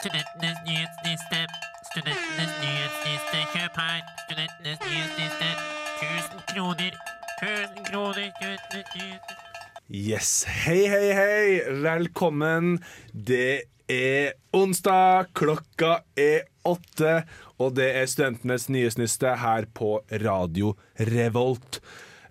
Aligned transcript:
Studentenes 0.00 0.56
nyhetsliste. 0.64 1.40
Studentenes 1.90 2.52
nyhetsliste. 2.62 3.40
Kjøp 3.52 3.74
her. 3.76 3.98
Studentenes 4.22 4.78
nyhetsliste. 4.86 5.48
1000 6.00 6.46
kroner. 6.52 6.96
1000 7.42 7.84
kroner. 7.90 8.30
Studentenes 8.38 8.94
nyhetsliste. 8.96 9.36
Yes. 9.92 10.30
Hei, 10.64 10.88
hei, 10.88 11.12
hei. 11.18 11.60
Velkommen. 11.84 12.78
Det 13.12 13.68
er 13.92 14.32
onsdag, 14.56 15.34
klokka 15.36 15.98
er 16.16 16.48
åtte, 16.64 17.14
og 17.60 17.76
det 17.76 17.92
er 18.00 18.08
studentenes 18.08 18.70
nyhetsliste 18.72 19.36
her 19.44 19.68
på 19.68 19.98
Radio 20.24 20.78
Revolt. 21.12 21.82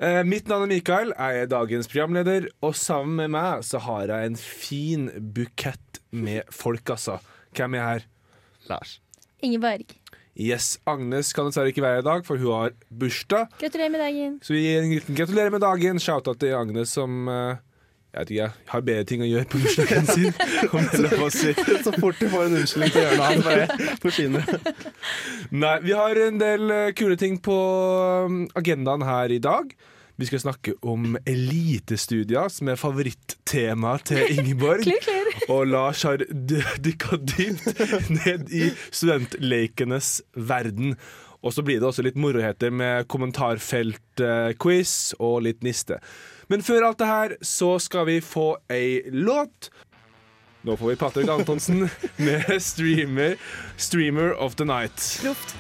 Eh, 0.02 0.24
mitt 0.26 0.50
navn 0.50 0.66
er 0.66 0.74
Mikael, 0.80 1.14
jeg 1.14 1.46
er 1.46 1.54
dagens 1.54 1.92
programleder, 1.92 2.50
og 2.66 2.74
sammen 2.74 3.28
med 3.28 3.36
meg 3.38 3.66
så 3.68 3.86
har 3.86 4.10
jeg 4.10 4.32
en 4.32 4.40
fin 4.42 5.12
bukett 5.22 6.02
med 6.10 6.50
folk, 6.50 6.98
altså. 6.98 7.22
Hvem 7.58 7.78
er 7.80 7.86
her? 7.86 8.06
Lars. 8.70 9.00
Ingeborg. 9.42 9.96
Yes, 10.40 10.78
Agnes 10.88 11.34
kan 11.36 11.50
dessverre 11.50 11.72
ikke 11.74 11.84
være 11.84 12.00
her 12.00 12.04
i 12.04 12.08
dag, 12.08 12.22
for 12.28 12.40
hun 12.40 12.54
har 12.56 12.76
bursdag. 12.88 13.50
Gratulerer 13.60 13.92
med 13.92 14.00
dagen. 14.00 14.38
Så 14.44 14.54
vi 14.56 14.62
gir 14.64 14.84
en 14.84 14.94
liten 14.94 15.18
gratulerer 15.18 15.52
med 15.52 15.64
dagen. 15.66 16.00
Shout-out 16.00 16.40
til 16.40 16.56
Agnes 16.56 16.94
som 16.96 17.28
eh, 17.28 17.58
jeg 18.10 18.22
vet 18.22 18.32
ikke, 18.34 18.42
jeg 18.42 18.70
har 18.72 18.86
bedre 18.88 19.06
ting 19.06 19.22
å 19.22 19.28
gjøre 19.30 19.48
på 19.52 19.60
bursdagen 19.62 20.08
sin. 20.10 20.32
om 20.74 20.88
det 20.90 21.02
lov 21.04 21.26
å 21.28 21.30
si. 21.34 21.52
Så 21.86 21.92
fort 21.94 22.18
du 22.18 22.26
får 22.32 22.48
en 22.48 22.56
unnskyldning 22.58 22.94
til 22.96 23.02
å 23.02 23.04
gjøre 23.04 23.20
noe 23.20 23.28
annet, 23.28 23.46
bare 23.46 23.92
forsvinner. 24.02 24.48
Nei, 25.54 25.76
vi 25.84 25.94
har 26.00 26.22
en 26.24 26.40
del 26.42 26.74
eh, 26.74 26.88
kule 26.98 27.20
ting 27.22 27.38
på 27.46 27.58
um, 28.26 28.40
agendaen 28.58 29.06
her 29.06 29.36
i 29.36 29.38
dag. 29.44 29.76
Vi 30.20 30.28
skal 30.28 30.42
snakke 30.44 30.74
om 30.84 31.14
elitestudier, 31.24 32.50
som 32.52 32.68
er 32.68 32.76
favorittemaet 32.76 34.02
til 34.10 34.34
Ingeborg. 34.34 34.82
klir, 34.88 35.00
klir. 35.06 35.30
Og 35.48 35.70
Lars 35.72 36.02
har 36.04 36.20
dykka 36.20 37.22
dypt 37.24 38.10
ned 38.12 38.52
i 38.52 38.66
studentlekenes 38.92 40.18
verden. 40.36 40.98
Og 41.40 41.56
så 41.56 41.64
blir 41.64 41.80
det 41.80 41.88
også 41.88 42.04
litt 42.04 42.20
moroheter 42.20 42.68
med 42.68 43.08
kommentarfelt-quiz 43.08 45.16
og 45.24 45.46
litt 45.48 45.64
niste. 45.64 46.02
Men 46.52 46.68
før 46.68 46.90
alt 46.90 47.00
det 47.00 47.08
her 47.08 47.38
så 47.40 47.78
skal 47.80 48.10
vi 48.12 48.20
få 48.20 48.58
ei 48.68 49.00
låt. 49.16 49.72
Nå 50.68 50.76
får 50.76 50.92
vi 50.92 51.00
Patrick 51.00 51.32
Antonsen 51.32 51.88
med 52.20 52.44
streamer, 52.60 53.40
'Streamer 53.78 54.36
of 54.36 54.60
the 54.60 54.68
Night'. 54.68 55.24
Proft. 55.24 55.56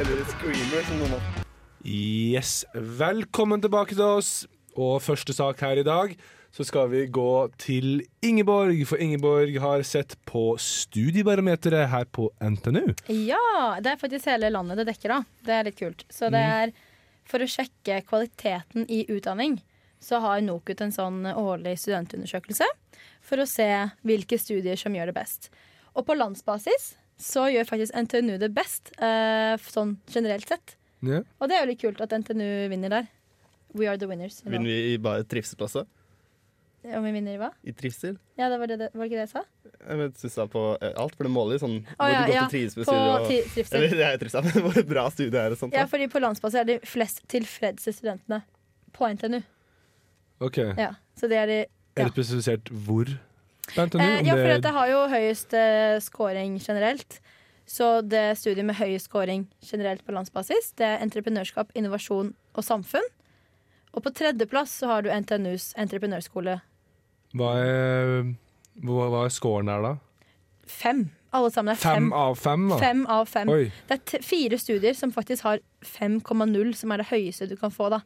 Eller 0.00 0.26
screamer, 0.34 0.82
som 0.90 0.98
noen 0.98 1.18
har. 1.20 1.43
Yes, 1.84 2.64
Velkommen 2.72 3.60
tilbake 3.60 3.92
til 3.92 4.06
oss. 4.16 4.46
Og 4.74 5.02
første 5.04 5.34
sak 5.36 5.60
her 5.60 5.76
i 5.76 5.84
dag, 5.84 6.14
så 6.54 6.64
skal 6.64 6.88
vi 6.88 7.02
gå 7.12 7.32
til 7.60 8.00
Ingeborg. 8.24 8.78
For 8.88 8.96
Ingeborg 8.96 9.58
har 9.60 9.82
sett 9.84 10.14
på 10.24 10.54
studiebarometeret 10.56 11.90
her 11.92 12.06
på 12.08 12.30
NTNU. 12.40 12.94
Ja, 13.12 13.76
det 13.84 13.92
er 13.92 14.00
faktisk 14.00 14.30
hele 14.32 14.48
landet 14.54 14.80
det 14.80 14.86
dekker, 14.88 15.12
da. 15.12 15.42
Det 15.44 15.52
er 15.54 15.68
litt 15.68 15.76
kult. 15.76 16.06
Så 16.08 16.30
det 16.32 16.40
er 16.40 16.72
for 17.28 17.44
å 17.44 17.48
sjekke 17.48 18.00
kvaliteten 18.08 18.88
i 18.88 19.02
utdanning, 19.12 19.58
så 20.00 20.22
har 20.24 20.40
NOKUT 20.44 20.80
en 20.86 20.94
sånn 20.94 21.18
årlig 21.34 21.76
studentundersøkelse 21.82 22.68
for 23.24 23.40
å 23.40 23.48
se 23.48 23.68
hvilke 24.08 24.38
studier 24.40 24.80
som 24.80 24.96
gjør 24.96 25.12
det 25.12 25.18
best. 25.20 25.50
Og 25.92 26.08
på 26.08 26.16
landsbasis 26.16 26.94
så 27.20 27.44
gjør 27.52 27.68
faktisk 27.68 27.92
NTNU 27.92 28.38
det 28.40 28.50
best, 28.56 28.90
eh, 28.96 29.60
sånn 29.68 29.98
generelt 30.08 30.48
sett. 30.48 30.76
Ja. 31.06 31.20
Og 31.40 31.48
det 31.50 31.56
er 31.58 31.64
jo 31.64 31.70
litt 31.72 31.80
kult 31.82 32.00
at 32.00 32.12
NTNU 32.20 32.68
vinner 32.72 32.88
der. 32.90 33.06
We 33.74 33.88
are 33.90 33.98
the 33.98 34.06
winners. 34.06 34.40
you 34.40 34.48
know. 34.50 34.58
Vinner 34.58 34.70
vi 34.70 34.94
i 34.94 34.98
bare 35.02 35.24
trivsel 35.26 35.58
også? 35.66 35.84
Om 36.84 37.04
vi 37.06 37.10
vinner 37.16 37.32
i 37.32 37.38
hva? 37.40 37.48
I 37.64 37.72
trivsel? 37.72 38.18
Ja, 38.36 38.50
det 38.52 38.58
var, 38.60 38.68
det, 38.68 38.76
var 38.92 39.00
det 39.00 39.06
ikke 39.08 39.16
det 39.16 39.22
jeg 39.24 39.30
sa? 39.30 39.42
Jeg 39.88 39.98
vet, 40.02 40.18
du 40.20 40.28
sa 40.28 40.44
på 40.52 40.64
eh, 40.84 40.92
alt, 41.00 41.14
for 41.16 41.24
det 41.24 41.30
måler 41.32 41.56
jo 41.56 41.62
sånn 41.62 41.76
oh, 41.96 42.08
ja, 42.12 42.26
ja, 42.28 42.42
trives 42.52 42.76
med 42.76 42.84
På 42.90 42.92
Og, 42.98 43.24
trivsel. 43.30 43.78
eller 43.78 43.94
det 43.96 44.04
er 44.10 44.18
trivsel, 44.20 44.44
men 44.50 44.66
hvor 44.66 44.84
bra 44.90 45.04
studiet 45.14 45.38
er 45.40 45.54
og 45.56 45.60
sånt. 45.62 45.72
Ja, 45.72 45.86
da. 45.86 45.90
fordi 45.94 46.10
på 46.12 46.20
landsbasis 46.20 46.60
er 46.60 46.68
de 46.68 46.76
flest 46.84 47.22
tilfredse 47.32 47.94
studentene 47.96 48.42
på 48.92 49.08
NTNU. 49.16 49.40
OK. 50.44 50.60
Ja, 50.76 50.90
så 51.16 51.30
det 51.32 51.38
er 51.40 51.46
de 51.48 51.58
Er 51.96 52.04
det 52.04 52.12
spesifisert 52.12 52.68
hvor 52.84 53.08
på 53.72 53.86
NTNU? 53.88 54.04
Eh, 54.04 54.20
ja, 54.28 54.36
for 54.36 54.52
det- 54.52 54.62
det 54.68 54.74
har 54.76 54.92
jo 54.92 55.00
høyest 55.08 55.54
eh, 55.56 55.96
scoring 56.04 56.58
generelt. 56.60 57.20
Så 57.66 58.02
det 58.04 58.36
studiet 58.36 58.66
med 58.68 58.76
høyest 58.76 59.08
scoring 59.08 59.46
generelt 59.64 60.04
på 60.04 60.12
landsbasis, 60.12 60.72
det 60.76 60.84
er 60.84 61.02
entreprenørskap, 61.04 61.70
innovasjon 61.74 62.34
og 62.54 62.64
samfunn. 62.66 63.06
Og 63.94 64.02
på 64.04 64.12
tredjeplass 64.12 64.74
så 64.82 64.90
har 64.90 65.04
du 65.06 65.10
NTNUs 65.14 65.70
entreprenørskole 65.78 66.58
hva, 67.34 67.48
er, 67.58 68.26
hva, 68.84 69.06
hva 69.10 69.24
er 69.26 69.32
scoren 69.34 69.66
der, 69.70 69.82
da? 69.82 69.94
fem. 70.70 71.06
Alle 71.34 71.50
sammen 71.50 71.72
er 71.74 71.78
Fem 71.80 71.94
fem. 71.96 72.12
av 72.14 72.36
fem? 72.38 72.68
da? 72.70 72.76
Fem 72.78 73.00
av 73.10 73.24
fem. 73.26 73.48
Oi. 73.50 73.64
Det 73.88 73.96
er 74.14 74.22
fire 74.22 74.58
studier 74.62 74.94
som 74.94 75.10
faktisk 75.12 75.42
har 75.42 75.58
5,0, 75.82 76.70
som 76.78 76.92
er 76.94 77.02
det 77.02 77.08
høyeste 77.10 77.48
du 77.50 77.56
kan 77.58 77.72
få, 77.74 77.88
da. 77.90 77.98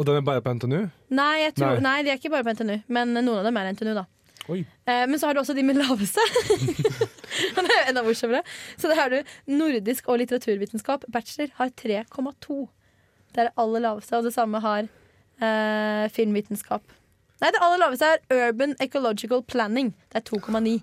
Og 0.00 0.06
den 0.08 0.16
er 0.16 0.24
bare 0.24 0.40
på 0.44 0.54
NTNU? 0.56 0.78
Nei, 1.12 1.50
tror, 1.52 1.76
Nei. 1.76 1.84
nei. 1.84 1.98
de 2.06 2.14
er 2.14 2.16
ikke 2.20 2.32
bare 2.32 2.46
på 2.48 2.54
NTNU, 2.56 2.78
men 2.96 3.12
noen 3.18 3.42
av 3.42 3.44
dem 3.50 3.60
er 3.60 3.68
NTNU, 3.76 3.92
da. 4.00 4.06
Eh, 4.48 5.04
men 5.06 5.18
så 5.20 5.28
har 5.28 5.36
du 5.36 5.42
også 5.44 5.54
de 5.54 5.62
med 5.68 5.76
laveste. 5.78 6.24
det 7.56 7.66
er 7.66 7.80
jo 7.80 7.88
enda 7.92 8.04
morsommere. 8.06 8.42
Så 8.76 8.90
det 8.90 8.98
har 8.98 9.12
du 9.12 9.34
nordisk 9.50 10.08
og 10.08 10.22
litteraturvitenskap. 10.22 11.06
Bachelor 11.12 11.52
har 11.58 11.74
3,2. 11.82 12.62
Det 13.32 13.42
er 13.44 13.50
det 13.50 13.56
aller 13.64 13.86
laveste. 13.86 14.18
Og 14.18 14.28
det 14.28 14.34
samme 14.34 14.62
har 14.62 14.86
eh, 14.86 16.06
filmvitenskap. 16.14 16.84
Nei, 17.42 17.50
det 17.50 17.62
aller 17.64 17.80
laveste 17.82 18.08
er 18.08 18.48
Urban 18.48 18.76
Ecological 18.82 19.42
Planning. 19.42 19.92
Det 20.12 20.22
er 20.22 20.26
2,9. 20.28 20.78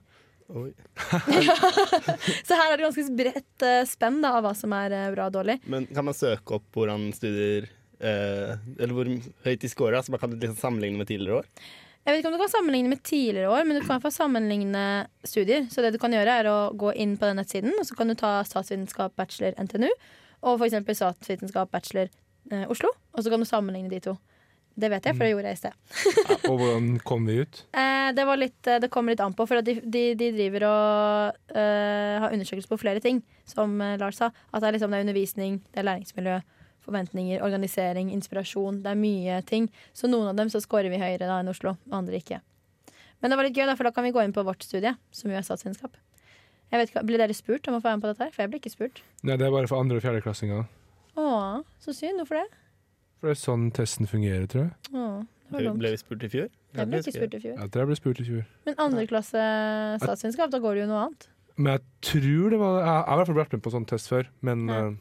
Oi. 0.50 0.72
Så 2.48 2.58
her 2.58 2.72
er 2.72 2.80
det 2.80 2.88
ganske 2.88 3.04
bredt 3.14 3.66
eh, 3.66 3.84
spenn 3.88 4.18
da, 4.24 4.34
av 4.40 4.48
hva 4.48 4.56
som 4.58 4.74
er 4.74 4.96
eh, 4.98 5.10
bra 5.14 5.28
og 5.30 5.36
dårlig. 5.38 5.60
Men 5.70 5.86
kan 5.94 6.08
man 6.08 6.18
søke 6.18 6.58
opp 6.58 6.66
hvordan 6.74 7.12
studier 7.14 7.68
eh, 8.02 8.56
Eller 8.80 8.96
hvor 8.98 9.12
høyt 9.46 9.62
de 9.62 9.70
scorer? 9.70 10.00
Altså 10.00 10.16
man 10.16 10.24
kan 10.24 10.34
liksom 10.34 10.58
sammenligne 10.58 10.98
med 10.98 11.12
tidligere 11.12 11.44
år? 11.44 11.52
Jeg 12.06 12.14
vet 12.16 12.22
ikke 12.22 12.30
om 12.32 12.38
du 12.38 12.42
kan 12.42 12.52
sammenligne 12.52 12.90
med 12.90 13.04
tidligere 13.06 13.52
år, 13.52 13.66
men 13.68 13.78
du 13.78 13.84
kan 13.84 13.92
i 13.92 13.94
hvert 13.98 14.08
fall 14.08 14.16
sammenligne 14.16 14.86
studier. 15.28 15.68
Så 15.70 15.84
det 15.84 15.92
du 15.94 16.00
kan 16.02 16.14
gjøre, 16.16 16.40
er 16.42 16.50
å 16.50 16.72
gå 16.80 16.94
inn 16.98 17.18
på 17.20 17.28
den 17.28 17.38
nettsiden, 17.42 17.76
og 17.78 17.86
så 17.86 17.98
kan 17.98 18.10
du 18.10 18.16
ta 18.18 18.40
statsvitenskap 18.48 19.14
bachelor 19.20 19.54
NTNU 19.62 19.92
og 20.48 20.64
f.eks. 20.64 20.80
statsvitenskap 20.96 21.72
bachelor 21.74 22.08
eh, 22.52 22.66
Oslo, 22.72 22.92
og 23.14 23.24
så 23.24 23.32
kan 23.32 23.44
du 23.44 23.48
sammenligne 23.50 23.92
de 23.92 24.02
to. 24.08 24.16
Det 24.80 24.88
vet 24.94 25.06
jeg, 25.10 25.18
for 25.18 25.26
det 25.26 25.32
gjorde 25.34 25.50
jeg 25.52 25.58
i 25.58 25.60
sted. 25.60 25.74
Ja, 26.30 26.38
og 26.48 26.62
hvordan 26.62 26.88
kom 27.04 27.26
vi 27.28 27.42
ut? 27.44 27.64
Eh, 27.80 28.12
det, 28.16 28.26
var 28.26 28.40
litt, 28.40 28.60
eh, 28.66 28.80
det 28.82 28.90
kommer 28.90 29.14
litt 29.14 29.22
an 29.22 29.36
på, 29.38 29.46
for 29.46 29.60
at 29.60 29.68
de, 29.68 29.76
de, 29.84 30.04
de 30.18 30.30
driver 30.34 30.66
og 30.70 31.52
eh, 31.54 32.16
har 32.24 32.32
undersøkelser 32.34 32.72
på 32.72 32.80
flere 32.82 33.04
ting, 33.04 33.20
som 33.50 33.76
eh, 33.84 33.98
Lars 34.02 34.18
sa. 34.18 34.32
At 34.50 34.64
det 34.64 34.70
er, 34.70 34.78
liksom, 34.78 34.90
det 34.90 35.02
er 35.02 35.06
undervisning, 35.06 35.60
det 35.70 35.84
er 35.84 35.90
læringsmiljø, 35.92 36.40
forventninger, 36.90 37.42
organisering, 37.46 38.12
inspirasjon. 38.12 38.82
Det 38.84 38.92
er 38.92 39.00
mye 39.00 39.40
ting. 39.46 39.70
Så 39.94 40.10
noen 40.10 40.28
av 40.34 40.36
dem 40.42 40.50
så 40.50 40.60
scorer 40.62 40.90
vi 40.92 40.98
høyere 41.02 41.26
da 41.30 41.40
enn 41.40 41.50
Oslo, 41.54 41.78
og 41.88 41.94
andre 42.02 42.20
ikke. 42.20 42.42
Men 43.22 43.32
det 43.32 43.38
var 43.40 43.46
litt 43.48 43.56
gøy, 43.58 43.66
da, 43.68 43.76
for 43.76 43.84
da 43.88 43.92
kan 43.92 44.04
vi 44.08 44.12
gå 44.16 44.22
inn 44.24 44.34
på 44.34 44.44
vårt 44.48 44.64
studie, 44.64 44.94
som 45.12 45.30
jo 45.32 45.38
er 45.38 45.44
statsvitenskap. 45.44 45.96
Blir 46.72 47.18
dere 47.18 47.34
spurt 47.34 47.68
om 47.68 47.76
å 47.76 47.82
få 47.82 47.90
være 47.90 47.98
med 47.98 48.04
på 48.06 48.12
dette? 48.14 48.24
her? 48.28 48.32
For 48.36 48.44
jeg 48.44 48.52
blir 48.52 48.60
ikke 48.62 48.72
spurt. 48.76 49.02
Nei, 49.24 49.36
Det 49.38 49.46
er 49.48 49.52
bare 49.52 49.68
for 49.68 49.80
andre- 49.82 49.98
og 49.98 50.04
fjerdeklassinger. 50.06 50.68
Å, 51.18 51.64
så 51.82 51.94
synd. 51.98 52.22
Hvorfor 52.22 52.40
det? 52.44 52.48
For 53.20 53.28
det 53.28 53.36
er 53.36 53.42
sånn 53.42 53.72
testen 53.76 54.08
fungerer, 54.08 54.46
tror 54.48 54.62
jeg. 54.70 54.72
Å, 54.94 55.26
det 55.26 55.52
var 55.52 55.60
Ble, 55.60 55.66
dumt. 55.68 55.80
ble 55.82 55.90
vi 55.92 55.98
spurt 55.98 56.24
i 56.24 56.30
fjor? 56.30 56.48
Jeg 56.78 56.88
ble 56.88 57.00
ikke 57.02 57.16
spurt 57.18 57.34
i 57.34 57.40
fjor. 57.44 57.56
Jeg 57.58 57.72
tror 57.74 57.82
jeg 57.82 57.90
ble 57.90 57.98
spurt 58.00 58.20
i 58.22 58.28
fjor. 58.30 58.46
Men 58.70 58.76
andreklasse 58.86 59.44
statsvitenskap, 60.06 60.52
da 60.54 60.60
går 60.64 60.76
det 60.78 60.82
jo 60.86 60.90
noe 60.94 61.02
annet. 61.10 61.28
Men 61.58 61.74
jeg 61.74 61.82
tror 62.14 62.50
det 62.54 62.60
var 62.62 62.76
Jeg 62.80 62.86
jeg 62.88 63.04
har 63.10 63.14
i 63.14 63.18
hvert 63.20 63.28
fall 63.28 63.40
vært 63.44 63.52
med 63.58 63.64
på 63.66 63.72
sånn 63.74 63.88
test 63.90 64.08
før, 64.08 64.28
men 64.42 64.68
Ja. 64.70 64.80
eh, 64.88 64.94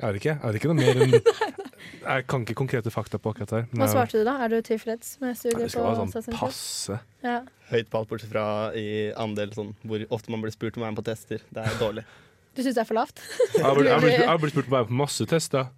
jeg 0.00 0.14
det 0.16 0.20
ikke. 0.22 0.36
Er 0.40 0.52
det 0.52 0.60
ikke 0.60 0.70
noe 0.72 0.80
mer 0.80 1.02
enn 1.04 1.16
Jeg 2.00 2.24
kan 2.30 2.44
ikke 2.44 2.56
konkrete 2.56 2.90
fakta 2.92 3.18
på 3.20 3.32
akkurat 3.34 3.52
her. 3.54 3.64
Hva 3.76 3.88
svarte 3.90 4.20
du 4.20 4.24
da? 4.24 4.38
Er 4.44 4.52
du 4.52 4.58
tilfreds 4.64 5.18
med 5.20 5.36
studiet 5.36 5.66
Det 5.66 5.70
skal 5.74 5.86
være 5.88 6.06
sånn 6.08 6.36
passe. 6.38 6.96
Ja. 7.24 7.40
Høyt 7.70 7.90
på 7.92 8.00
alt 8.00 8.10
bortsett 8.10 8.32
fra 8.32 8.44
i 8.78 9.10
andel 9.20 9.52
sånn 9.56 9.74
hvor 9.84 10.04
ofte 10.16 10.32
man 10.32 10.44
blir 10.44 10.54
spurt 10.54 10.78
om 10.78 10.84
å 10.84 10.88
være 10.88 10.96
med 10.96 11.02
på 11.02 11.06
tester. 11.10 11.44
Det 11.52 11.64
er 11.66 11.80
dårlig. 11.80 12.06
Du 12.50 12.64
syns 12.64 12.74
det 12.74 12.80
er 12.82 12.86
for 12.88 12.98
lavt? 12.98 13.20
Jeg 13.54 13.62
har 13.62 13.78
blitt, 13.78 14.50
spurt 14.50 14.66
om 14.66 14.72
å 14.72 14.76
være 14.80 14.88
med 14.88 14.90
på 14.90 14.96
masse 14.98 15.26
tester. 15.30 15.68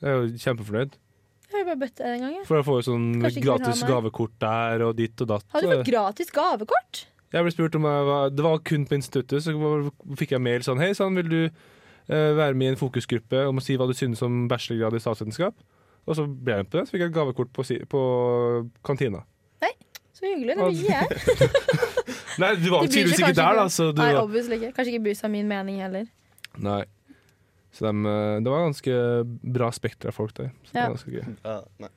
Jeg 0.00 0.12
er 0.12 0.20
jo 0.20 0.42
kjempefornøyd. 0.44 0.92
Jeg 1.50 1.56
har 1.56 1.64
jo 1.64 1.66
bare 1.66 1.80
bedt 1.80 1.96
det 1.98 2.06
en 2.06 2.22
gang. 2.22 2.34
jeg. 2.36 2.44
For 2.46 2.60
jeg 2.60 2.66
får 2.68 2.76
jo 2.78 2.84
sånn 2.86 3.08
gratis 3.42 3.80
gavekort 3.88 4.36
der 4.40 4.84
og 4.86 4.92
ditt 5.00 5.24
og 5.24 5.32
datt. 5.32 5.48
Har 5.50 5.64
du 5.64 5.72
fått 5.72 5.88
gratis 5.88 6.30
gavekort? 6.32 7.00
Jeg 7.34 7.46
ble 7.46 7.52
spurt 7.54 7.76
om 7.78 7.88
jeg 7.90 8.06
var, 8.06 8.30
Det 8.30 8.46
var 8.46 8.62
kun 8.70 8.86
på 8.86 8.96
instituttet, 9.00 9.42
så 9.42 9.54
fikk 10.18 10.36
jeg 10.36 10.42
mail 10.46 10.64
sånn 10.66 10.80
Hei 10.82 10.92
sann, 10.94 11.18
vil 11.18 11.28
du 11.30 11.42
være 12.10 12.54
med 12.58 12.66
i 12.66 12.70
en 12.74 12.80
fokusgruppe 12.80 13.44
om 13.48 13.60
å 13.60 13.62
si 13.64 13.76
hva 13.78 13.86
du 13.86 13.94
synes 13.94 14.22
om 14.26 14.46
bachelorgrad 14.50 14.96
i 14.98 15.02
statsvitenskap? 15.02 15.54
Og 16.08 16.16
så 16.16 16.24
ble 16.26 16.56
jeg 16.56 16.64
med 16.64 16.70
på 16.72 16.78
det, 16.80 16.86
så 16.88 16.94
fikk 16.96 17.04
jeg 17.06 17.12
gavekort 17.14 17.50
på, 17.54 17.64
si- 17.68 17.84
på 17.86 18.00
kantina. 18.84 19.22
Så 20.20 20.26
hyggelig. 20.28 20.52
Det 20.58 20.64
vil 20.68 20.80
jeg. 20.84 21.04
Nei, 22.42 22.48
du 22.60 22.66
var 22.74 22.82
tydeligvis 22.84 23.20
ikke 23.22 23.36
der, 23.38 23.54
da. 23.56 23.62
Så 23.72 23.86
du 23.94 24.00
Nei, 24.02 24.10
obviously 24.20 24.58
ikke. 24.58 24.72
Kanskje 24.76 24.92
ikke 24.92 25.04
bryr 25.06 25.16
seg 25.16 25.28
om 25.30 25.32
min 25.32 25.48
mening 25.48 25.78
heller. 25.80 26.08
nei. 26.60 26.82
Så 27.72 27.86
dem, 27.86 28.02
eh, 28.04 28.40
det 28.44 28.50
var 28.52 28.64
ganske 28.66 28.96
bra 29.54 29.70
spekter 29.72 30.10
av 30.10 30.16
folk 30.18 30.34
der. 30.36 30.50
Så 30.66 30.74
det 30.74 30.76
Ja. 30.76 30.88
var 30.90 30.96
ganske 30.98 31.14
gøy. 31.14 31.36
Ja, 31.46 31.54
nei. 31.80 31.90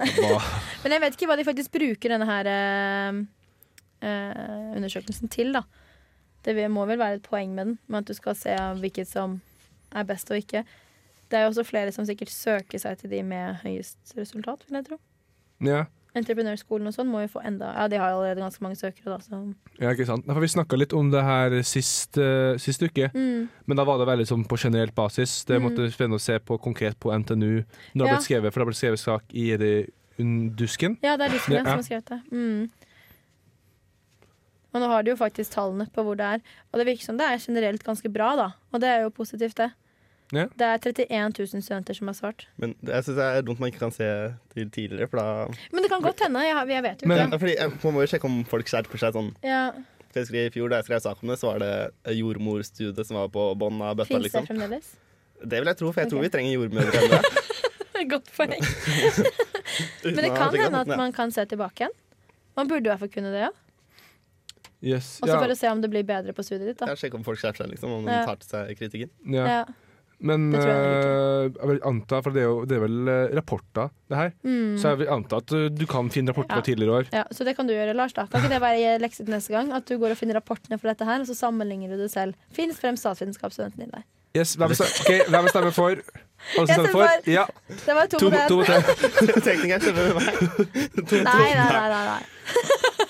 Men 0.82 0.94
jeg 0.96 1.00
vet 1.04 1.14
ikke 1.18 1.28
hva 1.30 1.36
de 1.38 1.44
faktisk 1.46 1.70
bruker 1.76 2.14
denne 2.16 2.26
her 2.26 2.48
eh, 2.50 3.20
eh, 4.02 4.74
undersøkelsen 4.80 5.30
til, 5.30 5.52
da. 5.54 5.62
Det 6.42 6.56
må 6.72 6.86
vel 6.88 6.98
være 6.98 7.20
et 7.20 7.28
poeng 7.28 7.52
med 7.54 7.66
den, 7.68 7.78
med 7.86 8.02
at 8.02 8.10
du 8.10 8.14
skal 8.18 8.34
se 8.34 8.56
hvilket 8.80 9.06
som 9.12 9.38
er 9.94 10.04
best 10.04 10.30
og 10.30 10.36
ikke. 10.40 10.64
Det 11.30 11.38
er 11.38 11.42
jo 11.46 11.52
også 11.52 11.64
flere 11.64 11.92
som 11.92 12.04
sikkert 12.06 12.30
søker 12.30 12.78
seg 12.82 12.98
til 12.98 13.10
de 13.10 13.22
med 13.22 13.60
høyest 13.62 14.14
resultat, 14.16 14.64
vil 14.68 14.80
jeg 14.80 14.86
tro. 14.88 14.98
Ja. 15.62 15.84
Entreprenørskolen 16.16 16.88
og 16.90 16.94
sånn 16.96 17.06
må 17.06 17.20
jo 17.22 17.28
få 17.30 17.42
enda 17.46 17.68
Ja, 17.76 17.84
de 17.86 17.98
har 18.00 18.10
allerede 18.10 18.40
ganske 18.42 18.64
mange 18.64 18.74
søkere, 18.74 19.12
da, 19.12 19.18
så 19.22 19.54
ja, 19.78 19.92
ikke 19.92 20.06
sant. 20.08 20.26
Nei, 20.26 20.34
For 20.34 20.42
vi 20.42 20.48
snakka 20.50 20.78
litt 20.80 20.92
om 20.92 21.10
det 21.12 21.22
her 21.22 21.54
sist, 21.62 22.18
uh, 22.18 22.56
sist 22.58 22.82
uke, 22.82 23.12
mm. 23.14 23.44
men 23.70 23.76
da 23.78 23.84
var 23.86 24.00
det 24.02 24.08
veldig 24.08 24.26
sånn 24.26 24.42
på 24.50 24.58
generelt 24.58 24.94
basis. 24.96 25.44
Det 25.46 25.60
Mm. 25.60 25.68
måtte 25.68 25.86
spennende 25.94 26.18
å 26.18 26.20
se 26.20 26.38
på 26.40 26.58
konkret 26.58 26.98
på 26.98 27.14
NTNU 27.14 27.62
når 27.94 28.04
det 28.04 28.10
Ja. 28.10 28.16
ble 28.16 28.26
skrevet, 28.26 28.52
for 28.52 28.60
det 28.64 28.66
ble 28.66 28.74
skrevet 28.80 28.98
sak 28.98 29.22
i 29.30 29.56
det 29.56 29.90
Dusken? 30.18 30.98
Ja, 31.02 31.16
det 31.16 31.30
er 31.30 31.38
Dusken 31.38 31.54
Ja. 31.54 31.62
som 31.62 31.78
har 31.78 31.82
skrevet 31.86 32.04
det. 32.06 32.20
Mm. 32.32 32.70
Og 34.74 34.80
nå 34.80 34.86
har 34.86 35.02
de 35.02 35.10
jo 35.12 35.16
faktisk 35.16 35.50
tallene 35.54 35.88
på 35.90 36.02
hvor 36.04 36.16
det 36.16 36.26
er. 36.26 36.40
Og 36.72 36.78
det 36.78 36.86
virker 36.86 37.02
som 37.08 37.16
det 37.16 37.26
er 37.26 37.38
generelt 37.38 37.82
ganske 37.82 38.10
bra, 38.12 38.36
da. 38.36 38.48
Og 38.72 38.80
det 38.80 38.88
er 38.88 39.02
jo 39.02 39.10
positivt, 39.10 39.54
det. 39.56 39.70
Ja. 40.32 40.44
Det 40.56 40.62
er 40.62 40.78
31 40.78 41.38
000 41.54 41.62
studenter 41.62 41.94
som 41.98 42.06
har 42.06 42.14
svart. 42.14 42.46
Men 42.56 42.74
det- 42.82 42.94
jeg 42.94 43.04
syns 43.04 43.16
det 43.16 43.24
er 43.36 43.42
dumt 43.42 43.58
man 43.60 43.70
ikke 43.72 43.80
kan 43.80 43.90
se 43.90 44.34
til 44.54 44.70
tidligere, 44.70 45.08
for 45.10 45.16
da 45.18 45.48
Men 45.72 45.82
det 45.82 45.90
kan 45.90 46.02
godt 46.02 46.20
hende. 46.22 46.38
Jeg, 46.46 46.68
jeg 46.68 46.82
vet 46.82 47.02
jo 47.02 47.08
Men- 47.08 47.18
ikke. 47.18 47.30
ja, 47.32 47.38
fordi 47.38 47.54
jeg, 47.58 47.70
Man 47.84 47.94
må 47.94 48.00
jo 48.00 48.06
sjekke 48.06 48.24
om 48.30 48.44
folk 48.44 48.66
skjerper 48.66 48.98
seg 48.98 49.12
sånn. 49.12 49.34
Ja, 49.42 49.72
jeg 50.14 50.26
skrev 50.26 50.46
I 50.46 50.50
fjor 50.50 50.68
da 50.70 50.76
jeg 50.76 50.84
skrev 50.86 51.00
sak 51.02 51.22
om 51.22 51.28
det, 51.28 51.38
så 51.38 51.50
var 51.52 51.58
det 51.58 52.16
jordmorstudiet 52.16 53.06
som 53.06 53.16
var 53.16 53.28
på 53.28 53.54
bånn 53.58 53.80
av 53.82 53.96
bøtta. 53.96 54.06
Fins 54.06 54.22
det 54.22 54.32
Liksom. 54.32 54.46
fremdeles? 54.46 54.94
Det 55.42 55.58
vil 55.58 55.66
jeg 55.66 55.76
tro, 55.78 55.92
for 55.92 56.00
jeg 56.02 56.10
tror 56.10 56.20
vi 56.22 56.28
trenger 56.28 56.52
jordmødre 56.58 56.92
ennå. 57.00 57.22
Godt 58.14 58.30
poeng. 58.36 58.62
Men 60.04 60.14
det 60.16 60.30
kan 60.36 60.54
hende 60.56 60.78
at 60.80 60.86
man 60.96 61.12
kan 61.12 61.30
se 61.32 61.44
tilbake 61.44 61.84
igjen. 61.84 61.92
Man 62.56 62.68
burde 62.68 62.86
i 62.86 62.90
hvert 62.92 62.98
fall 63.00 63.08
kunne 63.12 63.30
det, 63.32 63.40
ja. 63.40 63.50
Yes. 64.82 65.18
Også 65.20 65.28
Ja. 65.34 65.40
for 65.42 65.48
å 65.52 65.56
se 65.56 65.68
om 65.68 65.80
det 65.82 65.90
blir 65.90 66.02
bedre 66.08 66.32
på 66.32 66.42
studiet 66.42 66.66
ditt. 66.72 66.78
da 66.78 66.86
Ja, 66.86 66.94
sjekke 66.94 67.14
om 67.18 67.22
folk 67.24 67.38
skjerper 67.38 67.56
seg, 67.64 67.70
liksom, 67.74 67.90
om 67.98 68.04
de 68.06 68.12
tar 68.24 68.36
til 68.40 68.48
seg 68.48 68.78
kritikken. 68.78 69.10
Ja. 69.26 69.44
Ja. 69.46 69.64
Men 70.22 70.50
Det 70.52 70.60
tror 70.60 70.70
jeg 70.70 70.88
eh, 71.00 71.44
jeg 71.60 71.68
vil 71.70 71.78
anta, 71.88 72.18
for 72.20 72.34
det 72.36 72.42
er, 72.42 72.48
jo, 72.50 72.64
det 72.68 72.76
er 72.76 72.82
vel 72.82 73.08
eh, 73.08 73.30
rapporter, 73.38 73.88
det 74.10 74.18
her. 74.18 74.32
Mm. 74.44 74.74
Så 74.76 74.90
jeg 74.92 74.98
vil 75.00 75.08
anta 75.16 75.38
at 75.40 75.54
eh, 75.56 75.68
du 75.72 75.86
kan 75.88 76.10
finne 76.12 76.28
rapporter 76.34 76.52
Ja. 76.52 76.58
fra 76.60 76.66
tidligere 76.66 76.98
år. 76.98 77.08
Ja, 77.16 77.24
Så 77.32 77.44
det 77.48 77.56
kan 77.56 77.66
du 77.66 77.72
gjøre, 77.72 77.94
Lars. 77.96 78.12
da 78.12 78.26
Kan 78.26 78.42
ikke 78.44 78.52
det 78.52 78.60
være 78.60 78.98
lekse 79.00 79.24
til 79.24 79.32
neste 79.32 79.54
gang? 79.54 79.72
At 79.72 79.86
du 79.88 79.96
går 79.98 80.10
og 80.12 80.18
finner 80.20 80.36
rapportene 80.36 80.76
for 80.78 80.88
dette 80.92 81.04
her, 81.08 81.20
og 81.20 81.26
så 81.26 81.34
sammenligner 81.38 81.88
du 81.96 82.02
det 82.02 82.10
selv. 82.12 82.34
Finn 82.52 82.74
frem 82.76 82.96
statsvitenskapsstudenten 83.00 83.80
din 83.86 83.90
der. 83.96 84.04
Yes, 84.36 84.52
hvem 84.54 84.70
stemmer, 84.78 85.00
ok, 85.00 85.30
hvem 85.32 85.48
stemmer 85.50 85.72
for? 85.74 85.90
Alle 85.90 86.02
som 86.54 86.66
stemmer 86.68 86.86
stemmer 86.86 87.08
for? 87.08 87.30
Ja, 87.32 87.46
Det 87.86 87.94
var 87.96 88.06
to, 88.06 88.18
to, 88.20 88.28
mot 88.30 88.36
én. 88.36 88.52
mot 88.54 88.68
én. 88.68 89.42
Teknikeren 89.42 90.14
meg. 90.14 90.28
Nei, 91.24 91.48
nei, 91.56 91.88
nei, 91.90 92.04
nei. 92.12 92.22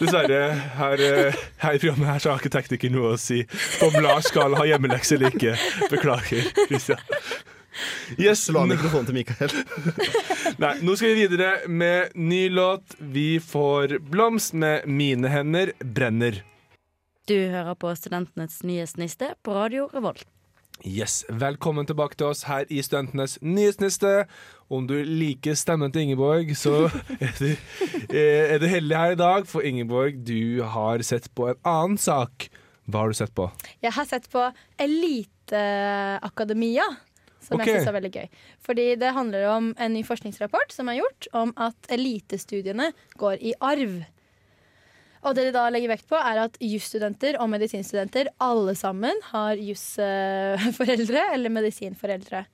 Dessverre, 0.01 0.41
her, 0.79 1.03
eh, 1.05 1.39
her 1.61 1.77
i 1.77 1.81
programmet 1.83 2.09
her 2.09 2.23
så 2.23 2.33
har 2.33 2.41
ikke 2.41 2.53
tekniker 2.55 2.93
noe 2.95 3.15
å 3.15 3.21
si 3.21 3.43
om 3.85 3.99
Lars 4.01 4.31
skal 4.33 4.57
ha 4.57 4.65
hjemmelekse 4.69 5.19
eller 5.19 5.35
ikke. 5.35 5.57
Beklager, 5.93 6.47
Christian. 6.67 7.03
Yes, 8.19 8.43
La 8.53 8.65
mikrofonen 8.67 9.07
til 9.09 9.17
Mikael. 9.21 9.53
nei, 10.63 10.73
nå 10.85 10.97
skal 10.99 11.13
vi 11.15 11.27
videre 11.27 11.69
med 11.71 12.17
ny 12.19 12.49
låt. 12.53 12.97
Vi 12.99 13.39
får 13.45 13.99
Blomst 14.11 14.57
med 14.59 14.89
'Mine 14.89 15.31
hender 15.31 15.73
brenner'. 15.79 16.43
Du 17.29 17.37
hører 17.37 17.77
på 17.79 17.93
Studentenes 17.95 18.63
nyhetsniste 18.67 19.35
på 19.45 19.55
Radio 19.55 19.87
Revolt. 19.95 20.27
Yes, 20.87 21.25
Velkommen 21.29 21.85
tilbake 21.85 22.17
til 22.17 22.31
oss 22.33 22.47
her 22.49 22.65
i 22.73 22.81
Studentenes 22.81 23.37
nyhetsniste. 23.45 24.25
Om 24.73 24.87
du 24.89 24.97
liker 25.05 25.53
stemmen 25.59 25.93
til 25.93 26.07
Ingeborg, 26.07 26.55
så 26.57 26.89
er 27.21 27.35
du, 27.37 27.53
er 28.17 28.57
du 28.63 28.67
heldig 28.71 28.97
her 28.97 29.11
i 29.13 29.19
dag. 29.21 29.45
For 29.51 29.61
Ingeborg, 29.61 30.25
du 30.25 30.63
har 30.65 31.03
sett 31.05 31.29
på 31.37 31.53
en 31.53 31.61
annen 31.69 32.01
sak. 32.01 32.49
Hva 32.89 33.05
har 33.05 33.13
du 33.13 33.17
sett 33.19 33.35
på? 33.37 33.51
Jeg 33.85 33.93
har 33.93 34.09
sett 34.09 34.25
på 34.33 34.41
Eliteakademia, 34.81 36.89
som 37.45 37.61
okay. 37.61 37.67
jeg 37.67 37.83
syns 37.83 37.93
er 37.93 37.99
veldig 37.99 38.15
gøy. 38.17 38.29
Fordi 38.65 38.97
det 39.03 39.17
handler 39.19 39.53
om 39.53 39.77
en 39.77 39.93
ny 39.93 40.01
forskningsrapport 40.09 40.73
som 40.73 40.89
er 40.89 41.03
gjort 41.03 41.29
om 41.43 41.53
at 41.61 41.77
elitestudiene 41.93 42.97
går 43.21 43.37
i 43.37 43.53
arv. 43.61 44.01
Og 45.21 45.37
det 45.37 45.49
de 45.49 45.53
da 45.53 45.67
legger 45.69 45.93
vekt 45.93 46.09
på, 46.09 46.17
er 46.17 46.47
at 46.47 46.57
jusstudenter 46.65 47.37
og 47.43 47.51
medisinstudenter 47.53 48.31
alle 48.41 48.73
sammen 48.79 49.19
har 49.33 49.61
jusforeldre 49.61 51.27
eller 51.35 51.53
medisinforeldre. 51.53 52.47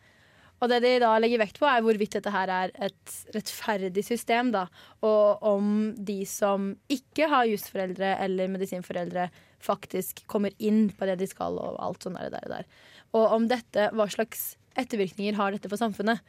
Og 0.57 0.71
det 0.73 0.81
de 0.83 0.95
da 1.03 1.13
legger 1.21 1.43
vekt 1.43 1.61
på, 1.61 1.67
er 1.69 1.83
hvorvidt 1.85 2.17
dette 2.17 2.33
her 2.33 2.51
er 2.51 2.73
et 2.89 3.17
rettferdig 3.37 4.03
system. 4.07 4.51
da, 4.55 4.67
Og 5.05 5.43
om 5.45 5.93
de 5.99 6.23
som 6.27 6.73
ikke 6.89 7.29
har 7.29 7.49
jusforeldre 7.51 8.15
eller 8.25 8.49
medisinforeldre, 8.49 9.29
faktisk 9.61 10.25
kommer 10.27 10.55
inn 10.59 10.89
på 10.91 11.07
det 11.09 11.19
de 11.21 11.29
skal, 11.29 11.61
og 11.61 11.77
alt 11.83 12.07
sånn 12.07 12.17
der, 12.17 12.33
der, 12.33 12.49
der. 12.49 12.67
Og 13.13 13.37
om 13.37 13.47
dette, 13.53 13.91
hva 13.93 14.09
slags 14.11 14.57
ettervirkninger 14.81 15.37
har 15.37 15.53
dette 15.53 15.71
for 15.71 15.81
samfunnet. 15.81 16.25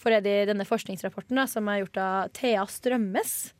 For 0.00 0.12
det 0.12 0.28
i 0.28 0.48
denne 0.48 0.66
forskningsrapporten 0.68 1.38
da, 1.38 1.48
som 1.48 1.68
er 1.70 1.82
gjort 1.82 2.00
av 2.02 2.32
Thea 2.36 2.64
Strømmes, 2.68 3.54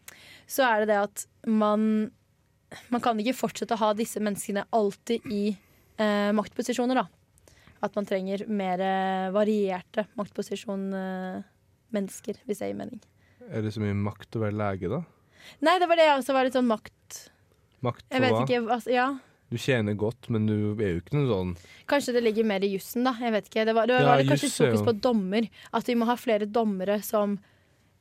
så 0.46 0.62
er 0.68 0.84
det 0.84 0.88
det 0.92 1.00
at 1.04 1.26
man 1.50 2.10
man 2.90 3.00
kan 3.04 3.18
ikke 3.22 3.36
fortsette 3.38 3.74
å 3.76 3.82
ha 3.84 3.90
disse 3.94 4.18
menneskene 4.22 4.64
alltid 4.74 5.20
i 5.30 5.42
eh, 5.54 6.30
maktposisjoner, 6.34 6.94
da. 6.98 7.06
At 7.84 7.94
man 7.94 8.06
trenger 8.08 8.46
mer 8.48 8.80
eh, 8.82 9.30
varierte 9.34 10.06
maktposisjon-mennesker, 10.18 12.34
hvis 12.48 12.58
det 12.62 12.68
gir 12.70 12.78
mening. 12.80 13.00
Er 13.50 13.60
det 13.62 13.72
så 13.76 13.80
mye 13.84 13.94
makt 13.94 14.36
å 14.38 14.40
være 14.46 14.58
lege, 14.58 14.86
da? 14.90 15.00
Nei, 15.64 15.78
det 15.78 15.88
var 15.90 15.96
det 16.00 16.06
jeg 16.08 16.18
også 16.22 16.32
var 16.36 16.44
litt 16.46 16.56
sånn 16.56 16.70
makt 16.70 17.10
Makt 17.84 18.04
på 18.08 18.18
hva? 18.22 18.28
ikke, 18.46 18.60
altså, 18.72 18.90
ja. 18.94 19.06
Du 19.52 19.56
tjener 19.60 19.94
godt, 20.00 20.22
men 20.32 20.46
du 20.48 20.56
er 20.80 20.90
jo 20.94 21.00
ikke 21.02 21.16
noe 21.18 21.28
sånn 21.28 21.50
Kanskje 21.90 22.14
det 22.16 22.22
ligger 22.24 22.44
mer 22.48 22.62
i 22.64 22.70
jussen, 22.72 23.04
da. 23.04 23.12
Jeg 23.20 23.34
vet 23.36 23.46
ikke. 23.50 23.66
Det 23.68 23.74
var, 23.76 23.84
det 23.90 23.98
Ja, 24.00 24.06
var 24.08 24.24
kanskje 24.24 24.48
juss 24.48 24.56
er 24.56 24.60
fokus 24.72 24.86
på 24.88 24.94
dommer. 25.04 25.42
At 25.76 25.84
vi 25.90 25.94
må 26.00 26.04
ha 26.08 26.16
flere 26.18 26.46
dommere 26.48 26.96
som 27.04 27.36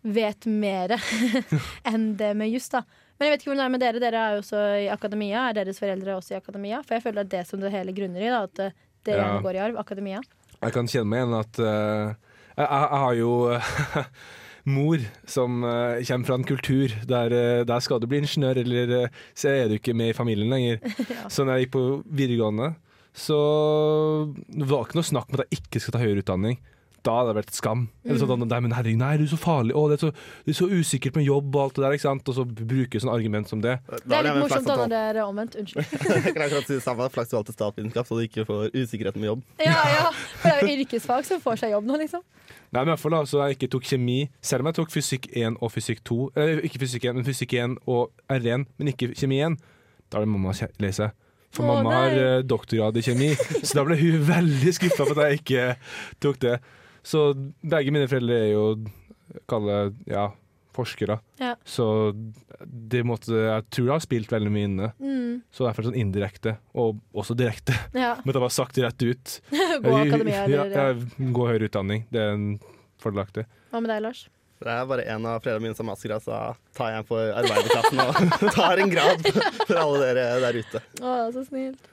vet 0.03 0.45
mer 0.45 0.93
enn 1.89 2.13
det 2.19 2.33
med 2.37 2.51
juss, 2.51 2.69
da. 2.73 2.83
Men 3.17 3.27
jeg 3.29 3.33
vet 3.33 3.43
ikke 3.43 3.51
hvordan 3.53 3.61
det 3.61 3.65
er 3.67 3.73
med 3.75 3.83
dere. 3.83 4.01
Dere 4.03 4.21
er 4.21 4.35
jo 4.35 4.41
også 4.43 4.61
i 4.83 4.87
akademia. 4.91 5.47
Er 5.49 5.57
deres 5.59 5.79
foreldre 5.79 6.17
også 6.17 6.33
i 6.35 6.39
akademia? 6.39 6.81
For 6.83 6.97
jeg 6.97 7.05
føler 7.05 7.23
det 7.23 7.27
er 7.29 7.43
det 7.43 7.49
som 7.49 7.61
det 7.61 7.71
hele 7.71 7.93
grunner 7.95 8.23
i. 8.25 8.31
da 8.33 8.41
At 8.47 8.59
eh, 8.59 8.73
det 9.05 9.17
Ja. 9.19 9.27
går 9.43 9.55
i 9.55 9.61
arv. 9.63 9.77
Akademia. 9.79 10.21
Jeg 10.63 10.73
kan 10.73 10.87
kjenne 10.87 11.09
meg 11.11 11.21
igjen 11.21 11.35
at 11.39 11.59
uh, 11.59 12.13
jeg, 12.55 12.67
jeg, 12.67 12.99
har 13.03 13.13
jo 13.19 13.31
mor 14.75 15.05
som 15.27 15.63
uh, 15.63 15.99
kommer 16.07 16.27
fra 16.29 16.37
en 16.39 16.47
kultur 16.47 16.93
der, 17.09 17.35
uh, 17.35 17.65
der 17.67 17.79
skal 17.83 17.99
du 17.99 18.07
bli 18.07 18.21
ingeniør, 18.23 18.61
eller 18.63 19.09
så 19.35 19.51
er 19.51 19.67
du 19.67 19.75
ikke 19.75 19.93
med 19.93 20.13
i 20.13 20.17
familien 20.17 20.49
lenger. 20.49 20.79
Ja. 21.13 21.27
Så 21.29 21.43
når 21.43 21.57
jeg 21.59 21.67
gikk 21.67 21.73
på 21.75 21.85
videregående, 22.07 22.73
så 23.13 23.37
det 24.49 24.67
var 24.69 24.85
ikke 24.87 24.97
noe 24.99 25.11
snakk 25.11 25.29
om 25.29 25.37
at 25.39 25.45
jeg 25.51 25.61
ikke 25.61 25.83
skal 25.83 25.95
ta 25.97 26.01
høyere 26.03 26.23
utdanning. 26.23 26.57
Da 27.03 27.17
hadde 27.19 27.33
det 27.33 27.39
vært 27.41 27.55
skam. 27.57 27.81
Eller 28.05 28.19
sånn, 28.21 28.31
Mm. 28.39 28.47
nei, 28.47 28.59
men 28.63 28.71
herregud, 28.71 28.99
nei, 28.99 29.17
du 29.19 29.23
er 29.25 29.31
så 29.33 29.39
farlig, 29.39 29.73
å, 29.75 29.89
det, 29.91 29.97
er 29.97 30.03
så, 30.05 30.11
det 30.45 30.53
er 30.53 30.57
så 30.57 30.67
usikkert 30.71 31.17
med 31.19 31.25
jobb 31.27 31.55
og 31.55 31.61
alt 31.63 31.75
det 31.75 31.83
der, 31.83 31.95
ikke 31.97 32.05
sant? 32.07 32.29
Og 32.31 32.35
så 32.37 32.45
bruke 32.47 33.01
sånn 33.03 33.11
argument 33.11 33.49
som 33.51 33.59
det. 33.59 33.73
Det 33.91 34.15
er 34.15 34.23
litt 34.23 34.39
morsomt 34.39 34.69
da 34.69 34.77
når 34.79 34.93
det 34.93 35.01
er 35.09 35.19
omvendt. 35.23 35.55
Unnskyld. 35.59 35.91
Jeg 35.91 36.33
kan 36.33 36.45
akkurat 36.47 36.69
si 36.69 36.77
det 36.77 36.83
samme. 36.85 37.09
Flaks 37.11 37.33
du 37.33 37.35
valgte 37.35 37.55
statsvitenskap, 37.57 38.07
så 38.07 38.15
du 38.15 38.23
ikke 38.23 38.45
får 38.47 38.71
usikkerheten 38.71 39.19
med 39.19 39.33
jobb. 39.33 39.43
Ja, 39.67 39.81
ja. 39.91 40.05
For 40.39 40.47
det 40.47 40.53
er 40.55 40.63
jo 40.63 40.77
yrkesfag 40.85 41.27
som 41.27 41.41
får 41.43 41.59
seg 41.63 41.73
jobb 41.75 41.89
nå, 41.91 41.99
liksom. 42.05 42.23
Nei, 42.73 42.79
men 42.81 42.87
i 42.87 42.91
hvert 42.93 43.03
fall 43.03 43.15
da, 43.17 43.21
så 43.29 43.41
jeg 43.47 43.57
ikke 43.57 43.69
tok 43.75 43.89
kjemi, 43.91 44.17
selv 44.41 44.63
om 44.63 44.71
jeg 44.71 44.77
tok 44.79 44.93
fysikk 44.93 45.27
1 45.35 45.59
og 45.59 45.71
fysikk 45.75 45.99
2, 46.07 46.19
eller 46.39 46.63
ikke 46.67 46.81
fysikk 46.81 47.09
1, 47.11 47.19
men 47.19 47.27
fysikk 47.27 47.53
1 47.59 47.75
og 47.85 48.15
R1, 48.31 48.63
men 48.79 48.93
ikke 48.93 49.11
kjemi 49.13 49.43
1, 49.45 49.59
da 50.09 50.17
er 50.21 50.25
det 50.25 50.31
mamma 50.31 50.55
lese. 50.81 51.11
For 51.53 51.67
mamma 51.67 51.89
nei. 51.91 51.97
har 51.99 52.15
eh, 52.17 52.43
doktorgrad 52.49 52.97
i 52.97 53.03
kjemi, 53.05 53.27
så 53.61 53.77
da 53.77 53.83
ble 53.85 53.99
hun 53.99 54.23
veldig 54.31 54.73
skuffa 54.73 55.05
for 55.05 55.21
at 55.21 55.33
jeg 55.33 55.43
ikke 55.43 55.67
tok 56.23 56.39
det. 56.41 56.55
Så 57.03 57.31
begge 57.61 57.93
mine 57.93 58.07
foreldre 58.07 58.39
er 58.45 58.49
jo, 58.53 58.65
kalle 59.49 59.77
ja, 60.09 60.29
forskere. 60.73 61.19
Ja. 61.41 61.55
Så 61.63 62.13
det 62.65 63.03
måtte, 63.05 63.35
jeg 63.35 63.65
tror 63.69 63.87
det 63.87 63.95
har 63.95 64.05
spilt 64.05 64.31
veldig 64.33 64.51
mye 64.53 64.69
inne. 64.69 64.91
Mm. 64.99 65.41
Så 65.53 65.67
derfor 65.67 65.87
sånn 65.87 65.99
indirekte, 65.99 66.57
og 66.73 67.01
også 67.13 67.37
direkte. 67.37 67.75
Ja. 67.95 68.15
Men 68.25 68.35
det 68.35 68.43
var 68.43 68.53
sagt 68.53 68.79
rett 68.81 69.03
ut. 69.03 69.39
Gå 69.83 69.97
akademia, 69.99 70.45
eller 70.45 70.71
ja, 70.79 70.87
gå 71.33 71.49
høyere 71.49 71.69
utdanning. 71.69 72.07
Det 72.13 72.23
er 72.23 72.37
en 72.37 72.47
fordelaktig. 73.03 73.45
Hva 73.73 73.83
med 73.83 73.93
deg, 73.93 74.07
Lars? 74.07 74.25
Det 74.63 74.71
er 74.71 74.85
bare 74.87 75.03
en 75.11 75.25
av 75.27 75.41
foreldrene 75.43 75.65
mine 75.65 75.75
som 75.75 75.89
har 75.89 75.97
mastergrad, 75.97 76.23
så 76.23 76.37
tar 76.77 76.93
jeg 76.93 77.01
en 77.01 77.07
for 77.09 77.33
arbeiderklassen 77.35 77.99
og 77.99 78.53
tar 78.55 78.79
en 78.79 78.93
grad 78.93 79.25
for 79.65 79.79
alle 79.81 80.05
dere 80.05 80.27
der 80.45 80.59
ute. 80.61 80.81
Å, 81.01 81.15
så 81.35 81.43
snilt. 81.49 81.89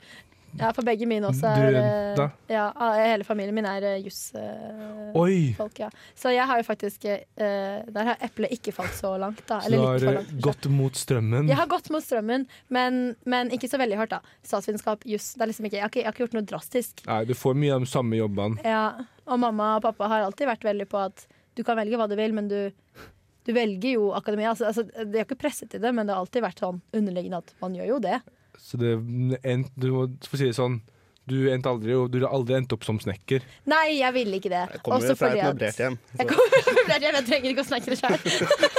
Ja, 0.59 0.73
for 0.75 0.87
begge 0.87 1.07
mine 1.09 1.29
også 1.29 1.51
er 1.51 1.77
du. 2.19 2.23
Ja, 2.51 2.67
hele 2.99 3.27
familien 3.27 3.55
min 3.55 3.67
er 3.69 3.85
uh, 3.87 3.95
jusfolk, 4.03 5.15
Oi! 5.21 5.55
ja. 5.79 5.91
Så 6.19 6.33
jeg 6.35 6.47
har 6.47 6.59
jo 6.61 6.67
faktisk 6.67 7.05
eh, 7.07 7.21
Der 7.39 8.09
har 8.09 8.25
eplet 8.25 8.53
ikke 8.57 8.75
falt 8.75 8.95
så 8.99 9.13
langt, 9.21 9.43
da. 9.49 9.61
Så 9.63 9.71
du 9.73 9.79
har 9.79 10.03
eh, 10.03 10.19
langt. 10.19 10.33
gått 10.43 10.67
mot 10.73 10.97
strømmen. 10.97 11.49
Jeg 11.51 11.59
har 11.61 11.71
gått 11.71 11.91
mot 11.95 12.05
strømmen, 12.05 12.47
men, 12.69 13.01
men 13.31 13.55
ikke 13.55 13.71
så 13.71 13.81
veldig 13.81 14.01
hardt, 14.01 14.17
da. 14.17 14.37
Statsvitenskap, 14.47 15.07
juss. 15.09 15.33
Liksom 15.41 15.69
jeg, 15.69 15.79
jeg 15.79 15.87
har 15.87 16.13
ikke 16.13 16.27
gjort 16.27 16.37
noe 16.39 16.47
drastisk. 16.47 17.05
Nei, 17.07 17.23
du 17.29 17.35
får 17.39 17.59
mye 17.59 17.77
av 17.77 17.87
de 17.87 17.91
samme 17.91 18.19
jobbene. 18.19 18.65
Ja, 18.67 18.85
og 19.31 19.43
mamma 19.43 19.77
og 19.79 19.87
pappa 19.87 20.11
har 20.11 20.27
alltid 20.27 20.51
vært 20.51 20.67
veldig 20.67 20.89
på 20.91 21.01
at 21.05 21.27
du 21.59 21.65
kan 21.67 21.79
velge 21.79 21.99
hva 21.99 22.09
du 22.11 22.17
vil, 22.19 22.35
men 22.35 22.51
du, 22.51 22.59
du 23.47 23.55
velger 23.55 23.97
jo 23.97 24.11
akademia. 24.17 24.53
Altså, 24.53 24.71
altså, 24.71 24.87
de 25.05 25.19
har 25.21 25.27
ikke 25.29 25.41
presset 25.41 25.71
til 25.73 25.83
det, 25.83 25.95
men 25.95 26.09
det 26.09 26.15
har 26.17 26.25
alltid 26.25 26.45
vært 26.45 26.63
sånn 26.63 26.83
underliggende 26.97 27.43
at 27.43 27.55
man 27.63 27.77
gjør 27.79 27.95
jo 27.95 28.03
det. 28.07 28.21
Så 28.59 28.79
det 28.81 28.95
endte, 29.45 29.71
Du 29.79 29.91
må 29.95 30.07
få 30.27 30.37
si 30.41 30.49
det 30.51 30.57
sånn 30.59 30.81
Du 31.31 31.37
endte 31.53 31.71
aldri 31.71 31.95
og 31.95 32.09
Du 32.11 32.19
har 32.25 32.33
aldri 32.35 32.57
endt 32.59 32.73
opp 32.75 32.83
som 32.87 32.99
snekker. 32.99 33.45
Nei, 33.71 34.01
jeg 34.01 34.13
ville 34.17 34.41
ikke 34.41 34.51
det. 34.51 34.65
Jeg 34.75 34.83
kommer 34.83 34.99
Også 35.05 35.15
jo 35.15 35.19
fra 35.21 35.29
et 35.31 35.45
møblert 35.45 35.79
hjem. 35.85 35.99
Jeg, 36.19 36.27
kommer 36.33 36.51
fra 36.51 36.61
et 36.61 36.79
møblert 36.81 37.07
hjem, 37.07 37.19
jeg 37.21 37.27
trenger 37.29 37.51
ikke 37.55 37.65
å 37.65 37.69
snekre 37.71 37.99
sjøl. 38.01 38.70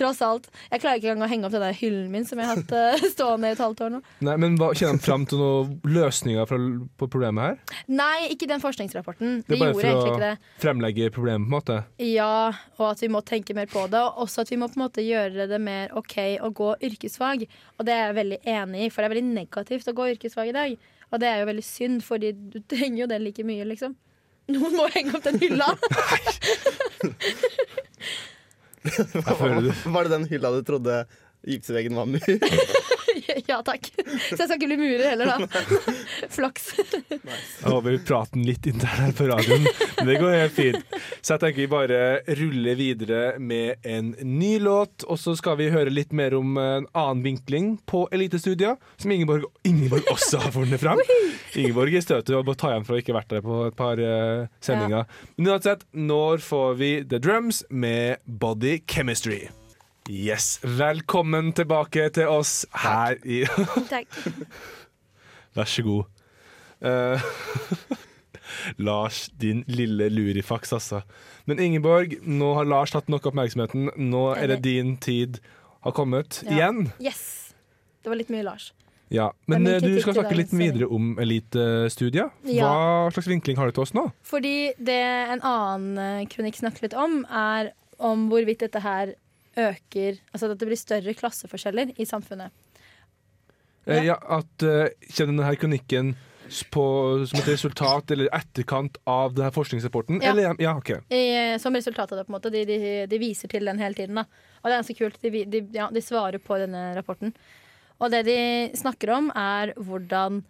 Tross 0.00 0.22
alt. 0.24 0.48
Jeg 0.70 0.80
klarer 0.80 0.96
ikke 0.96 1.10
engang 1.10 1.26
å 1.26 1.30
henge 1.30 1.48
opp 1.48 1.52
den 1.52 1.64
der 1.64 1.76
hyllen 1.76 2.06
min 2.12 2.24
som 2.24 2.40
jeg 2.40 2.48
har 2.48 2.56
hatt 2.56 2.72
eh, 2.72 3.02
stående 3.14 3.50
i 3.50 3.54
et 3.56 3.60
halvt 3.60 3.82
år 3.84 3.92
nå. 3.92 4.00
Nei, 4.24 4.36
men 4.40 4.56
hva, 4.60 4.70
Kjenner 4.72 4.96
han 4.96 5.02
fram 5.04 5.26
til 5.28 5.42
noen 5.42 5.74
løsninger 5.84 6.48
fra, 6.48 6.58
på 6.96 7.08
problemet 7.12 7.44
her? 7.44 7.82
Nei, 7.92 8.30
ikke 8.32 8.48
den 8.48 8.62
forskningsrapporten. 8.62 9.42
Det 9.44 9.52
De 9.52 9.58
er 9.58 9.64
bare 9.66 9.76
for 9.76 10.24
å 10.24 10.32
fremlegge 10.62 11.10
problemet, 11.12 11.44
på 11.44 11.50
en 11.50 11.56
måte? 11.58 11.78
Ja, 12.00 12.48
og 12.78 12.86
at 12.94 13.04
vi 13.04 13.10
må 13.12 13.20
tenke 13.28 13.56
mer 13.56 13.68
på 13.70 13.84
det. 13.92 14.00
Og 14.00 14.24
også 14.24 14.46
at 14.46 14.54
vi 14.54 14.60
må 14.60 14.70
på 14.72 14.80
en 14.80 14.86
måte 14.86 15.04
gjøre 15.04 15.48
det 15.50 15.60
mer 15.60 15.92
OK 16.00 16.16
å 16.40 16.52
gå 16.56 16.72
yrkesfag. 16.90 17.44
Og 17.76 17.88
det 17.88 17.96
er 17.96 18.06
jeg 18.08 18.18
veldig 18.22 18.40
enig 18.56 18.86
i, 18.86 18.90
for 18.90 19.02
det 19.02 19.10
er 19.10 19.14
veldig 19.18 19.28
negativt 19.34 19.92
å 19.92 19.96
gå 20.00 20.08
yrkesfag 20.14 20.52
i 20.52 20.56
dag. 20.56 20.90
Og 21.10 21.20
det 21.20 21.28
er 21.28 21.42
jo 21.42 21.50
veldig 21.50 21.66
synd, 21.66 22.04
fordi 22.06 22.32
du 22.32 22.60
trenger 22.72 23.04
jo 23.04 23.10
det 23.12 23.20
like 23.20 23.44
mye, 23.46 23.68
liksom. 23.68 23.96
Noen 24.50 24.74
må 24.74 24.88
henge 24.90 25.14
opp 25.14 25.28
den 25.28 25.38
hylla. 25.44 25.68
Var 29.84 30.02
det 30.04 30.10
den 30.10 30.24
hylla 30.30 30.50
du 30.50 30.62
trodde 30.64 31.04
gipsveggen 31.46 31.96
var 31.96 32.06
mur? 32.06 32.20
ja 33.50 33.60
takk. 33.66 33.90
Så 33.94 34.36
jeg 34.36 34.46
skal 34.46 34.56
ikke 34.58 34.68
bli 34.70 34.78
murer 34.80 35.06
heller, 35.12 35.30
da. 35.30 35.64
Flaks. 36.36 36.70
Jeg 37.10 37.66
håper 37.66 37.88
vi 37.90 38.00
prater 38.06 38.44
litt 38.44 38.68
internt 38.70 39.00
her 39.00 39.14
på 39.16 39.28
radioen, 39.30 39.66
men 39.98 40.10
det 40.10 40.18
går 40.20 40.36
helt 40.36 40.56
fint. 40.56 40.96
Så 41.20 41.34
jeg 41.34 41.42
tenker 41.44 41.62
vi 41.62 41.68
bare 41.70 42.00
ruller 42.40 42.78
videre 42.78 43.22
med 43.38 43.86
en 43.88 44.12
ny 44.24 44.54
låt, 44.62 45.06
og 45.06 45.20
så 45.20 45.36
skal 45.38 45.58
vi 45.60 45.70
høre 45.72 45.92
litt 45.92 46.14
mer 46.16 46.34
om 46.38 46.58
en 46.60 46.88
annen 46.90 47.24
vinkling 47.26 47.72
på 47.90 48.06
Elitestudia, 48.14 48.76
som 49.00 49.14
Ingeborg, 49.14 49.46
Ingeborg 49.68 50.10
også 50.12 50.42
har 50.44 50.54
funnet 50.54 50.82
fram. 50.82 51.00
Ingeborg 51.58 51.96
er 51.96 52.04
støtet 52.04 52.34
og 52.36 52.48
må 52.48 52.56
ta 52.58 52.72
igjen 52.74 52.86
for 52.88 52.96
å 52.96 53.02
ikke 53.02 53.14
ha 53.14 53.20
vært 53.20 53.36
der 53.36 53.46
på 53.46 53.62
et 53.68 53.78
par 53.78 54.02
eh, 54.02 54.48
sendinger. 54.64 55.08
Men 55.36 55.54
uansett, 55.54 55.86
når 55.92 56.44
får 56.44 56.76
vi 56.80 56.92
The 57.04 57.22
Drums 57.22 57.64
med 57.70 58.22
Body 58.26 58.80
Chemistry? 58.90 59.46
Yes, 60.10 60.58
velkommen 60.64 61.52
tilbake 61.54 62.08
til 62.16 62.26
oss 62.30 62.64
her 62.82 63.14
i 63.22 63.44
Takk. 63.92 64.16
Vær 65.54 65.68
så 65.70 65.84
god. 65.86 66.08
Uh, 66.82 67.22
Lars, 68.88 69.28
din 69.40 69.62
lille 69.70 70.08
lurifaks, 70.10 70.72
altså. 70.74 71.02
Men 71.46 71.62
Ingeborg, 71.62 72.16
nå 72.26 72.48
har 72.58 72.66
Lars 72.66 72.90
tatt 72.94 73.10
nok 73.12 73.28
oppmerksomheten. 73.30 73.90
Nå 74.10 74.24
er 74.34 74.50
det 74.54 74.58
din 74.66 74.96
tid 74.98 75.38
har 75.86 75.94
kommet 75.96 76.42
Ja. 76.46 76.56
igjen. 76.56 76.82
Yes. 76.98 77.22
Det 78.02 78.10
var 78.10 78.18
litt 78.18 78.32
mye 78.34 78.42
Lars. 78.46 78.72
Ja, 79.10 79.30
Men 79.50 79.66
eh, 79.66 79.78
du 79.82 79.94
skal 80.00 80.14
snakke 80.14 80.36
litt 80.38 80.52
videre 80.54 80.86
om 80.90 81.16
elitestudier. 81.22 82.30
Ja. 82.46 82.66
Hva 83.06 83.14
slags 83.14 83.30
vinkling 83.30 83.58
har 83.58 83.70
du 83.70 83.74
til 83.78 83.86
oss 83.86 83.94
nå? 83.94 84.08
Fordi 84.26 84.72
det 84.78 85.00
en 85.36 85.42
annen 85.42 85.98
eh, 85.98 86.26
kronikk 86.30 86.58
snakker 86.62 86.86
litt 86.88 86.94
om, 86.98 87.20
er 87.26 87.72
om 87.98 88.28
hvorvidt 88.30 88.62
dette 88.66 88.82
her 88.82 89.14
øker 89.68 90.18
Altså 90.32 90.48
at 90.50 90.58
det 90.58 90.68
blir 90.68 90.78
større 90.80 91.14
klasseforskjeller 91.14 91.94
i 92.00 92.06
samfunnet. 92.08 92.50
Ja, 93.88 94.02
ja, 94.04 94.16
at 94.38 94.66
uh, 94.66 94.90
Kjenner 95.08 95.36
denne 95.36 95.54
kronikken 95.58 96.12
på, 96.70 96.84
som 97.30 97.38
et 97.38 97.48
resultat 97.48 98.10
eller 98.10 98.30
etterkant 98.34 98.98
av 99.08 99.34
denne 99.36 99.52
forskningsrapporten? 99.54 100.20
Ja. 100.22 100.32
Eller, 100.32 100.56
ja, 100.58 100.74
okay. 100.76 100.98
I, 101.14 101.58
som 101.62 101.74
resultat 101.76 102.12
av 102.12 102.18
det, 102.20 102.26
på 102.26 102.32
en 102.32 102.36
måte. 102.36 102.50
De, 102.50 102.64
de, 102.66 102.78
de 103.10 103.20
viser 103.22 103.50
til 103.50 103.70
den 103.70 103.78
hele 103.78 103.94
tiden. 103.94 104.18
Da. 104.18 104.26
Og 104.60 104.66
det 104.66 104.74
er 104.74 104.80
ganske 104.82 104.98
kult. 104.98 105.20
De, 105.22 105.44
de, 105.46 105.62
ja, 105.76 105.86
de 105.94 106.02
svarer 106.04 106.42
på 106.42 106.58
denne 106.60 106.90
rapporten. 106.98 107.34
Og 108.00 108.10
det 108.12 108.24
de 108.26 108.40
snakker 108.80 109.12
om, 109.14 109.30
er 109.36 109.74
hvordan 109.78 110.42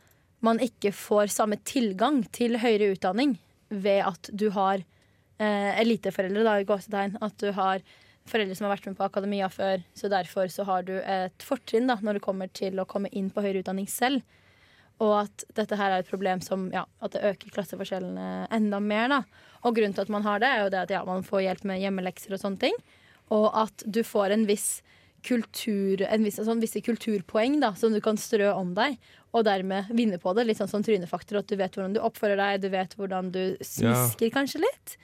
man 0.47 0.61
ikke 0.65 0.93
får 0.97 1.33
samme 1.35 1.61
tilgang 1.69 2.23
til 2.33 2.57
høyere 2.63 2.95
utdanning 2.95 3.37
ved 3.69 4.05
at 4.07 4.31
du 4.33 4.49
har 4.55 4.81
eh, 4.81 5.73
eliteforeldre, 5.83 6.47
da, 6.47 6.57
i 6.61 6.69
gåsetegn. 6.69 7.19
At 7.21 7.37
du 7.43 7.51
har 7.57 7.85
foreldre 8.29 8.57
som 8.57 8.67
har 8.67 8.75
vært 8.77 8.91
med 8.91 8.99
på 8.99 9.07
akademia 9.07 9.49
før, 9.53 9.85
så 9.97 10.11
derfor 10.13 10.51
så 10.53 10.67
har 10.69 10.85
du 10.87 10.97
et 10.99 11.47
fortrinn 11.47 11.89
da, 11.91 11.97
når 12.03 12.19
det 12.19 12.27
kommer 12.27 12.53
til 12.53 12.79
å 12.81 12.89
komme 12.89 13.11
inn 13.17 13.31
på 13.33 13.45
høyere 13.45 13.65
utdanning 13.65 13.89
selv. 13.91 14.23
Og 15.01 15.15
at 15.23 15.45
dette 15.57 15.79
her 15.81 15.95
er 15.95 16.03
et 16.03 16.11
problem 16.11 16.43
som 16.45 16.69
ja, 16.75 16.85
at 17.01 17.15
det 17.15 17.25
øker 17.25 17.55
klasseforskjellene 17.55 18.47
enda 18.53 18.81
mer. 18.85 19.09
da. 19.09 19.23
Og 19.65 19.77
grunnen 19.77 19.97
til 19.97 20.05
at 20.05 20.13
man 20.13 20.27
har 20.27 20.43
det, 20.43 20.51
er 20.51 20.65
jo 20.65 20.73
det 20.75 20.83
at 20.85 20.93
ja, 20.93 21.01
man 21.09 21.25
får 21.25 21.47
hjelp 21.47 21.67
med 21.71 21.81
hjemmelekser 21.81 22.37
og 22.37 22.43
sånne 22.43 22.61
ting. 22.67 22.77
Og 23.33 23.49
at 23.57 23.85
du 23.87 24.03
får 24.05 24.37
en 24.37 24.45
viss 24.49 24.83
kultur, 25.25 26.03
en 26.05 26.25
viss, 26.25 26.39
sånn, 26.41 26.63
visse 26.63 26.81
kulturpoeng 26.85 27.59
da, 27.61 27.73
som 27.77 27.93
du 27.93 28.01
kan 28.05 28.21
strø 28.21 28.53
om 28.57 28.75
deg, 28.77 28.97
og 29.37 29.45
dermed 29.47 29.91
vinne 29.95 30.19
på 30.21 30.33
det. 30.37 30.47
Litt 30.49 30.61
sånn 30.61 30.71
som 30.71 30.85
trynefaktor, 30.85 31.41
at 31.41 31.49
du 31.49 31.57
vet 31.61 31.77
hvordan 31.77 31.97
du 31.97 32.03
oppfører 32.05 32.41
deg, 32.41 32.65
du 32.65 32.71
vet 32.73 32.97
hvordan 32.99 33.33
du 33.35 33.43
smisker 33.65 34.33
kanskje 34.35 34.63
litt. 34.65 34.97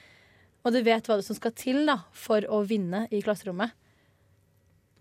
Og 0.66 0.75
du 0.75 0.80
vet 0.82 1.06
hva 1.06 1.16
det 1.20 1.26
som 1.26 1.37
skal 1.38 1.54
til 1.54 1.85
da, 1.87 2.00
for 2.16 2.42
å 2.50 2.64
vinne 2.66 3.04
i 3.14 3.20
klasserommet. 3.23 3.70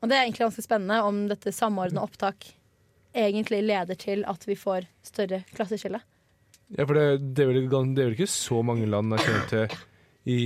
Og 0.04 0.12
det 0.12 0.18
er 0.18 0.28
egentlig 0.28 0.46
ganske 0.46 0.62
spennende 0.66 1.00
om 1.08 1.24
dette 1.32 1.50
samordna 1.56 2.04
opptak 2.06 2.52
egentlig 3.16 3.64
leder 3.66 3.98
til 3.98 4.22
at 4.30 4.44
vi 4.46 4.58
får 4.60 4.86
større 5.08 5.40
klasseskille. 5.56 6.02
Ja, 6.76 6.86
for 6.86 6.98
det, 6.98 7.06
det, 7.38 7.46
er 7.46 7.50
vel, 7.50 7.66
det 7.70 8.04
er 8.04 8.12
vel 8.12 8.18
ikke 8.18 8.30
så 8.30 8.60
mange 8.66 8.86
land 8.90 9.16
jeg 9.16 9.26
kjenner 9.26 9.50
til 9.50 9.76
i 10.36 10.40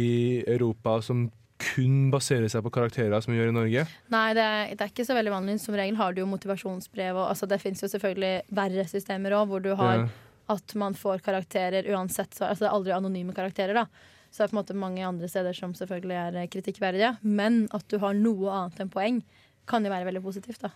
Europa 0.52 0.98
som 1.04 1.26
kun 1.60 2.08
baserer 2.14 2.48
seg 2.52 2.64
på 2.64 2.72
karakterer 2.72 3.20
som 3.24 3.34
vi 3.34 3.40
gjør 3.42 3.52
i 3.52 3.56
Norge. 3.58 3.84
Nei, 4.14 4.28
det 4.38 4.44
er, 4.46 4.70
det 4.80 4.86
er 4.86 4.92
ikke 4.94 5.08
så 5.08 5.16
veldig 5.18 5.34
vanlig. 5.34 5.58
Som 5.64 5.76
regel 5.76 5.98
har 6.00 6.16
du 6.16 6.22
jo 6.22 6.30
motivasjonsbrev. 6.32 7.18
Og, 7.18 7.26
altså, 7.34 7.50
det 7.52 7.60
fins 7.60 7.84
jo 7.84 7.90
selvfølgelig 7.92 8.54
verre 8.56 8.86
systemer 8.88 9.36
òg, 9.42 9.50
hvor 9.52 9.64
du 9.66 9.74
har 9.76 10.06
Ja. 10.06 10.08
at 10.56 10.76
man 10.80 10.96
får 10.96 11.20
karakterer 11.26 11.88
uansett. 11.92 12.32
Så, 12.32 12.48
altså, 12.48 12.64
det 12.64 12.70
er 12.70 12.78
aldri 12.78 12.96
anonyme 12.96 13.36
karakterer, 13.36 13.76
da. 13.76 13.86
Så 14.30 14.44
det 14.44 14.48
er 14.48 14.52
på 14.52 14.58
en 14.58 14.62
måte 14.62 14.78
mange 14.78 15.06
andre 15.06 15.30
steder 15.32 15.56
som 15.58 15.74
selvfølgelig 15.78 16.18
er 16.22 16.42
eh, 16.44 16.50
kritikkverdige. 16.54 17.16
Men 17.26 17.64
at 17.76 17.88
du 17.90 17.98
har 18.02 18.14
noe 18.18 18.52
annet 18.54 18.84
enn 18.86 18.94
poeng, 18.94 19.24
kan 19.70 19.86
jo 19.86 19.92
være 19.94 20.08
veldig 20.10 20.22
positivt, 20.26 20.62
da. 20.66 20.72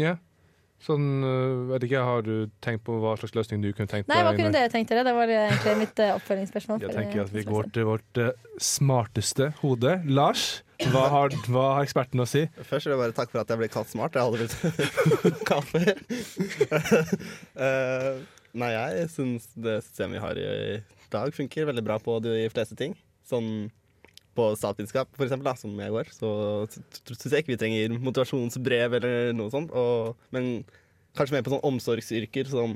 Ja. 0.00 0.16
Sånn, 0.84 1.24
øh, 1.24 1.70
vet 1.70 1.86
ikke, 1.86 2.02
Har 2.04 2.20
du 2.26 2.50
tenkt 2.60 2.82
på 2.84 2.98
hva 3.00 3.14
slags 3.16 3.32
løsning 3.32 3.62
du 3.64 3.70
kunne 3.72 3.88
tenkt 3.88 4.10
Nei, 4.10 4.18
hva 4.20 4.34
deg? 4.34 4.42
kunne 4.42 4.52
dere 4.52 4.68
tenkt 4.68 4.90
dere? 4.92 5.06
Det 5.08 5.14
var 5.16 5.30
egentlig 5.32 5.72
mitt 5.80 6.02
eh, 6.04 6.12
oppfølgingsspørsmål. 6.18 6.82
Jeg 6.84 6.92
tenker 6.98 7.22
eh, 7.22 7.24
at 7.24 7.32
vi 7.32 7.44
går 7.48 7.70
til 7.72 7.88
vårt 7.88 8.20
smarteste 8.60 9.48
hode. 9.62 9.94
Lars, 10.04 10.44
hva 10.92 11.06
har, 11.14 11.32
hva 11.48 11.64
har 11.78 11.86
eksperten 11.88 12.20
å 12.20 12.28
si? 12.28 12.44
Først 12.60 12.90
vil 12.90 12.92
jeg 12.92 13.00
bare 13.06 13.16
takke 13.16 13.32
for 13.32 13.40
at 13.40 13.54
jeg 13.54 13.62
ble 13.62 13.70
kalt 13.72 13.92
smart. 13.92 14.20
Jeg 14.20 14.28
hadde 14.28 14.42
blitt 14.44 15.46
kalt 15.50 15.72
før. 15.72 15.94
Eh, 17.56 18.12
nei, 18.56 18.68
jeg 18.74 19.08
syns 19.14 19.48
det 19.56 19.78
systemet 19.86 20.18
vi 20.18 20.20
har 20.26 20.38
i 20.40 20.50
dag, 21.12 21.34
funker 21.36 21.68
veldig 21.68 21.84
bra 21.86 21.98
på 22.02 22.18
de 22.24 22.46
fleste 22.52 22.76
ting. 22.78 22.96
Sånn 23.28 23.68
på 24.36 24.50
statsvitenskap, 24.58 25.08
for 25.16 25.24
eksempel, 25.24 25.46
da, 25.48 25.54
som 25.56 25.72
jeg 25.80 25.92
går, 25.94 26.10
så 26.12 26.30
syns 26.68 27.32
jeg 27.32 27.40
ikke 27.44 27.54
vi 27.54 27.60
trenger 27.62 27.94
motivasjonsbrev 28.04 28.98
eller 28.98 29.30
noe 29.36 29.48
sånt. 29.54 29.72
Og, 29.72 30.18
men 30.36 30.50
kanskje 31.16 31.38
mer 31.38 31.46
på 31.46 31.54
sånn 31.54 31.64
omsorgsyrker 31.64 32.50
som 32.52 32.74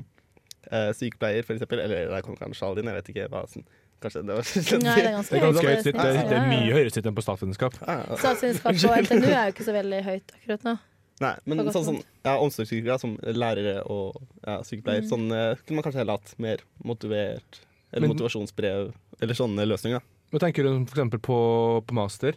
eh, 0.71 0.89
sykepleier, 0.97 1.45
for 1.45 1.53
eksempel. 1.57 1.83
Eller 1.83 2.09
der 2.09 2.17
er 2.17 2.25
kanskje 2.25 2.65
alle 2.65 2.81
inn, 2.81 2.89
jeg 2.89 2.97
vet 3.01 3.13
ikke 3.13 3.29
hva 3.33 3.45
Sånn. 3.51 3.67
Kanskje 4.01 4.23
det 4.25 4.33
var 4.33 4.47
Nei, 4.81 4.93
det 4.97 5.01
er 5.05 5.13
ganske 5.13 5.29
Det 5.29 5.37
er 5.37 5.43
ganske 5.45 5.67
høyt. 5.67 5.83
Det, 5.85 5.93
det 6.31 6.37
er 6.39 6.47
mye 6.49 6.71
høyere 6.73 6.93
snitt 6.95 7.05
enn 7.11 7.17
på 7.19 7.23
statsvitenskap. 7.27 7.75
Ja, 7.83 7.97
ja. 8.01 8.15
Statsvitenskap 8.17 8.79
på 8.81 8.95
NTNU 9.05 9.27
er 9.29 9.43
jo 9.43 9.53
ikke 9.53 9.67
så 9.67 9.75
veldig 9.77 9.99
høyt 10.07 10.33
akkurat 10.39 10.65
nå. 10.65 10.73
Nei, 11.21 11.35
men 11.45 11.61
sånn, 11.69 11.85
sånn 11.85 11.99
ja, 12.25 12.33
omsorgsyrker 12.41 12.97
som 12.97 13.13
lærere 13.21 13.83
og 13.85 14.17
ja, 14.41 14.55
sykepleier, 14.65 15.03
Mm. 15.05 15.09
sånn 15.11 15.27
eh, 15.37 15.51
kunne 15.61 15.77
man 15.77 15.85
kanskje 15.85 16.01
heller 16.01 16.17
hatt 16.17 16.33
mer 16.41 16.63
motivert 16.81 17.59
Eller 17.93 18.07
Men- 18.07 18.15
motivasjonsbrev, 18.15 18.93
eller 19.21 19.33
sånne 19.35 19.65
løsninger. 19.67 19.99
da. 19.99 20.05
Hva 20.31 20.39
tenker 20.39 20.63
du 20.63 20.85
for 20.87 21.17
på, 21.19 21.39
på 21.87 21.93
master? 21.93 22.33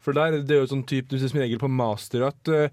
For 0.00 0.12
der, 0.12 0.42
det 0.44 0.50
er 0.54 0.60
jo 0.66 0.66
sånn 0.76 0.86
typ, 0.86 1.08
du 1.08 1.18
ser 1.18 1.28
som 1.32 1.40
regel 1.40 1.58
på 1.58 1.68
master 1.70 2.26
at 2.28 2.48
uh, 2.52 2.68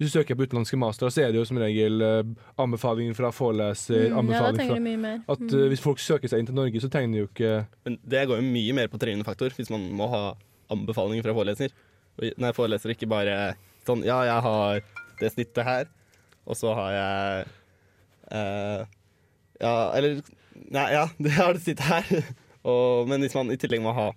hvis 0.00 0.10
du 0.10 0.18
søker 0.18 0.34
på 0.34 0.42
utenlandske 0.48 0.76
master, 0.80 1.06
så 1.12 1.22
er 1.22 1.30
det 1.30 1.38
jo 1.38 1.44
som 1.46 1.58
regel 1.60 2.00
uh, 2.02 2.22
anbefalinger 2.58 3.14
fra 3.14 3.30
foreleser, 3.30 4.08
Mm, 4.10 4.30
ja, 4.32 4.40
da 4.50 4.64
fra 4.64 4.80
mye 4.80 4.98
mer. 4.98 5.20
At 5.28 5.38
Mm. 5.38 5.52
øh, 5.54 5.68
hvis 5.70 5.80
folk 5.84 5.98
søker 6.02 6.26
seg 6.28 6.40
inn 6.40 6.46
til 6.46 6.54
Norge, 6.56 6.80
så 6.80 6.88
trenger 6.90 7.12
de 7.12 7.20
jo 7.20 7.28
ikke 7.28 7.66
Men 7.84 7.98
det 8.02 8.24
går 8.28 8.40
jo 8.40 8.48
mye 8.48 8.74
mer 8.74 8.88
på 8.88 8.98
trygende 8.98 9.24
faktor 9.24 9.50
hvis 9.54 9.70
man 9.70 9.86
må 9.92 10.08
ha 10.10 10.34
anbefalinger 10.70 11.22
fra 11.22 11.32
foreleser. 11.36 11.70
Nei, 12.38 12.50
foreleser 12.52 12.90
ikke 12.90 13.08
bare 13.08 13.54
sånn 13.86 14.02
Ja, 14.04 14.22
jeg 14.24 14.40
har 14.42 14.80
det 15.20 15.30
snittet 15.32 15.64
her, 15.64 15.86
og 16.46 16.56
så 16.56 16.74
har 16.74 16.90
jeg 16.90 17.46
uh, 18.32 18.84
Ja, 19.60 19.92
eller 19.94 20.22
Nei, 20.74 20.88
ja, 20.94 21.08
det 21.24 21.34
har 21.36 21.56
det 21.56 21.64
sittet 21.64 21.86
her. 21.88 22.32
Og, 22.64 23.08
men 23.10 23.24
hvis 23.24 23.36
man 23.36 23.52
i 23.52 23.58
tillegg 23.60 23.82
må 23.84 23.92
ha 23.96 24.08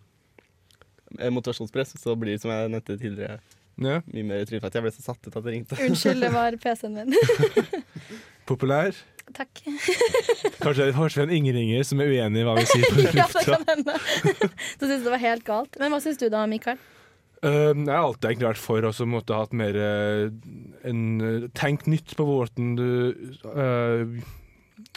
eh, 1.20 1.32
motivasjonspress, 1.34 1.98
så 2.02 2.16
blir 2.20 2.38
det 2.38 2.44
som 2.44 2.54
jeg 2.54 2.72
nevnte 2.74 3.00
tidligere, 3.00 3.42
ja, 3.78 4.00
mye 4.10 4.26
mer 4.26 4.48
faktor. 4.48 4.80
Jeg 4.80 4.86
ble 4.88 4.96
så 4.96 5.04
satt 5.06 5.28
ut 5.28 5.36
at 5.36 5.44
det 5.46 5.54
ringte. 5.54 5.78
Unnskyld, 5.86 6.24
det 6.24 6.34
var 6.34 6.56
PC-en 6.64 6.96
min. 6.98 7.14
populær. 8.50 8.96
Takk. 9.36 9.60
Kanskje, 10.64 10.88
kanskje 10.96 11.26
en 11.26 11.34
Ingeringer 11.36 11.84
som 11.86 12.00
er 12.02 12.14
uenig 12.14 12.42
i 12.42 12.46
hva 12.48 12.56
vi 12.58 12.68
sier 12.70 12.88
på 12.88 13.02
ja, 13.04 13.12
det 13.12 13.20
lufta. 13.20 13.44
kan 13.52 13.66
hende. 13.70 13.98
Så 14.80 14.88
syns 14.88 15.04
det 15.04 15.12
var 15.12 15.22
helt 15.24 15.46
galt. 15.48 15.76
Men 15.82 15.94
hva 15.94 16.00
syns 16.04 16.22
du 16.22 16.30
da, 16.32 16.46
Mikael? 16.50 16.80
Uh, 17.46 17.70
jeg 17.76 17.92
har 17.92 18.02
alltid 18.02 18.32
egentlig 18.32 18.48
vært 18.48 18.64
for 18.64 18.88
å 18.88 18.92
måtte 19.06 19.36
ha 19.36 19.44
hatt 19.44 19.52
mer 19.54 19.76
eh, 19.78 20.24
en, 20.90 21.02
eh, 21.22 21.44
Tenk 21.54 21.86
nytt 21.86 22.16
på 22.18 22.26
hvordan 22.26 22.72
du 22.80 22.88
eh, 23.52 24.16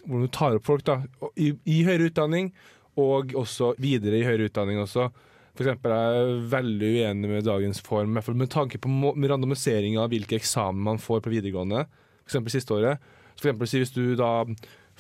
Hvordan 0.04 0.26
du 0.26 0.32
tar 0.34 0.58
opp 0.58 0.66
folk 0.68 0.84
da 0.86 1.00
I, 1.36 1.52
I 1.68 1.82
høyere 1.86 2.08
utdanning 2.10 2.52
Og 3.00 3.34
også 3.38 3.74
videre 3.80 4.18
i 4.18 4.24
høyere 4.26 4.48
utdanning 4.48 4.80
også. 4.82 5.10
For 5.54 5.64
eksempel 5.66 5.92
er 5.94 6.16
jeg 6.16 6.42
veldig 6.52 6.90
uenig 6.96 7.30
med 7.30 7.48
dagens 7.48 7.82
form 7.84 8.16
Med 8.16 8.50
tanke 8.52 8.80
på 8.80 8.90
randomisering 8.90 9.98
av 10.00 10.12
hvilke 10.12 10.38
eksamen 10.38 10.82
man 10.90 11.00
får 11.02 11.24
på 11.24 11.32
videregående. 11.32 11.86
For 12.22 12.32
eksempel 12.32 12.54
siste 12.54 12.76
året. 12.76 13.10
For 13.34 13.48
eksempel 13.48 13.70
hvis 13.70 13.94
du 13.96 14.04
da 14.20 14.32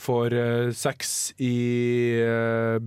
får 0.00 0.34
eh, 0.36 0.70
seks 0.76 1.10
i 1.44 1.54
eh, 2.24 2.80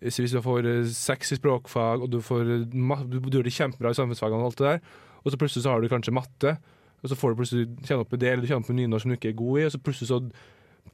hvis 0.00 0.32
du 0.32 0.40
får 0.42 0.66
eh, 0.68 0.90
seks 0.94 1.34
i 1.34 1.38
språkfag, 1.38 2.04
og 2.04 2.10
du, 2.12 2.20
får, 2.24 2.52
du 2.70 3.18
gjør 3.18 3.46
det 3.46 3.54
kjempebra 3.54 3.92
i 3.92 3.98
samfunnsfagene, 3.98 4.40
og 4.40 4.52
alt 4.52 4.60
det 4.60 4.68
der, 4.68 5.00
og 5.24 5.32
så 5.32 5.40
plutselig 5.40 5.64
så 5.64 5.74
har 5.74 5.82
du 5.82 5.90
kanskje 5.90 6.14
matte, 6.14 6.54
og 7.02 7.10
så 7.10 7.18
får 7.18 7.34
du 7.34 7.40
plutselig 7.40 7.66
kjenne 7.82 8.04
opp 8.04 8.14
med 8.14 8.22
det, 8.22 8.30
eller 8.30 8.44
du 8.44 8.50
kjenner 8.50 8.64
opp 8.64 8.70
med 8.72 8.80
nynorsk 8.80 9.04
som 9.04 9.12
du 9.12 9.18
ikke 9.18 9.32
er 9.32 9.40
god 9.42 9.58
i, 9.58 9.66
og 9.66 9.74
så 9.74 9.82
plutselig 9.82 10.10
så 10.10 10.20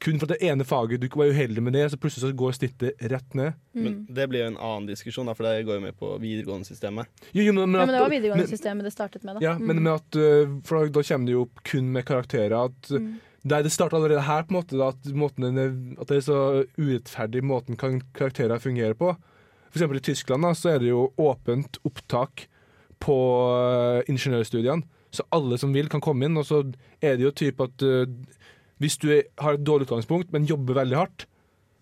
kun 0.00 0.18
for 0.20 0.26
det 0.26 0.38
ene 0.42 0.64
faget 0.64 1.00
du 1.00 1.08
var 1.14 1.26
uheldig 1.30 1.62
med 1.62 1.72
det, 1.76 1.90
så 1.92 1.96
plutselig 2.00 2.24
så 2.28 2.36
går 2.36 2.52
snittet 2.56 3.00
rett 3.10 3.34
ned. 3.34 3.52
Men 3.72 3.92
Mm. 3.92 4.06
det 4.14 4.28
blir 4.28 4.40
jo 4.44 4.46
en 4.52 4.56
annen 4.56 4.86
diskusjon, 4.88 5.26
da, 5.26 5.34
for 5.34 5.44
det 5.44 5.64
går 5.66 5.74
jo 5.74 5.80
med 5.80 5.96
på 5.98 6.18
videregående-systemet. 6.20 7.06
Jo, 7.32 7.42
jo, 7.42 7.52
men, 7.52 7.70
men 7.70 7.80
Ja, 7.80 7.86
men 7.86 7.94
det 7.94 8.00
var 8.00 8.10
videregående-systemet 8.10 8.84
det 8.84 8.92
startet 8.92 9.24
med, 9.24 9.34
da. 9.36 9.40
Ja, 9.44 9.58
men 9.58 9.76
Mm. 9.76 9.82
med 9.82 9.92
at, 9.92 10.16
øh, 10.16 10.48
for 10.64 10.88
da 10.88 11.02
kommer 11.02 11.26
det 11.26 11.32
jo 11.32 11.42
opp 11.42 11.62
kun 11.64 11.92
med 11.92 12.04
karakterer. 12.04 12.64
At 12.64 12.90
Mm. 12.90 13.20
det, 13.46 13.62
det 13.64 13.72
starter 13.72 13.96
allerede 13.96 14.22
her, 14.22 14.42
på 14.42 14.50
en 14.54 14.60
måte, 14.62 14.76
da, 14.78 14.88
at, 14.88 15.14
måten 15.14 15.42
den 15.54 15.96
at 16.00 16.06
det 16.08 16.16
er 16.16 16.20
så 16.20 16.64
urettferdig 16.78 17.42
måten 17.44 17.76
kan 17.76 18.00
karakterer 18.14 18.58
fungere 18.58 18.94
på. 18.94 19.16
For 19.70 19.78
eksempel 19.78 19.96
i 19.96 20.00
Tyskland 20.00 20.42
da, 20.42 20.52
så 20.54 20.70
er 20.74 20.78
det 20.78 20.88
jo 20.88 21.12
åpent 21.18 21.78
opptak 21.84 22.46
på 23.00 23.16
øh, 23.98 24.02
ingeniørstudiene. 24.08 24.82
Så 25.14 25.22
alle 25.32 25.58
som 25.58 25.72
vil, 25.74 25.88
kan 25.88 26.00
komme 26.00 26.24
inn. 26.24 26.36
Og 26.36 26.44
så 26.46 26.62
er 27.02 27.16
det 27.16 27.24
jo 27.24 27.30
typ 27.30 27.60
at 27.60 27.82
øh, 27.82 28.06
hvis 28.82 28.98
du 29.02 29.08
har 29.12 29.56
et 29.56 29.64
dårlig 29.64 29.88
utgangspunkt, 29.88 30.32
men 30.34 30.48
jobber 30.48 30.80
veldig 30.80 30.98
hardt, 30.98 31.26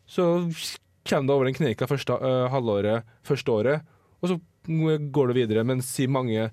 så 0.08 0.26
kommer 1.08 1.28
du 1.28 1.34
over 1.34 1.48
den 1.48 1.56
kneika 1.56 1.88
første 1.90 2.18
uh, 2.20 2.46
halvåret, 2.52 3.08
første 3.26 3.54
året, 3.54 3.88
og 4.22 4.30
så 4.30 4.38
går 4.66 5.30
du 5.30 5.38
videre. 5.40 5.66
Mens 5.66 5.90
si 5.90 6.06
mange 6.06 6.50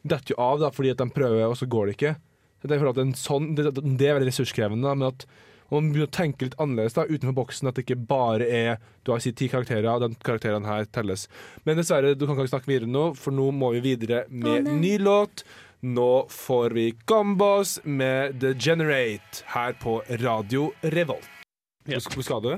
detter 0.00 0.34
jo 0.34 0.40
av 0.40 0.62
da, 0.62 0.70
fordi 0.72 0.94
at 0.94 1.02
de 1.02 1.10
prøver, 1.12 1.44
og 1.44 1.58
så 1.58 1.68
går 1.68 1.90
det 1.90 1.96
ikke. 1.98 2.16
Så 2.60 2.68
det, 2.68 2.76
er 2.80 3.14
sånn, 3.16 3.54
det, 3.56 3.70
det 3.76 4.08
er 4.08 4.16
veldig 4.16 4.30
ressurskrevende, 4.30 4.86
da, 4.86 4.96
men 4.96 5.10
at 5.12 5.26
man 5.70 5.92
begynner 5.92 6.08
å 6.08 6.12
tenke 6.12 6.48
litt 6.48 6.56
annerledes 6.60 6.96
da, 6.96 7.06
utenfor 7.06 7.36
boksen. 7.36 7.70
At 7.70 7.78
det 7.78 7.84
ikke 7.86 8.00
bare 8.10 8.46
er 8.50 8.80
du 9.06 9.12
har 9.14 9.22
si 9.22 9.32
ti 9.36 9.48
karakterer, 9.50 9.86
og 9.92 10.02
den 10.02 10.16
karakteren 10.26 10.66
her 10.66 10.88
telles. 10.92 11.28
Men 11.66 11.78
dessverre, 11.78 12.16
du 12.18 12.26
kan 12.26 12.34
ikke 12.36 12.50
snakke 12.50 12.72
videre 12.72 12.90
nå, 12.90 13.10
for 13.18 13.34
nå 13.34 13.50
må 13.54 13.72
vi 13.76 13.84
videre 13.92 14.24
med 14.28 14.66
oh, 14.66 14.80
ny 14.82 14.96
låt. 15.02 15.44
Nå 15.80 16.26
får 16.28 16.70
vi 16.70 16.90
Gombos 17.04 17.78
med 17.84 18.40
The 18.40 18.54
Generate 18.58 19.44
her 19.46 19.72
på 19.72 20.02
Radio 20.08 20.72
Revolt. 20.80 21.28
Hvor 21.88 22.22
skal 22.22 22.42
du? 22.44 22.50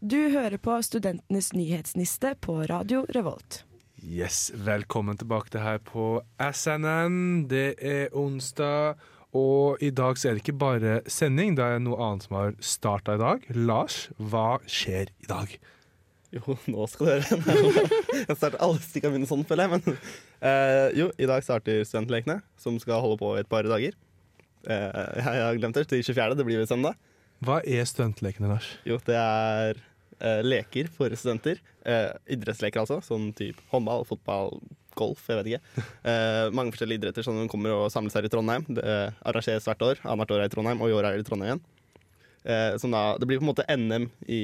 Du 0.00 0.28
hører 0.28 0.58
på 0.60 0.76
Studentenes 0.84 1.54
nyhetsniste 1.56 2.34
på 2.44 2.58
Radio 2.68 3.06
Revolt. 3.16 3.62
Yes, 4.04 4.50
velkommen 4.52 5.16
tilbake 5.16 5.48
til 5.48 5.64
her 5.64 5.80
på 5.80 6.20
SNN. 6.36 7.48
Det 7.48 7.80
er 7.80 8.12
onsdag, 8.12 9.00
og 9.32 9.80
i 9.80 9.88
dag 9.88 10.20
så 10.20 10.28
er 10.28 10.36
det 10.36 10.44
ikke 10.44 10.58
bare 10.60 11.00
sending, 11.08 11.56
det 11.56 11.64
er 11.64 11.80
noe 11.80 11.96
annet 11.96 12.28
som 12.28 12.36
har 12.42 12.54
starta 12.60 13.16
i 13.16 13.24
dag. 13.24 13.48
Lars, 13.56 14.10
hva 14.20 14.60
skjer 14.68 15.08
i 15.16 15.32
dag? 15.32 15.56
Jo, 16.34 16.58
nå 16.68 16.84
skal 16.92 17.06
du 17.06 17.12
høre. 17.14 17.84
Jeg 18.28 18.36
starter 18.36 18.60
alle 18.60 18.80
stikkene 18.84 19.16
mine 19.16 19.28
sånn, 19.28 19.44
føler 19.48 19.64
jeg. 19.64 19.78
Men 19.78 19.94
uh, 20.44 20.88
jo, 20.96 21.08
i 21.16 21.28
dag 21.28 21.44
starter 21.44 21.80
studentlekene, 21.88 22.42
som 22.60 22.76
skal 22.82 23.00
holde 23.00 23.16
på 23.20 23.30
i 23.36 23.40
et 23.40 23.48
par 23.48 23.64
dager. 23.68 23.96
Uh, 24.66 25.14
jeg 25.16 25.24
har 25.24 25.60
glemt 25.60 25.78
det, 25.78 25.86
til 25.88 26.02
24. 26.04 26.36
Det 26.36 26.44
blir 26.44 26.60
vel 26.60 26.68
søndag. 26.68 26.98
Hva 27.46 27.62
er 27.62 27.86
studentlekene, 27.88 28.50
Lars? 28.50 28.74
Jo, 28.88 28.98
det 29.06 29.16
er 29.16 29.80
uh, 29.80 30.42
leker 30.44 30.90
for 30.92 31.14
studenter. 31.16 31.62
Idrettsleker, 32.28 32.84
altså. 32.84 33.00
Sånn 33.06 33.30
type 33.38 33.64
håndball, 33.72 34.04
fotball, 34.08 34.58
golf, 34.98 35.22
jeg 35.30 35.38
vet 35.38 35.52
ikke. 35.54 35.84
Mange 36.52 36.74
forskjellige 36.74 37.00
idretter 37.00 37.24
som 37.24 37.38
kommer 37.48 37.72
og 37.72 37.92
samles 37.94 38.16
her 38.18 38.26
i 38.26 38.32
Trondheim. 38.32 38.66
Det 38.66 38.84
arrangeres 39.22 39.64
hvert 39.70 39.84
år. 39.86 40.02
Annethvert 40.02 40.34
år 40.34 40.42
er 40.42 40.50
i 40.50 40.52
Trondheim, 40.52 40.82
og 40.82 40.90
i 40.90 40.96
år 40.98 41.06
er 41.06 41.16
det 41.16 41.24
i 41.24 41.28
Trondheim 41.28 41.54
igjen. 41.54 41.62
Som 42.82 42.92
da, 42.92 43.04
det 43.16 43.28
blir 43.30 43.40
på 43.40 43.46
en 43.46 43.52
måte 43.52 43.64
NM 43.78 44.10
i 44.26 44.42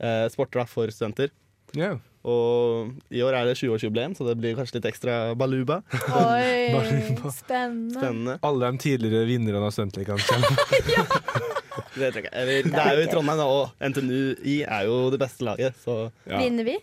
eh, 0.00 0.26
sporter 0.32 0.62
da, 0.62 0.66
for 0.70 0.90
studenter. 0.94 1.32
Yeah. 1.76 1.98
Og 2.26 2.94
i 3.14 3.20
år 3.22 3.36
er 3.38 3.46
det 3.46 3.54
20-årsjubileum, 3.60 4.16
så 4.18 4.24
det 4.26 4.34
blir 4.40 4.56
kanskje 4.58 4.80
litt 4.80 4.88
ekstra 4.90 5.34
baluba. 5.38 5.80
Oi, 6.10 6.72
baluba. 6.74 7.30
spennende. 7.34 8.00
Spennende. 8.00 8.38
Alle 8.46 8.72
de 8.72 8.82
tidligere 8.82 9.28
vinnerne 9.28 9.62
av 9.68 9.74
studentlekene 9.74 10.18
kommer. 10.30 11.52
Det 11.96 12.10
Det 12.16 12.82
er 12.82 12.98
jo 12.98 13.04
i 13.04 13.08
Trondheim, 13.12 13.40
og 13.46 13.70
NTNUI 13.80 14.56
er 14.66 14.88
jo 14.88 14.98
det 15.14 15.20
beste 15.22 15.46
laget, 15.46 15.78
så 15.84 16.10
Ja. 16.26 16.40
Vinner 16.42 16.66
vi? 16.66 16.76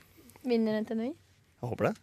Vinner 0.47 0.79
NTNUI? 0.81 1.11
jeg 1.63 1.69
håper 1.69 1.89
det. 1.91 1.93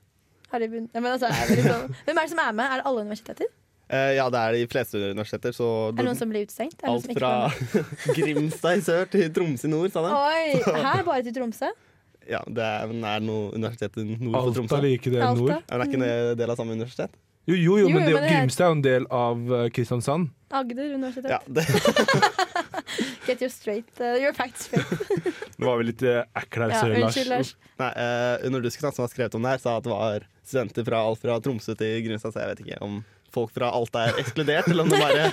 Har 0.50 0.58
de 0.62 0.68
vunnet? 0.72 0.90
Ja, 0.94 1.00
men 1.00 1.12
altså, 1.12 1.26
er 1.28 1.50
liksom... 1.54 1.94
Hvem 2.06 2.16
er 2.18 2.22
det 2.26 2.30
som 2.32 2.38
er 2.42 2.52
med? 2.52 2.64
Er 2.66 2.80
det 2.80 2.86
alle 2.90 3.02
universiteter? 3.06 3.50
Eh, 3.90 4.12
ja, 4.14 4.28
det 4.30 4.38
er 4.38 4.54
de 4.54 4.66
fleste 4.70 4.98
universiteter, 5.02 5.54
så 5.56 5.68
Er 5.90 5.96
det 5.98 6.04
noen 6.06 6.18
som 6.18 6.30
blir 6.30 6.44
utestengt? 6.46 6.82
Alt 6.86 7.02
som 7.08 7.10
ikke 7.10 7.20
fra 7.20 7.50
Grimstad 8.18 8.78
i 8.78 8.84
sør 8.86 9.08
til 9.10 9.32
Tromsø 9.34 9.66
i 9.66 9.70
nord, 9.72 9.90
sa 9.90 10.04
de. 10.04 10.12
Oi, 10.14 10.60
her 10.86 11.02
bare 11.08 11.24
til 11.26 11.34
Tromsø? 11.34 11.72
Ja, 12.30 12.38
det 12.46 12.62
er, 12.62 12.86
men 12.92 13.02
er 13.08 13.24
noe 13.24 13.48
universitet 13.56 13.98
nord 13.98 14.36
for 14.36 14.54
Tromsø. 14.60 14.76
Alta 14.76 14.84
liker 14.86 15.16
det 15.16 15.24
nord. 15.40 15.50
Ja, 15.56 15.58
men 15.72 15.82
er 15.82 15.90
ikke 15.90 16.02
det 16.04 16.38
del 16.38 16.54
av 16.54 16.60
samme 16.60 16.76
universitet? 16.78 17.18
Jo, 17.48 17.56
jo, 17.56 17.78
jo, 17.80 17.88
Jo, 17.88 17.90
men 17.96 18.04
det, 18.06 18.14
men 18.14 18.22
det 18.22 18.30
Grimstad 18.36 18.62
er 18.62 18.70
jo 18.70 18.76
en 18.78 18.84
del 18.86 19.06
av 19.10 19.54
eh, 19.58 19.66
Kristiansand. 19.74 20.30
Agder 20.54 20.94
universitet. 20.94 21.30
Ja, 21.32 21.40
det, 21.50 21.66
Get 23.26 23.42
your 23.42 23.50
straight, 23.50 23.90
uh, 23.98 24.16
your 24.18 24.32
facts 24.34 24.66
straight. 24.68 24.86
Nå 25.58 25.66
var 25.66 25.78
vi 25.80 25.90
litt 25.90 26.02
uh, 26.06 26.22
ekle 26.38 26.66
her, 26.70 26.74
Ja, 26.74 26.86
Lars. 26.90 27.16
unnskyld, 27.16 27.30
Lars. 27.30 27.52
nei, 27.80 27.90
uh, 27.94 28.46
Underdusken, 28.46 28.92
som 28.94 29.04
har 29.06 29.10
skrevet 29.12 29.36
om 29.38 29.46
det 29.46 29.52
her, 29.56 29.62
sa 29.62 29.76
at 29.78 29.86
det 29.86 29.92
var 29.92 30.26
studenter 30.46 30.86
fra 30.86 31.02
alt 31.06 31.22
fra 31.22 31.36
Tromsø 31.42 31.74
til 31.78 32.00
Grimstad, 32.06 32.34
så 32.34 32.42
jeg 32.42 32.54
vet 32.54 32.62
ikke 32.66 32.80
om 32.86 33.00
folk 33.34 33.52
fra 33.54 33.70
Alta 33.76 34.06
er 34.08 34.20
ekskludert, 34.22 34.68
eller 34.70 34.86
om 34.86 34.92
de 34.92 35.00
bare 35.00 35.30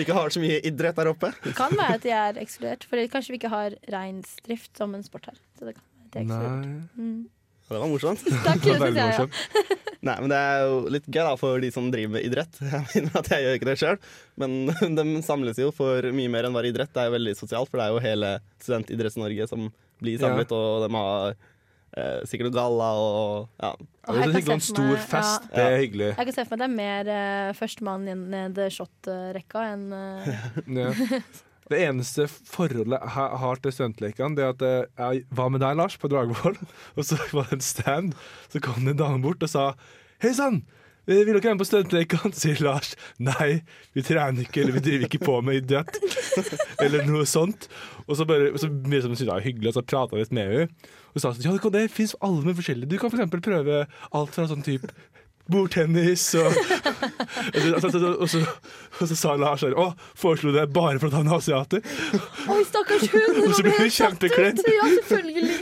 ikke 0.00 0.16
har 0.16 0.34
så 0.34 0.42
mye 0.42 0.58
idrett 0.66 0.98
der 0.98 1.12
oppe. 1.12 1.30
Det 1.44 1.54
kan 1.58 1.74
være 1.76 2.00
at 2.00 2.04
de 2.06 2.12
er 2.16 2.42
ekskludert, 2.42 2.86
for 2.90 3.04
kanskje 3.12 3.34
vi 3.34 3.40
ikke 3.42 3.52
har 3.52 3.78
reinsdrift 3.92 4.72
som 4.80 4.94
en 4.96 5.04
sport 5.06 5.30
her. 5.32 5.40
Så 5.58 5.68
det 5.68 5.76
kan 5.78 5.84
være 5.84 6.04
at 6.04 6.12
de 6.12 6.18
er 6.18 6.26
ekskludert. 6.26 6.68
Nei. 6.68 7.08
Mm. 7.08 7.24
Ja, 7.64 7.72
det 7.74 7.80
var 7.80 7.88
morsomt. 7.88 8.24
Takk, 8.44 8.60
det 8.60 8.74
var 8.76 8.82
Veldig 8.84 9.00
jeg, 9.00 9.14
ja. 9.14 9.24
morsomt. 9.24 9.80
Nei, 10.08 10.14
men 10.20 10.28
Det 10.34 10.38
er 10.38 10.58
jo 10.68 10.80
litt 10.92 11.06
gøy 11.08 11.22
da 11.24 11.30
for 11.40 11.62
de 11.64 11.70
som 11.72 11.86
driver 11.92 12.12
med 12.18 12.26
idrett. 12.28 12.58
Jeg 12.74 12.84
mener 12.90 13.14
at 13.22 13.30
jeg 13.32 13.44
gjør 13.46 13.54
ikke 13.56 13.68
det 13.70 13.76
sjøl, 13.80 13.96
men 14.42 14.56
de 14.98 15.04
samles 15.24 15.60
jo 15.62 15.70
for 15.72 16.10
mye 16.12 16.32
mer 16.32 16.44
enn 16.44 16.56
bare 16.56 16.68
idrett. 16.68 16.92
Det 16.92 17.00
er 17.00 17.08
jo 17.08 17.14
veldig 17.16 17.34
sosialt, 17.38 17.70
for 17.72 17.80
det 17.80 17.86
er 17.86 17.94
jo 17.94 18.02
hele 18.04 18.32
Studentidretts-Norge 18.60 19.48
som 19.48 19.70
blir 20.04 20.20
samlet, 20.20 20.52
og 20.52 20.84
de 20.84 20.90
har 20.92 21.38
eh, 21.96 22.20
sikkert 22.28 22.48
noen 22.50 22.56
galla 22.58 22.88
og 22.98 23.48
ja. 23.62 23.72
Det 23.78 24.12
er 24.14 24.20
kan 24.20 24.34
sikkert 24.34 24.54
en 24.54 24.60
se 24.60 24.68
for 24.68 24.74
stor 24.74 24.90
meg- 24.90 25.08
fest. 25.08 25.48
ja. 25.48 25.54
Det 25.56 25.64
er 25.64 25.78
hyggelig. 25.80 26.10
Jeg 26.18 26.26
kan 26.28 26.36
se 26.36 26.44
for 26.44 26.56
meg 26.56 26.60
det 26.60 26.68
er 26.68 26.76
mer 26.82 27.10
eh, 27.14 27.52
førstemann 27.58 28.08
inn 28.12 28.24
ned 28.34 28.60
shot-rekka 28.76 29.66
enn 29.72 29.86
eh, 30.02 30.30
Ja. 30.68 30.92
Det 31.64 31.78
eneste 31.80 32.26
forholdet 32.28 32.98
jeg 33.00 33.38
har 33.40 33.56
til 33.64 33.72
studentlekene, 33.72 34.36
det 34.36 34.42
er 34.44 34.50
at 34.52 34.62
eh, 34.68 34.82
jeg 35.00 35.22
var 35.32 35.48
med 35.48 35.62
deg, 35.64 35.78
Lars, 35.80 35.94
på 35.96 36.10
Dragvoll, 36.12 36.58
og 37.00 37.06
så 37.08 37.16
var 37.32 37.46
det 37.48 37.56
en 37.56 37.64
stand. 37.64 38.10
Så 38.52 38.60
kom 38.60 38.84
det 38.84 38.92
en 38.92 39.00
dame 39.00 39.22
bort 39.24 39.40
og 39.46 39.48
sa 39.48 39.70
Hei 40.20 40.34
sann! 40.36 40.60
Eh, 41.06 41.20
Vil 41.20 41.32
dere 41.32 41.40
være 41.42 41.54
med 41.54 41.62
på 41.62 41.68
studentlekene? 41.68 42.32
Sier 42.40 42.60
Lars. 42.64 42.94
Nei, 43.22 43.62
vi 43.96 44.04
trener 44.06 44.44
ikke, 44.46 44.62
eller 44.64 44.78
vi 44.78 44.84
driver 44.88 45.08
ikke 45.08 45.22
på 45.24 45.38
med 45.46 45.62
idrett. 45.62 45.98
eller 46.84 47.06
noe 47.08 47.26
sånt. 47.28 47.68
Og 48.06 48.18
så 48.18 48.28
bare, 48.28 48.52
og 48.52 48.60
så 48.60 48.70
ble 48.70 49.00
som 49.02 49.12
hun 49.12 49.18
syntes 49.18 49.26
det 49.28 49.32
var 49.32 49.46
hyggelig, 49.46 49.72
og 49.72 49.78
så 49.78 49.86
prata 49.86 50.20
litt 50.20 50.34
med 50.34 50.50
henne. 50.50 50.92
Og 51.14 51.22
sa 51.22 51.30
sånn, 51.30 51.46
ja, 51.46 51.56
det, 51.56 51.74
det 51.76 51.88
fins 51.94 52.16
alle 52.24 52.42
med 52.42 52.58
forskjellige. 52.58 52.90
Du 52.90 52.98
kan 52.98 53.12
eksempel 53.12 53.42
prøve 53.44 53.84
alt 54.10 54.34
fra 54.34 54.48
sånn 54.50 54.64
type 54.66 54.90
bordtennis 55.50 56.22
og 56.40 56.46
og, 57.74 57.80
så, 57.80 57.88
og, 58.14 58.28
så, 58.28 58.40
og, 59.00 59.08
så, 59.08 59.16
sa 59.16 59.34
Lars 59.36 59.60
sånn 59.64 59.76
Å, 59.76 59.90
foreslo 60.16 60.54
det 60.54 60.66
bare 60.72 60.96
for 61.02 61.10
at 61.10 61.18
han 61.18 61.28
er 61.28 61.36
asiater? 61.36 61.84
Oi, 62.48 62.62
stakkars 62.68 63.10
hund! 63.12 63.42
Og 63.44 63.52
så 63.58 63.66
ble 63.66 63.74
hun 63.76 63.92
kjempeklemt. 63.92 64.64
Ja, 64.64 64.88
selvfølgelig. 65.02 65.52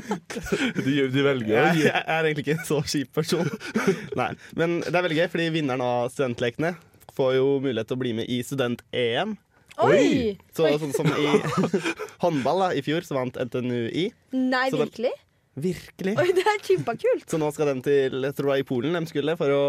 Du, 0.84 0.90
de, 1.12 1.22
velger 1.24 1.52
å 1.54 1.64
Jeg, 1.64 1.76
gi 1.78 1.84
jeg 1.86 2.02
er 2.02 2.28
egentlig 2.28 2.44
ikke 2.46 2.56
en 2.58 2.66
så 2.68 2.80
kjip 2.86 3.12
person. 3.16 3.50
Nei, 4.20 4.30
Men 4.58 4.78
det 4.86 4.92
er 4.94 5.06
veldig 5.06 5.18
gøy, 5.20 5.28
fordi 5.32 5.48
vinneren 5.58 5.84
av 5.84 6.10
Studentlekene 6.14 6.74
får 7.16 7.34
jo 7.36 7.46
mulighet 7.64 7.90
til 7.90 7.98
å 7.98 8.02
bli 8.02 8.12
med 8.20 8.30
i 8.32 8.40
Student-EM. 8.46 9.34
Oi! 9.80 10.36
Så 10.56 10.68
sånn 10.82 10.92
som 10.94 11.08
i 11.08 11.26
håndball 12.24 12.66
da, 12.66 12.70
i 12.76 12.82
fjor, 12.84 13.04
så 13.06 13.16
vant 13.16 13.38
NTNUI. 13.40 14.10
Nei, 14.36 14.66
Så 14.72 14.80
virkelig? 14.82 15.12
virkelig? 15.12 15.26
Virkelig. 15.60 16.12
Oi, 16.22 16.28
det 16.36 16.44
er 16.46 16.60
kjempekult. 16.62 17.24
Så 17.28 17.38
nå 17.40 17.48
skal 17.52 17.72
de 17.72 17.80
til 17.84 18.22
jeg 18.28 18.36
tror 18.36 18.46
det 18.46 18.52
var 18.54 18.60
i 18.62 18.68
Polen 18.68 18.94
de 18.96 19.02
skulle 19.10 19.34
for 19.36 19.52
å 19.52 19.62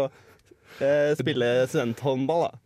eh, 0.80 1.10
spille 1.18 1.48
studenthåndball. 1.68 2.46
da 2.48 2.61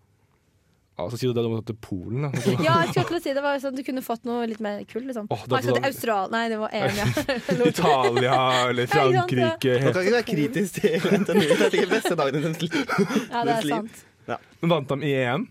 Ja, 0.97 1.05
så 1.13 1.19
sier 1.21 1.29
du 1.29 1.37
det 1.37 1.43
du 1.45 1.51
må 1.53 1.59
til 1.69 1.77
Polen, 1.85 2.25
da. 2.25 2.31
Ja, 2.65 2.79
jeg 2.87 2.95
skulle 2.95 3.05
til 3.05 3.19
å 3.19 3.23
si 3.27 3.33
det 3.37 3.43
var 3.45 3.59
sånn 3.61 3.75
Du 3.77 3.83
kunne 3.85 4.01
fått 4.05 4.23
noe 4.25 4.47
litt 4.49 4.63
mer 4.65 4.79
kult, 4.89 5.05
liksom. 5.05 5.27
Oh, 5.29 5.43
det 5.45 5.53
var 5.53 5.67
sånn- 5.67 5.85
Australia 5.85 6.31
Nei, 6.33 6.45
det 6.53 6.61
var 6.63 6.77
EM, 6.79 7.01
ja. 7.03 7.09
Italia 7.73 8.39
eller 8.71 8.89
Frankrike. 8.93 9.75
Man 9.83 9.93
kan 9.93 10.07
ikke 10.07 10.15
være 10.17 10.29
kritisk 10.31 10.81
til 10.81 10.97
NTNU. 11.21 11.43
Det 11.51 11.67
er 11.67 11.77
ikke 11.83 11.91
beste 11.93 12.15
dagen 12.17 12.41
i 12.41 12.47
deres 12.47 12.65
liv. 12.65 12.79
ja, 12.79 13.43
det 13.45 13.59
er 13.59 13.69
sant. 13.75 14.01
sant. 14.25 14.55
Men 14.63 14.73
Vant 14.73 14.95
de 14.95 15.11
i 15.11 15.13
EM? 15.21 15.45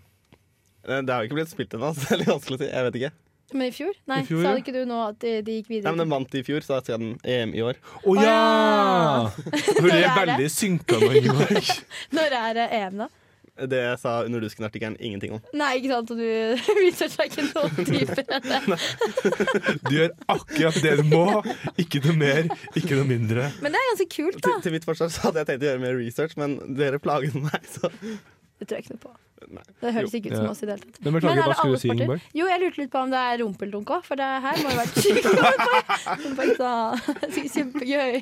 Det 0.86 1.14
har 1.14 1.22
jo 1.22 1.30
ikke 1.30 1.38
blitt 1.40 1.54
spilt 1.54 1.78
ennå, 1.78 1.94
så 1.94 2.08
det 2.08 2.16
er 2.16 2.22
litt 2.24 2.32
vanskelig 2.34 2.58
å 2.58 2.62
si. 2.62 2.72
Jeg 2.72 2.88
vet 2.90 2.98
ikke. 3.02 3.12
Men 3.54 3.70
i 3.70 3.74
fjor? 3.74 3.94
Nei, 4.10 4.18
I 4.24 4.26
fjor, 4.26 4.42
sa 4.42 4.52
ja. 4.56 4.62
ikke 4.64 4.74
du 4.74 4.80
nå 4.90 4.98
at 5.06 5.20
de, 5.22 5.36
de 5.46 5.60
gikk 5.60 5.70
Nei, 5.76 5.82
men 5.86 6.02
Den 6.02 6.10
vant 6.10 6.34
i 6.34 6.42
fjor, 6.46 6.66
så 6.66 6.76
da 6.76 6.80
skal 6.82 7.02
den 7.02 7.12
EM 7.22 7.54
i 7.54 7.62
år. 7.66 7.78
Å 8.02 8.16
ja! 8.18 8.40
For 9.38 9.86
Når 9.86 9.94
er 9.94 10.08
er 10.08 10.18
veldig 10.18 10.50
synka 10.50 10.98
nå 11.02 11.12
i 11.14 11.22
år. 11.30 11.70
Når 12.18 12.36
er 12.40 12.58
det 12.58 12.66
EM, 12.80 13.04
da? 13.06 13.10
Det 13.56 14.00
sa 14.02 14.18
under 14.26 14.42
dusken-artikkelen 14.44 14.98
ingenting 15.00 15.32
om. 15.38 15.44
Nei, 15.56 15.78
ikke 15.80 15.94
sant, 15.94 16.10
og 16.12 16.18
du 16.20 16.28
researcha 16.84 17.28
ikke 17.30 17.46
noe 17.54 17.86
dypere 17.88 18.26
enn 18.36 18.50
det. 18.52 18.80
Du 19.86 19.94
gjør 19.96 20.10
akkurat 20.34 20.80
det 20.84 20.96
du 21.00 21.04
må. 21.08 21.22
Ikke 21.80 22.02
noe 22.04 22.18
mer, 22.20 22.50
ikke 22.76 22.98
noe 22.98 23.08
mindre. 23.08 23.48
Men 23.64 23.72
det 23.72 23.80
er 23.80 23.88
ganske 23.94 24.10
kult, 24.12 24.42
da. 24.44 24.58
til 24.66 24.76
mitt 24.76 24.88
forsvar 24.88 25.14
så 25.14 25.30
hadde 25.30 25.40
jeg 25.44 25.50
tenkt 25.54 25.64
å 25.64 25.70
gjøre 25.70 25.84
mer 25.86 25.96
research, 26.02 26.36
men 26.42 26.58
dere 26.76 27.00
plaget 27.00 27.38
meg, 27.40 27.70
så 27.78 27.88
Det 27.96 28.68
tror 28.68 28.76
jeg 28.76 28.86
ikke 28.86 28.98
noe 28.98 29.04
på. 29.06 29.14
Nei. 29.56 29.64
Det 29.84 29.94
høres 29.94 30.14
ikke 30.18 30.30
ut 30.32 30.36
som 30.36 30.46
Ja. 30.46 30.52
oss 30.52 30.64
i 30.64 30.66
det 30.68 30.76
hele 30.76 30.84
tatt. 30.90 31.00
Men 31.06 31.16
beklager, 31.16 31.38
er 31.38 31.42
hva 31.44 31.48
det 31.48 31.58
skulle 31.60 31.76
du 31.80 31.84
si? 31.86 31.90
Ingeborg? 31.96 32.28
Jo, 32.36 32.46
jeg 32.52 32.62
lurte 32.64 32.82
litt 32.82 32.92
på 32.92 33.02
om 33.04 33.12
det 33.16 33.24
er 33.24 33.40
rumpeldunk 33.44 33.96
òg, 33.96 34.04
for 34.08 34.20
det 34.20 34.30
her 34.46 34.62
må 34.64 34.68
jo 34.72 34.78
være 34.82 34.94
sykt. 35.00 35.26
Kjempegøy. 37.56 38.14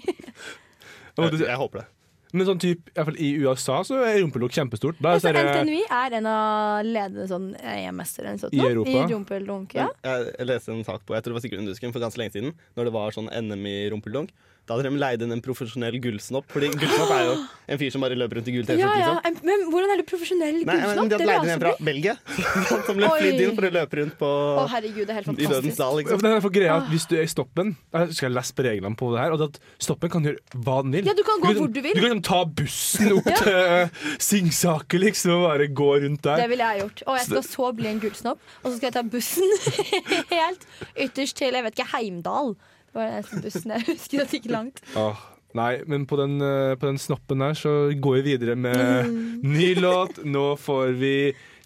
Jeg, 1.18 1.42
jeg 1.48 1.58
håper 1.62 1.82
det. 1.82 1.88
Men 2.34 2.48
sånn 2.50 2.62
typ, 2.62 2.88
i, 2.90 2.94
hvert 2.98 3.10
fall 3.12 3.18
I 3.22 3.28
USA 3.44 3.76
så 3.86 4.00
er 4.08 4.16
rumpelukk 4.24 4.56
kjempestort. 4.56 4.98
Da 5.04 5.12
sånn, 5.22 5.38
NTNUI 5.38 5.84
er 5.86 6.16
en 6.18 6.30
av 6.32 6.88
ledende 6.88 7.28
sånn 7.30 7.52
I 7.54 7.84
rumpelunk. 7.86 8.72
Europa? 8.72 8.96
i 8.96 9.14
rumpeldunk. 9.14 9.76
Ja. 9.78 9.86
Jeg, 10.08 10.32
jeg 10.40 10.50
leste 10.50 10.74
en 10.74 10.82
sak 10.88 11.06
på 11.06 11.14
jeg 11.14 11.22
tror 11.26 11.34
det 11.34 11.38
var 11.38 11.46
sikkert 11.46 11.62
under 11.62 11.76
dusken 11.76 11.94
for 11.94 12.02
ganske 12.02 12.22
lenge 12.22 12.34
siden, 12.34 12.56
når 12.74 12.90
det 12.90 12.96
var 12.96 13.14
sånn 13.14 13.30
NM 13.30 13.70
i 13.70 13.76
rumpeldunk. 13.94 14.34
Da 14.64 14.78
hadde 14.78 14.88
de 14.88 14.96
leid 15.02 15.20
inn 15.26 15.32
en 15.36 15.42
profesjonell 15.44 15.98
gullsnopp. 16.00 16.46
Fordi 16.54 16.70
gullsnopp 16.72 17.10
er 17.12 17.24
jo 17.28 17.32
en 17.74 17.80
fyr 17.82 17.90
som 17.92 18.04
bare 18.06 18.16
løper 18.16 18.40
rundt 18.40 18.48
i 18.48 18.54
gul 18.56 18.64
Ja, 18.64 18.76
T-skjorte. 18.78 19.00
ja. 19.02 19.16
Liksom. 19.26 19.46
Men 19.50 19.64
hvordan 19.74 19.92
er 19.92 20.00
du 20.00 20.04
profesjonell 20.08 20.60
Nei, 20.62 20.64
men 20.70 20.80
gullsnopp? 20.86 21.10
De 21.12 21.18
hadde 21.18 21.28
leid 21.28 21.44
inn 21.44 21.52
en 21.56 21.64
fra 21.66 21.72
også. 21.74 21.84
Belgia 21.90 22.14
som 22.88 22.96
ble 23.02 23.10
flydd 23.12 23.42
inn 23.44 23.56
for 23.58 23.68
å 23.68 23.72
løpe 23.76 24.00
rundt 24.00 24.16
på 24.22 24.30
Å, 24.32 24.64
herregud, 24.72 25.04
det 25.04 25.12
er 25.12 25.20
helt 25.20 25.28
i 25.28 25.34
Dødens 25.34 25.52
fantastisk. 25.52 25.82
dal. 25.84 25.98
Liksom. 26.00 26.24
det 26.24 26.32
er 26.38 26.44
for 26.48 26.56
greia 26.56 26.78
at 26.80 26.88
Hvis 26.94 27.08
du 27.12 27.16
er 27.20 27.26
i 27.28 27.32
stoppen 27.34 27.74
Jeg 27.98 28.16
skal 28.22 28.36
lese 28.40 28.56
på 28.56 28.66
reglene 28.70 29.00
på 29.04 29.12
det 29.14 29.20
her. 29.26 29.36
Og 29.36 29.44
at 29.50 29.60
Stoppen 29.84 30.14
kan 30.16 30.28
gjøre 30.30 30.62
hva 30.64 30.78
den 30.88 30.96
vil. 30.96 31.12
Ja, 31.12 31.18
du 31.20 31.24
kan 31.28 31.44
gå 31.44 31.54
hvor 31.60 31.68
du 31.76 31.82
vil. 31.84 31.92
Du 31.94 32.00
kan 32.00 32.08
liksom 32.14 32.24
ta 32.30 32.40
bussen 32.62 33.14
opp 33.20 33.28
Ja. 33.34 33.40
til 33.44 33.60
uh, 33.60 34.02
Singsaker 34.24 35.04
liksom, 35.04 35.36
og 35.42 35.48
bare 35.50 35.68
gå 35.76 35.90
rundt 36.06 36.24
der. 36.24 36.40
Det 36.46 36.50
ville 36.54 36.72
jeg 36.72 36.86
gjort. 36.86 37.04
Og 37.10 37.18
jeg 37.20 37.28
skal 37.28 37.44
så 37.52 37.72
bli 37.76 37.92
en 37.92 38.00
gullsnopp, 38.04 38.40
og 38.64 38.68
så 38.72 38.78
skal 38.78 38.90
jeg 38.90 38.96
ta 38.96 39.04
bussen 39.12 39.58
helt 40.38 40.64
ytterst 40.96 41.36
til 41.42 41.58
jeg 41.60 41.66
vet 41.68 41.76
ikke, 41.78 41.90
Heimdal. 41.98 42.54
Det 42.94 43.00
var 43.00 43.08
den 43.10 43.16
eneste 43.18 43.40
bussen 43.42 43.72
jeg 43.74 43.86
husker 43.88 44.22
at 44.22 44.34
gikk 44.36 44.52
langt. 44.54 44.84
Åh, 45.02 45.22
nei, 45.58 45.72
men 45.90 46.04
på 46.06 46.20
den, 46.20 46.36
eh, 46.46 46.76
på 46.78 46.86
den 46.92 47.00
snoppen 47.02 47.42
der 47.42 47.58
så 47.58 47.72
går 47.98 48.20
vi 48.20 48.36
videre 48.36 48.54
med 48.54 49.10
ny 49.42 49.72
låt. 49.80 50.20
Nå 50.22 50.52
får 50.62 50.94
vi 51.02 51.16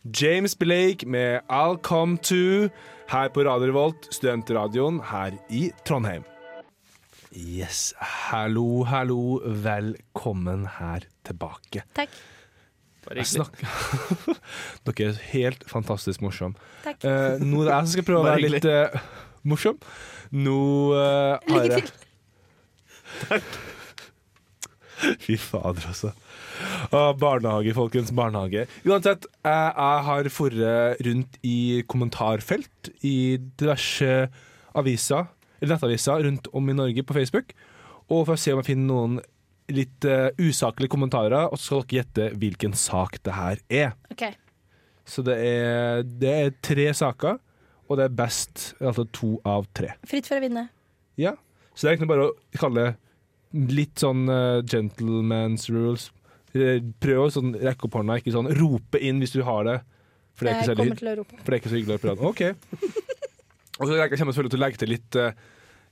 James 0.08 0.56
Blake 0.56 1.04
med 1.04 1.44
I'll 1.52 1.76
Come 1.84 2.16
To 2.32 2.70
her 3.12 3.36
på 3.36 3.44
Radio 3.44 3.74
Revolt, 3.74 4.08
studentradioen 4.16 5.02
her 5.12 5.36
i 5.52 5.68
Trondheim. 5.84 6.24
Yes, 7.36 7.92
hallo, 8.00 8.86
hallo, 8.88 9.42
velkommen 9.44 10.64
her 10.80 11.04
tilbake. 11.28 11.84
Takk. 12.00 12.16
Bare 13.04 13.28
hyggelig. 13.28 13.68
Dere 14.88 15.12
er 15.12 15.20
helt 15.36 15.68
fantastisk 15.68 16.24
morsomme. 16.24 16.56
Takk. 16.88 17.04
Uh, 17.04 17.36
nå 17.44 17.66
er 17.66 17.68
det 17.68 17.76
jeg 17.76 17.84
som 17.84 17.94
skal 17.98 18.08
prøve 18.08 18.24
å 18.24 18.30
være 18.32 18.56
litt 18.56 18.72
eh, 18.72 19.08
morsom. 19.50 19.80
Nå 20.36 20.60
uh, 20.94 21.38
har 21.48 21.72
jeg 21.72 21.88
Takk. 23.28 23.46
Fy 25.22 25.38
fader, 25.40 25.86
altså. 25.92 26.12
Å, 26.90 27.14
barnehage, 27.20 27.74
folkens. 27.78 28.12
Barnehage. 28.18 28.66
Uansett, 28.88 29.28
jeg, 29.46 29.72
jeg 29.78 30.04
har 30.10 30.30
forret 30.34 31.02
rundt 31.06 31.38
i 31.46 31.84
kommentarfelt 31.90 32.92
i 33.06 33.38
diverse 33.60 34.28
aviser, 34.78 35.30
eller 35.62 35.76
nettaviser 35.76 36.26
rundt 36.26 36.50
om 36.58 36.70
i 36.70 36.78
Norge 36.78 37.06
på 37.06 37.18
Facebook, 37.18 37.54
og 38.08 38.26
for 38.26 38.36
å 38.36 38.42
se 38.42 38.54
om 38.54 38.62
jeg 38.62 38.72
finner 38.72 38.90
noen 38.90 39.20
litt 39.74 40.08
uh, 40.08 40.30
usaklige 40.40 40.94
kommentarer, 40.94 41.50
og 41.52 41.60
så 41.60 41.82
skal 41.82 41.88
dere 41.88 42.02
gjette 42.02 42.28
hvilken 42.42 42.78
sak 42.78 43.20
det 43.28 43.36
her 43.36 43.64
er. 43.68 43.96
Ok. 44.14 44.30
Så 45.08 45.24
det 45.24 45.38
er, 45.44 46.06
det 46.08 46.32
er 46.34 46.56
tre 46.64 46.88
saker, 46.96 47.38
og 47.88 47.98
det 48.00 48.08
er 48.08 48.16
best 48.20 48.72
altså 48.82 49.08
to 49.16 49.38
av 49.48 49.68
tre. 49.76 49.94
Fritt 50.08 50.28
for 50.30 50.40
å 50.40 50.44
vinne. 50.44 50.68
Ja. 51.20 51.34
Så 51.74 51.86
det 51.86 51.90
er 51.90 51.96
egentlig 51.98 52.12
bare 52.12 52.30
å 52.30 52.36
kalle 52.60 52.84
det 52.88 53.74
litt 53.78 54.02
sånn 54.02 54.26
uh, 54.30 54.62
gentleman's 54.68 55.68
rules. 55.72 56.10
Eh, 56.58 56.82
Prøv 57.04 57.26
å 57.26 57.28
sånn, 57.32 57.54
rekke 57.62 57.88
opp 57.88 57.98
hånda, 58.00 58.18
ikke 58.20 58.34
sånn 58.36 58.50
rope 58.58 59.00
inn 59.04 59.22
hvis 59.24 59.36
du 59.36 59.44
har 59.48 59.68
det. 59.68 59.78
For 60.38 60.46
det 60.46 60.54
er 60.54 60.58
ikke 60.58 60.70
særlig, 60.70 60.78
så, 60.78 60.84
hyggelig- 60.84 61.00
til 61.02 61.12
å 61.12 61.18
rope. 61.22 61.38
for 61.38 61.48
det 61.48 61.56
er 61.56 61.62
ikke 61.62 61.72
så 61.72 61.78
hyggelig 61.80 61.98
å 61.98 62.04
prate 62.06 62.32
OK. 62.32 62.42
Og 63.78 63.86
så 63.86 63.94
jeg 64.00 64.18
kommer 64.18 64.34
selvfølgelig 64.34 64.54
til 64.54 64.60
å 64.60 64.66
legge 64.66 64.82
til 64.82 64.94
litt 64.96 65.22
uh, 65.22 65.46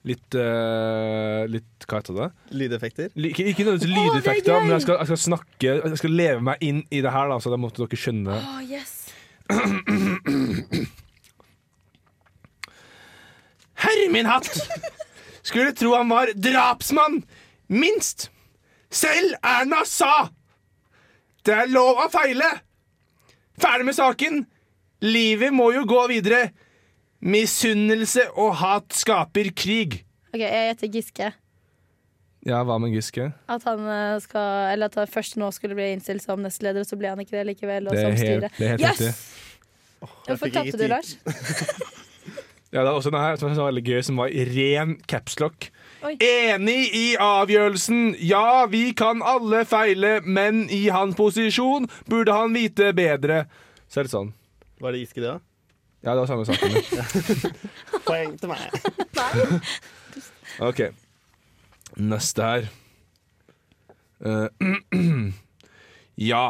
Litt, 0.05 0.35
uh, 0.37 1.47
litt 1.49 1.85
Hva 1.89 1.97
heter 1.97 2.13
det? 2.19 2.25
Lydeffekter. 2.53 3.07
L 3.17 3.25
Ikke, 3.31 3.45
ikke 3.49 3.63
nødvendigvis 3.65 3.89
er 3.89 4.03
lydeffekter, 4.03 4.53
oh, 4.53 4.61
men 4.61 4.75
jeg 4.75 4.83
skal, 4.85 4.99
jeg 5.01 5.09
skal 5.09 5.21
snakke 5.23 5.71
Jeg 5.79 5.97
skal 6.01 6.13
leve 6.13 6.43
meg 6.45 6.61
inn 6.65 6.83
i 6.93 6.99
det 7.01 7.13
her, 7.15 7.31
da, 7.31 7.39
så 7.41 7.49
da 7.49 7.57
måtte 7.57 7.81
dere 7.81 7.97
skjønne. 7.97 8.37
Oh, 8.37 8.61
yes. 8.69 8.93
Herre 13.83 14.09
min 14.13 14.25
hatt! 14.29 14.47
Skulle 15.45 15.73
tro 15.77 15.93
han 15.95 16.09
var 16.09 16.31
drapsmann! 16.35 17.21
Minst! 17.67 18.29
Selv 18.93 19.35
Erna 19.43 19.83
sa! 19.89 20.29
Det 21.45 21.53
er 21.53 21.71
lov 21.71 21.99
å 22.05 22.09
feile! 22.13 22.47
Ferdig 23.61 23.85
med 23.89 23.97
saken! 23.97 24.43
Livet 25.05 25.53
må 25.53 25.69
jo 25.75 25.83
gå 25.85 26.05
videre. 26.09 26.47
Misunnelse 27.25 28.27
og 28.39 28.55
hat 28.61 28.93
skaper 28.95 29.51
krig. 29.57 29.99
Ok, 30.33 30.39
Jeg 30.41 30.69
gjetter 30.71 30.91
Giske. 30.93 31.27
Ja, 32.45 32.59
hva 32.67 32.75
med 32.81 32.93
Giske? 32.93 33.31
At 33.49 33.63
han 33.65 33.85
eh, 33.89 34.17
skal 34.21 34.71
Eller 34.75 34.91
at 34.91 34.97
han 34.99 35.07
først 35.09 35.37
nå 35.41 35.47
skulle 35.55 35.73
bli 35.77 35.87
innstilt 35.95 36.21
som 36.25 36.43
nestleder, 36.45 36.83
og 36.85 36.89
så 36.89 36.97
ble 36.99 37.09
han 37.13 37.21
ikke 37.23 37.33
det 37.39 37.45
likevel. 37.51 37.87
Og 37.89 37.95
Det 37.97 38.01
er 38.03 38.05
som 38.05 38.17
helt- 38.19 38.25
styre. 38.25 38.51
det 38.57 38.65
er 38.67 38.73
helt 38.75 38.85
yes! 38.85 39.01
riktig. 39.01 40.11
Hvorfor 40.27 40.51
tapte 40.53 40.77
du. 40.77 40.87
Lars? 40.91 41.15
Ja, 42.75 42.83
det 42.83 42.89
er 42.91 42.97
også 42.99 43.11
denne 43.13 43.23
her 43.23 43.37
som 43.39 43.53
var 43.55 43.69
veldig 43.69 43.85
gøy, 43.87 44.01
som 44.03 44.17
var 44.19 44.33
ren 44.51 44.97
capslock. 45.07 45.69
Enig 46.19 46.81
i 46.91 47.05
avgjørelsen. 47.23 48.17
Ja, 48.19 48.65
vi 48.69 48.89
kan 48.97 49.23
alle 49.23 49.63
feile, 49.65 50.17
men 50.21 50.65
i 50.67 50.89
hans 50.91 51.15
posisjon 51.15 51.87
burde 52.11 52.35
han 52.35 52.51
vite 52.53 52.91
bedre. 52.97 53.45
Så 53.87 54.01
er 54.01 54.09
det 54.09 54.11
sånn. 54.11 54.33
Var 54.83 54.91
det 54.91 55.05
Giske, 55.05 55.23
det 55.23 55.31
da? 55.31 55.39
Ja, 56.03 56.13
det 56.13 56.19
var 56.19 56.27
samme 56.27 56.45
saken. 56.45 57.55
Poeng 58.09 58.35
til 58.43 58.51
meg. 58.51 58.67
OK. 60.67 60.83
Neste 61.95 62.51
her. 62.51 62.67
Uh, 64.19 64.51
ja. 66.29 66.45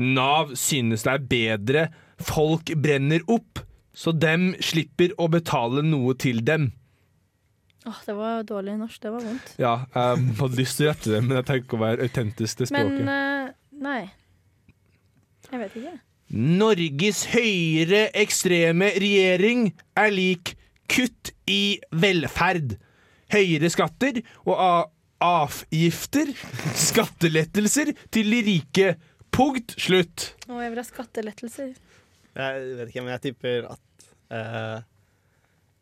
Nav 0.00 0.56
synes 0.56 1.04
det 1.04 1.12
er 1.12 1.28
bedre 1.36 1.90
folk 2.26 2.72
brenner 2.80 3.22
opp, 3.30 3.60
så 4.00 4.14
dem 4.16 4.50
slipper 4.64 5.12
å 5.20 5.26
betale 5.32 5.82
noe 5.84 6.14
til 6.16 6.40
dem. 6.46 6.70
Åh, 7.88 7.98
det 8.06 8.14
var 8.16 8.42
dårlig 8.48 8.74
norsk. 8.80 9.00
Det 9.02 9.10
var 9.12 9.24
vondt. 9.24 9.50
Ja, 9.60 9.74
jeg 9.94 10.34
hadde 10.40 10.58
lyst 10.60 10.76
til 10.78 10.86
å 10.86 10.90
rette 10.92 11.12
det, 11.14 11.20
men 11.24 11.36
jeg 11.40 11.46
tenker 11.48 11.76
å 11.78 11.80
være 11.80 12.06
autentisk 12.08 12.60
til 12.62 12.72
Men 12.76 12.90
språket. 12.90 13.08
eh, 13.08 13.52
nei. 13.86 14.00
Jeg 15.50 15.60
vet 15.64 15.76
ikke. 15.80 15.94
Norges 16.60 17.24
høyere 17.32 18.02
ekstreme 18.20 18.92
regjering 19.02 19.64
er 19.98 20.12
lik 20.14 20.52
kutt 20.92 21.32
i 21.50 21.80
velferd. 21.90 22.76
Høyere 23.32 23.70
skatter 23.72 24.20
og 24.44 24.54
a- 24.62 24.88
avgifter. 25.20 26.30
Skattelettelser 26.78 27.92
til 28.14 28.30
de 28.32 28.40
rike. 28.46 28.92
Punkt 29.34 29.74
slutt. 29.80 30.30
Å, 30.48 30.56
jeg 30.62 30.72
vil 30.72 30.80
ha 30.80 30.86
skattelettelser. 30.86 31.72
Jeg 32.40 32.64
vet 32.78 32.88
ikke, 32.92 33.02
men 33.04 33.14
jeg 33.16 33.24
tipper 33.30 33.66
at 33.72 33.80
eh, 34.30 34.78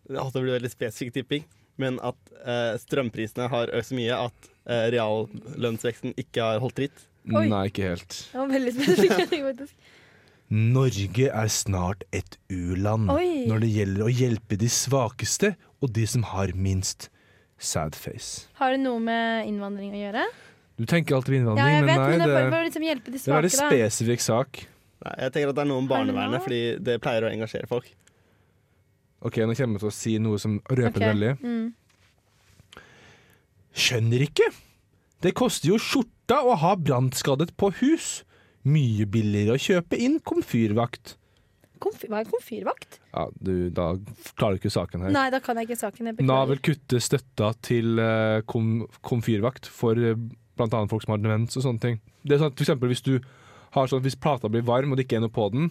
Det 0.08 0.16
på 0.32 0.44
veldig 0.56 0.70
spesifikk 0.72 1.14
tipping, 1.18 1.44
men 1.78 1.98
at 2.00 2.32
eh, 2.42 2.74
strømprisene 2.80 3.48
har 3.52 3.70
økt 3.76 3.90
så 3.90 3.98
mye 3.98 4.16
at 4.28 4.50
eh, 4.66 4.88
reallønnsveksten 4.96 6.16
ikke 6.18 6.42
har 6.42 6.64
holdt 6.64 6.78
tritt. 6.80 7.04
Oi. 7.28 7.44
Nei, 7.50 7.66
ikke 7.68 7.90
helt. 7.92 8.16
Det 8.32 8.40
var 8.40 8.50
veldig 8.54 8.74
spesifikk. 8.78 9.38
faktisk. 9.50 9.94
Norge 10.48 11.28
er 11.28 11.50
snart 11.52 12.04
et 12.16 12.38
u-land 12.48 13.11
når 13.11 13.61
det 13.61 13.68
gjelder 13.68 14.06
å 14.06 14.08
hjelpe 14.08 14.56
de 14.56 14.70
svakeste 14.72 15.52
og 15.84 15.92
de 15.92 16.06
som 16.08 16.24
har 16.30 16.54
minst. 16.56 17.11
Sad 17.58 17.96
face. 17.98 18.46
Har 18.61 18.70
det 18.70 18.78
noe 18.84 19.00
med 19.02 19.48
innvandring 19.50 19.90
å 19.98 20.00
gjøre? 20.06 20.24
Du 20.78 20.84
tenker 20.87 21.16
alltid 21.16 21.34
på 21.34 21.34
Ja, 21.34 21.40
innvandring, 21.42 21.72
jeg 21.74 21.82
men 21.82 21.88
vet, 21.90 21.98
nei, 21.98 22.08
men 22.08 22.20
det 22.20 22.26
det, 22.28 22.34
bare, 22.37 22.50
bare 22.54 22.66
liksom 22.68 22.84
de 23.11 23.18
svake, 23.18 23.34
det 23.34 23.38
er 23.38 23.48
en 23.48 23.90
spesifikk 23.90 24.22
sak. 24.22 24.61
Nei, 25.02 25.14
jeg 25.24 25.32
tenker 25.34 25.50
at 25.50 25.58
det 25.58 25.64
er 25.64 25.70
noe 25.72 25.82
om 25.82 25.88
barnevernet, 25.90 26.44
fordi 26.44 26.61
det 26.87 26.94
pleier 27.02 27.26
å 27.26 27.32
engasjere 27.34 27.70
folk. 27.70 27.88
OK, 29.26 29.40
nå 29.42 29.54
kommer 29.59 29.78
jeg 29.78 29.83
til 29.83 29.90
å 29.90 29.94
si 29.94 30.14
noe 30.22 30.38
som 30.38 30.59
røper 30.70 31.02
okay. 31.02 31.11
veldig. 31.11 31.33
Mm. 31.42 32.83
Skjønner 33.78 34.24
ikke. 34.28 34.48
Det 35.24 35.35
koster 35.38 35.72
jo 35.72 35.78
skjorta 35.83 36.42
å 36.46 36.54
ha 36.62 36.74
brannskadet 36.78 37.52
på 37.59 37.72
hus. 37.81 38.22
Mye 38.68 39.07
billigere 39.11 39.57
å 39.57 39.62
kjøpe 39.62 39.98
inn 39.98 40.20
komfyrvakt. 40.26 41.16
Komfy 41.83 42.09
hva 42.11 42.22
er 42.22 42.31
komfyrvakt? 42.31 42.98
Ja, 43.12 43.28
du, 43.38 43.70
Da 43.74 43.92
klarer 44.38 44.57
du 44.57 44.62
ikke 44.62 44.74
saken 44.74 45.07
her. 45.07 45.14
Nei, 45.14 45.28
da 45.35 45.40
kan 45.42 45.59
jeg 45.59 45.68
ikke 45.68 45.81
saken. 45.81 46.11
Jeg 46.11 46.26
Nav 46.26 46.50
vil 46.50 46.62
kutte 46.70 47.00
støtta 47.02 47.52
til 47.64 48.00
eh, 48.02 48.40
kom, 48.50 48.81
komfyrvakt 49.07 49.68
for 49.70 49.98
uh, 49.98 50.18
bl.a. 50.59 50.81
folk 50.90 51.04
som 51.04 51.14
har 51.14 51.22
demens 51.22 51.59
og 51.59 51.66
sånne 51.66 51.85
ting. 51.85 52.00
Det 52.24 52.35
er 52.35 52.42
sånn 52.42 52.52
at 52.52 52.59
for 52.59 52.66
eksempel 52.66 52.92
hvis 52.92 53.04
du 53.07 53.14
har 53.76 53.90
sånn 53.90 54.02
hvis 54.04 54.18
plata 54.18 54.50
blir 54.50 54.66
varm 54.66 54.92
og 54.92 54.98
det 54.98 55.07
ikke 55.07 55.20
er 55.20 55.26
noe 55.26 55.35
på 55.35 55.46
den, 55.54 55.70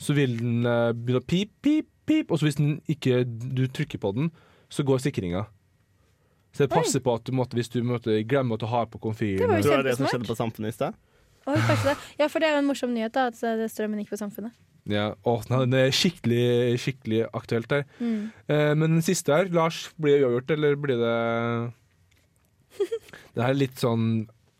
så 0.00 0.14
vil 0.16 0.36
den 0.38 0.66
eh, 0.68 0.92
begynne 0.96 1.22
å 1.22 1.28
pip, 1.28 1.52
pip, 1.64 1.90
pip, 2.08 2.30
og 2.32 2.40
så 2.40 2.48
hvis 2.48 2.58
den 2.60 2.78
ikke, 2.90 3.22
du 3.28 3.66
trykker 3.68 4.00
på 4.02 4.12
den, 4.16 4.30
så 4.72 4.84
går 4.88 5.00
sikringa. 5.04 5.44
Så 6.56 6.64
det 6.64 6.72
passer 6.72 7.02
på 7.04 7.12
at 7.14 7.26
du 7.28 7.34
måtte, 7.36 7.54
hvis 7.58 7.68
du 7.70 7.82
måtte, 7.86 8.14
glemmer 8.28 8.56
at 8.56 8.62
du 8.64 8.66
har 8.72 8.86
på 8.90 8.98
komfyren 9.04 9.44
Det 9.44 9.48
var 9.52 9.60
jo 9.60 9.68
du 9.68 9.76
det 9.76 9.90
det 9.90 9.96
som 9.98 10.08
skjedde 10.08 10.28
på 10.30 10.36
Samfunnet 10.38 10.72
i 10.72 10.76
stad? 10.78 10.96
Oi, 11.48 11.56
det. 11.84 11.94
Ja, 12.18 12.26
for 12.28 12.40
det 12.42 12.48
er 12.48 12.56
jo 12.56 12.62
en 12.62 12.66
morsom 12.68 12.90
nyhet, 12.96 13.12
da, 13.14 13.28
at 13.30 13.38
eh, 13.44 13.62
strømmen 13.72 14.00
gikk 14.02 14.10
på 14.14 14.18
Samfunnet. 14.20 14.56
ja, 14.88 15.10
å, 15.28 15.34
Det 15.48 15.80
er 15.86 15.92
skikkelig, 15.94 16.40
skikkelig 16.82 17.20
aktuelt 17.36 17.68
der. 17.72 17.84
Mm. 18.00 18.30
Eh, 18.48 18.72
men 18.74 18.96
den 18.98 19.04
siste 19.04 19.32
her, 19.36 19.48
Lars, 19.52 19.86
blir 20.00 20.18
det 20.18 20.24
uavgjort, 20.26 20.50
eller 20.56 20.76
blir 20.80 21.00
det 21.04 21.14
Det 23.34 23.42
her 23.44 23.52
er 23.54 23.60
litt 23.60 23.80
sånn 23.80 24.08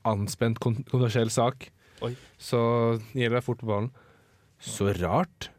anspent, 0.08 0.60
kon- 0.62 0.80
kontroversiell 0.84 1.30
sak. 1.32 1.68
Oi. 2.06 2.12
Så 2.40 2.60
gjelder 3.16 3.40
det 3.40 3.44
fort 3.48 3.60
på 3.64 3.68
ballen. 3.68 3.90
Så 4.62 4.92
rart. 5.00 5.50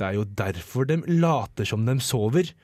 Det 0.00 0.06
er 0.08 0.16
jo 0.16 0.24
derfor 0.24 0.86
de 0.88 1.00
later 1.20 1.68
som 1.68 1.84
de 1.84 1.98
sover, 2.00 2.54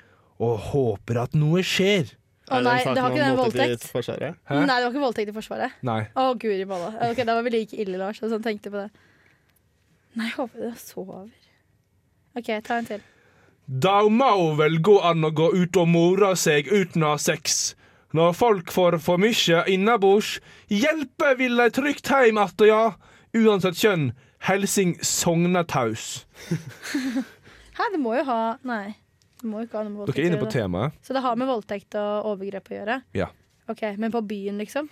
og 0.41 0.71
håper 0.71 1.21
at 1.21 1.37
noe 1.37 1.61
skjer. 1.65 2.15
Å 2.47 2.61
nei, 2.63 2.79
det 2.87 3.03
har 3.03 3.11
ikke 3.11 3.25
den 3.25 3.37
voldtekt 3.37 3.89
voldtekt. 3.91 4.39
Hæ? 4.47 4.59
Nei, 4.63 4.77
det 4.79 4.85
var 4.85 4.93
ikke 4.93 5.03
voldtekt 5.03 5.33
i 5.33 5.35
Forsvaret. 5.35 5.79
Nei. 5.85 5.99
Å, 6.15 6.29
guri 6.39 6.63
malla. 6.69 6.93
Ok, 7.09 7.25
da 7.27 7.35
var 7.35 7.47
vi 7.47 7.53
like 7.57 7.77
ille, 7.83 7.99
Lars. 7.99 8.21
og 8.23 8.31
Sånn 8.31 8.45
tenkte 8.45 8.71
på 8.71 8.85
det. 8.85 8.91
Nei, 10.17 10.29
jeg 10.31 10.37
håper 10.39 10.63
de 10.63 10.71
sover. 10.81 11.33
OK, 12.39 12.53
ta 12.65 12.79
en 12.79 12.89
til. 12.89 13.03
Da 13.67 13.97
må 14.07 14.31
vel 14.61 14.79
gå 14.85 14.95
an 15.03 15.27
å 15.27 15.33
gå 15.35 15.51
ut 15.57 15.77
og 15.83 15.91
more 15.91 16.31
seg 16.39 16.71
uten 16.71 17.03
å 17.03 17.17
ha 17.17 17.21
sex. 17.21 17.75
Når 18.15 18.37
folk 18.39 18.71
får 18.73 19.01
for 19.03 19.19
mye 19.21 19.65
innabords, 19.73 20.37
hjelpe 20.71 21.35
vil 21.41 21.59
de 21.59 21.67
trygt 21.75 22.09
heim 22.15 22.39
att, 22.39 22.63
ja. 22.63 22.95
Uansett 23.35 23.77
kjønn. 23.77 24.13
Helsing 24.41 24.97
Sognataus. 25.03 26.27
Hæ, 27.77 27.83
det 27.93 28.01
må 28.01 28.15
jo 28.17 28.25
ha 28.25 28.57
Nei. 28.65 28.95
Det 29.37 29.45
må 29.51 29.61
jo 29.61 29.67
ikke 29.69 29.77
ha 29.79 29.83
noe 29.85 29.93
med 29.93 30.01
voldtekt 30.01 30.17
Dere 30.17 30.25
er 30.25 30.31
inne 30.31 30.39
å 30.39 30.45
på 30.45 30.49
gjøre. 30.49 30.63
temaet. 30.65 30.93
Så 31.05 31.13
det 31.17 31.23
har 31.23 31.37
med 31.37 31.49
voldtekt 31.51 31.97
og 32.01 32.29
overgrep 32.33 32.71
å 32.73 32.77
gjøre? 32.79 32.95
Ja. 33.19 33.27
Ok, 33.69 33.83
Men 33.99 34.13
på 34.15 34.23
byen, 34.27 34.57
liksom? 34.63 34.89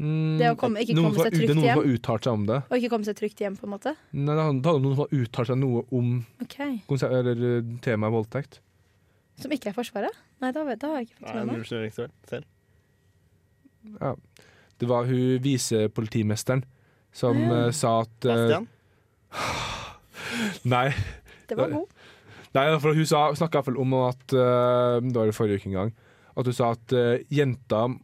Mm, 0.00 0.38
Det 0.40 0.48
å 0.50 0.56
komme- 0.56 0.80
ikke 0.80 0.94
komme 0.96 1.12
seg 1.14 1.22
har- 1.22 1.30
trygt 1.30 1.50
er 1.50 1.54
noen 1.54 1.66
som 1.68 1.78
har 1.82 1.90
uttalt 1.92 2.24
seg 2.24 2.32
om 2.32 2.46
det. 2.46 2.58
Og 2.70 2.76
ikke 2.78 2.88
komme 2.90 3.04
seg 3.04 3.16
trygt 3.18 3.38
hjem, 3.44 3.56
på 3.60 3.64
en 3.68 3.70
måte? 3.74 3.92
Nei, 4.12 4.34
det 4.34 4.42
handler 4.46 4.70
er 4.74 4.80
noen 4.80 4.94
som 4.96 5.04
har 5.04 5.12
uttalt 5.20 5.46
seg 5.46 5.58
noe 5.60 5.84
om 5.92 6.26
Ok, 6.40 6.56
konse- 6.88 7.10
eller, 7.10 7.36
eh, 7.58 7.62
temaet 7.84 8.12
voldtekt. 8.12 8.58
Som 9.38 9.50
ikke 9.52 9.68
er 9.68 9.72
Forsvaret? 9.76 10.16
Nei, 10.40 10.50
da, 10.52 10.64
vet- 10.64 10.78
da 10.80 10.86
har 10.88 10.96
jeg 10.98 11.08
ikke 11.10 11.18
fått 11.20 11.34
Nei, 11.34 11.44
med 11.44 11.46
meg. 11.46 11.56
nullsnurringsstøl 11.58 12.10
selv. 12.28 12.44
Ja. 14.00 14.14
Det 14.78 14.88
var 14.88 15.04
hun 15.04 15.38
visepolitimesteren 15.44 16.64
som 17.12 17.38
eh, 17.38 17.70
sa 17.76 18.00
at 18.04 18.26
eh, 18.26 18.34
Bastian? 18.34 18.68
Nei. 20.74 20.86
Det 21.50 21.58
var 21.58 21.72
god. 21.74 21.98
Nei, 22.54 22.64
for 22.82 22.98
hun 22.98 23.06
sa- 23.06 23.30
snakka 23.38 23.60
iallfall 23.60 23.78
om 23.78 23.94
at 24.00 24.32
eh, 24.34 24.96
Det 25.06 25.14
var 25.14 25.30
det 25.30 25.36
forrige 25.36 25.60
uke 25.60 25.70
en 25.70 25.78
gang. 25.78 25.92
At 26.38 26.46
hun 26.46 26.56
sa 26.56 26.72
at 26.74 26.94
uh, 26.94 27.18
jenter 27.30 27.94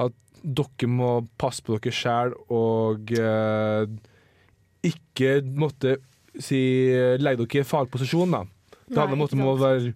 At 0.00 0.16
dere 0.42 0.88
må 0.90 1.10
passe 1.40 1.64
på 1.64 1.76
dere 1.76 1.94
sjæl 1.94 2.34
og 2.52 3.12
uh, 3.16 3.84
ikke 4.82 5.36
måtte 5.56 5.96
si 6.42 6.58
legge 7.20 7.44
dere 7.44 7.60
i 7.60 7.62
en 7.62 7.68
farlig 7.68 7.92
posisjon, 7.92 8.32
da. 8.34 8.40
Det 8.88 8.98
handler 8.98 9.36
om 9.36 9.44
å 9.46 9.54
være 9.60 9.92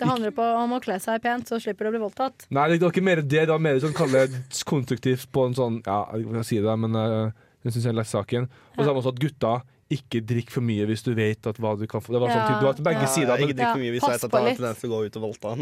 Det 0.00 0.08
handler 0.08 0.34
på 0.34 0.46
om 0.58 0.74
å 0.74 0.80
kle 0.82 0.96
seg 1.02 1.22
pent, 1.22 1.46
så 1.48 1.60
slipper 1.62 1.86
du 1.86 1.92
å 1.92 1.94
bli 1.94 2.02
voldtatt. 2.02 2.46
Nei, 2.50 2.66
det 2.72 2.80
var 2.82 2.90
ikke 2.90 3.06
mer 3.06 3.22
det. 3.22 3.44
Det 3.46 3.52
var 3.52 3.62
mer 3.62 3.78
sånn 3.82 3.94
kalle 3.96 4.24
konstruktivt 4.66 5.30
på 5.32 5.46
en 5.48 5.54
sånn 5.56 5.80
Ja, 5.86 6.00
jeg 6.16 6.26
kan 6.32 6.48
si 6.48 6.58
det, 6.64 6.76
men 6.82 6.98
uh, 6.98 7.44
jeg 7.64 7.96
leste 7.96 8.18
saken. 8.18 8.50
Og 8.74 8.82
så 8.82 8.88
har 8.88 8.92
man 8.92 9.00
også 9.02 9.14
at 9.14 9.22
gutta 9.22 9.54
ikke 9.92 10.20
drikk 10.24 10.50
for 10.54 10.64
mye 10.64 10.86
hvis 10.88 11.04
du 11.04 11.12
vet 11.16 11.46
at 11.46 11.58
hva 11.60 11.74
du 11.78 11.86
kan 11.90 12.02
få. 12.02 12.14
Det 12.14 12.20
var 12.22 12.32
sånn, 12.32 12.40
Ja, 12.40 12.46
typ, 12.48 12.60
du 12.62 12.68
har 12.68 12.76
til 12.78 12.86
begge 12.86 13.04
ja. 13.04 13.10
sider. 13.14 13.42
Ikke 13.44 13.56
drikk 13.58 13.72
for 13.74 13.82
mye 13.82 13.94
hvis 13.94 14.04
du 14.04 14.12
vet 14.12 14.24
at 14.28 14.36
han 14.36 14.46
har 14.48 14.60
tendens 14.60 14.80
til 14.80 14.90
å 14.90 14.94
gå 14.94 15.00
ut 15.08 15.18
og 15.18 15.26
voldta. 15.28 15.48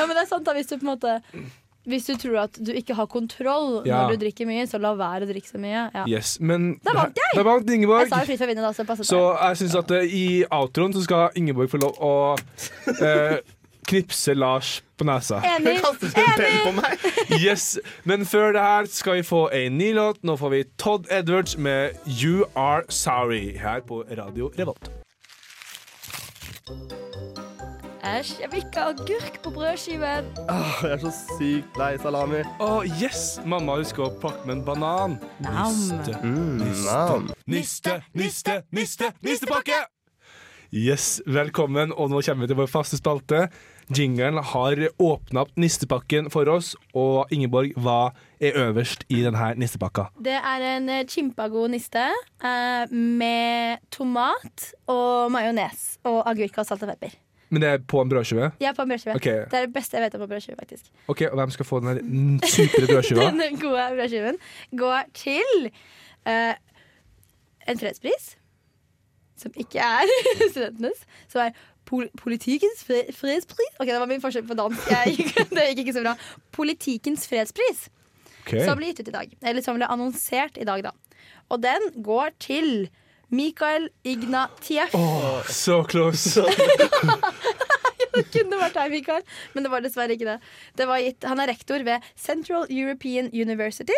Ja, 0.00 0.06
men 0.06 0.14
det 0.16 0.22
er 0.22 0.28
sant 0.30 0.46
da, 0.46 0.54
hvis 0.56 0.70
du 0.70 0.76
på 0.78 0.86
en 0.86 0.90
måte 0.94 1.12
Hvis 1.90 2.06
du 2.08 2.14
tror 2.20 2.36
at 2.44 2.56
du 2.60 2.70
ikke 2.76 2.94
har 2.96 3.08
kontroll 3.10 3.82
Ja. 3.88 4.02
når 4.04 4.14
du 4.16 4.24
drikker 4.24 4.48
mye, 4.48 4.64
så 4.68 4.80
la 4.80 4.92
være 4.96 5.26
å 5.26 5.30
drikke 5.30 5.48
så 5.50 5.60
mye. 5.60 5.86
Ja. 5.94 6.04
yes, 6.08 6.38
men 6.40 6.74
Da 6.84 6.94
vant 6.96 7.16
jeg! 7.20 7.36
Da 7.36 7.44
vant 7.46 7.70
Ingeborg. 7.76 8.04
Jeg 8.06 8.12
sa 8.12 8.20
jo 8.22 8.30
fritt 8.30 8.40
for 8.40 8.48
å 8.48 8.52
vinne, 8.52 8.64
da, 8.64 8.72
så 8.72 9.08
Så 9.12 9.22
jeg 9.36 9.60
syns 9.62 9.78
at 9.80 9.94
uh, 9.96 10.02
i 10.04 10.26
outroen 10.48 10.96
så 10.96 11.04
skal 11.04 11.40
Ingeborg 11.40 11.72
få 11.72 11.80
lov 11.82 12.00
å 12.00 12.12
eh, 12.96 13.40
knipse 13.88 14.34
Lars 14.34 14.82
på 14.98 15.04
nesa. 15.08 15.40
Enig! 15.56 15.78
Enig. 15.78 16.12
en 16.12 16.32
penn 16.36 16.58
på 16.66 16.72
meg? 16.80 17.06
Yes, 17.44 17.78
Men 18.04 18.26
før 18.26 18.52
det 18.52 18.60
her 18.64 18.88
skal 18.92 19.20
vi 19.20 19.22
få 19.22 19.46
en 19.54 19.78
ny 19.78 19.92
låt. 19.96 20.20
Nå 20.26 20.36
får 20.36 20.50
vi 20.56 20.64
Todd 20.78 21.06
Edwards 21.10 21.56
med 21.56 21.96
You 22.06 22.44
Are 22.56 22.82
Sorry 22.88 23.56
her 23.58 23.80
på 23.86 24.02
Radio 24.18 24.50
Revolt. 24.58 24.90
Æsj, 28.00 28.30
jeg 28.40 28.48
vil 28.50 28.62
ikke 28.64 28.80
ha 28.80 28.90
agurk 28.94 29.34
på 29.44 29.50
brødskiven. 29.50 30.24
Åh, 30.50 30.78
jeg 30.82 30.92
er 30.92 31.02
så 31.02 31.10
sykt 31.38 31.76
lei 31.78 31.90
salami. 32.00 32.40
Åh, 32.64 32.86
yes! 33.02 33.40
Mamma 33.44 33.76
husker 33.76 34.06
å 34.06 34.10
pakke 34.22 34.46
med 34.48 34.54
en 34.58 34.62
banan. 34.64 35.18
Nam. 35.44 35.76
Niste, 35.76 36.16
Mm, 36.22 36.56
niste, 36.62 36.96
niste, 37.46 37.96
niste, 38.14 38.56
niste, 38.72 39.12
nistepakke! 39.22 39.82
Yes, 40.70 41.18
velkommen, 41.26 41.90
og 41.98 42.12
nå 42.12 42.20
kommer 42.22 42.46
vi 42.46 42.48
til 42.52 42.58
vår 42.60 42.68
faste 42.70 42.94
spalte. 43.00 43.48
Jingeren 43.90 44.36
har 44.52 44.78
åpna 45.02 45.42
opp 45.42 45.56
nistepakken 45.58 46.28
for 46.30 46.46
oss, 46.52 46.76
og 46.94 47.32
Ingeborg, 47.34 47.72
hva 47.74 48.12
er 48.38 48.54
øverst 48.68 49.02
i 49.10 49.24
denne 49.24 49.48
nistepakka? 49.58 50.04
Det 50.22 50.36
er 50.38 50.66
en 50.76 50.86
eh, 50.94 51.02
chimpagod 51.10 51.72
niste 51.74 52.04
eh, 52.06 52.86
med 52.94 53.82
tomat 53.90 54.68
og 54.86 55.32
majones 55.34 55.98
og 56.06 56.22
agurk 56.30 56.62
og 56.62 56.68
salt 56.70 56.86
og 56.86 56.92
pepper. 56.94 57.18
Men 57.50 57.64
det 57.64 57.70
er 57.74 57.82
på 57.90 58.04
en 58.04 58.12
brødskive? 58.12 58.52
Er 58.62 58.76
på 58.76 58.86
en 58.86 58.92
brødskive. 58.94 59.18
Okay. 59.18 59.40
Det 59.50 59.58
er 59.58 59.66
det 59.66 59.74
beste 59.74 59.98
jeg 59.98 60.06
vet 60.06 60.14
om 60.14 60.22
på 60.22 60.30
brødskive, 60.30 60.54
faktisk. 60.62 60.86
ok, 61.10 61.24
Og 61.32 61.40
hvem 61.40 61.50
skal 61.56 61.66
få 61.66 61.80
den 61.82 62.38
supre 62.46 62.86
brødskiva? 62.86 63.26
Denne 63.32 63.50
gode 63.58 63.88
brødskiven 63.98 64.38
går 64.78 65.10
til 65.18 65.72
eh, 66.30 66.54
en 67.66 67.82
fredspris, 67.82 68.36
som 69.40 69.54
ikke 69.58 69.80
er 69.82 70.10
studentenes, 70.52 71.02
som 71.32 71.42
er 71.48 71.56
pol 71.88 72.06
Politikkens 72.20 72.84
fre 72.86 73.00
fredspris. 73.16 73.72
Ok, 73.80 73.88
Det 73.88 73.98
var 74.02 74.10
min 74.10 74.22
forskjell 74.22 74.44
på 74.46 74.56
dansk. 74.58 74.90
Gikk- 75.10 75.48
det 75.56 75.64
gikk 75.72 75.84
ikke 75.86 75.96
så 75.98 76.04
bra. 76.06 76.16
Politikens 76.54 77.26
fredspris, 77.30 77.88
Okay. 78.40 78.62
som 78.64 78.78
ble 78.80 78.88
gitt 78.88 79.02
ut 79.04 79.10
i 79.10 79.12
dag. 79.12 79.32
Eller 79.44 79.62
som 79.62 79.76
ble 79.76 79.86
annonsert 79.92 80.56
i 80.58 80.64
dag, 80.64 80.80
da. 80.86 80.90
Og 81.52 81.60
den 81.60 81.90
går 82.02 82.30
til 82.40 82.70
Mikael 83.30 83.90
Ignatieff. 84.08 84.94
Åh, 84.96 85.44
så 85.52 85.82
close! 85.86 86.40
Det 88.10 88.24
kunne 88.34 88.58
vært 88.58 88.74
deg, 88.74 88.90
Mikael, 88.90 89.22
men 89.54 89.62
det 89.64 89.70
var 89.70 89.84
dessverre 89.84 90.16
ikke 90.16 90.26
det. 90.26 90.38
det 90.80 90.86
var 90.90 90.98
gitt, 90.98 91.22
han 91.30 91.38
er 91.44 91.50
rektor 91.52 91.84
ved 91.86 92.02
Central 92.18 92.64
European 92.72 93.28
University, 93.30 93.94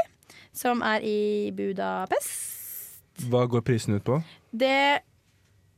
som 0.53 0.83
er 0.85 1.01
i 1.07 1.49
Budapest. 1.57 3.01
Hva 3.33 3.47
går 3.49 3.65
prisen 3.65 3.97
ut 3.97 4.05
på? 4.05 4.19
Det, 4.53 5.01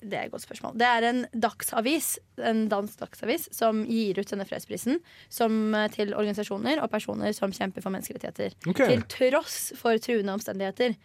det 0.05 0.19
er 0.19 0.29
et 0.29 0.33
godt 0.33 0.45
spørsmål. 0.45 0.77
Det 0.81 0.87
er 0.87 1.07
en 1.09 1.21
dagsavis, 1.33 2.09
en 2.51 2.65
dansk 2.71 3.01
dagsavis 3.01 3.49
som 3.55 3.83
gir 3.89 4.21
ut 4.21 4.31
denne 4.31 4.47
fredsprisen 4.49 5.01
som, 5.33 5.75
eh, 5.75 5.89
til 5.95 6.15
organisasjoner 6.15 6.83
og 6.83 6.91
personer 6.93 7.35
som 7.37 7.53
kjemper 7.53 7.83
for 7.83 7.95
menneskerettigheter. 7.95 8.57
Okay. 8.69 8.95
Til 8.95 9.05
tross 9.09 9.73
for 9.79 9.97
truende 9.99 10.35
omstendigheter. 10.37 10.97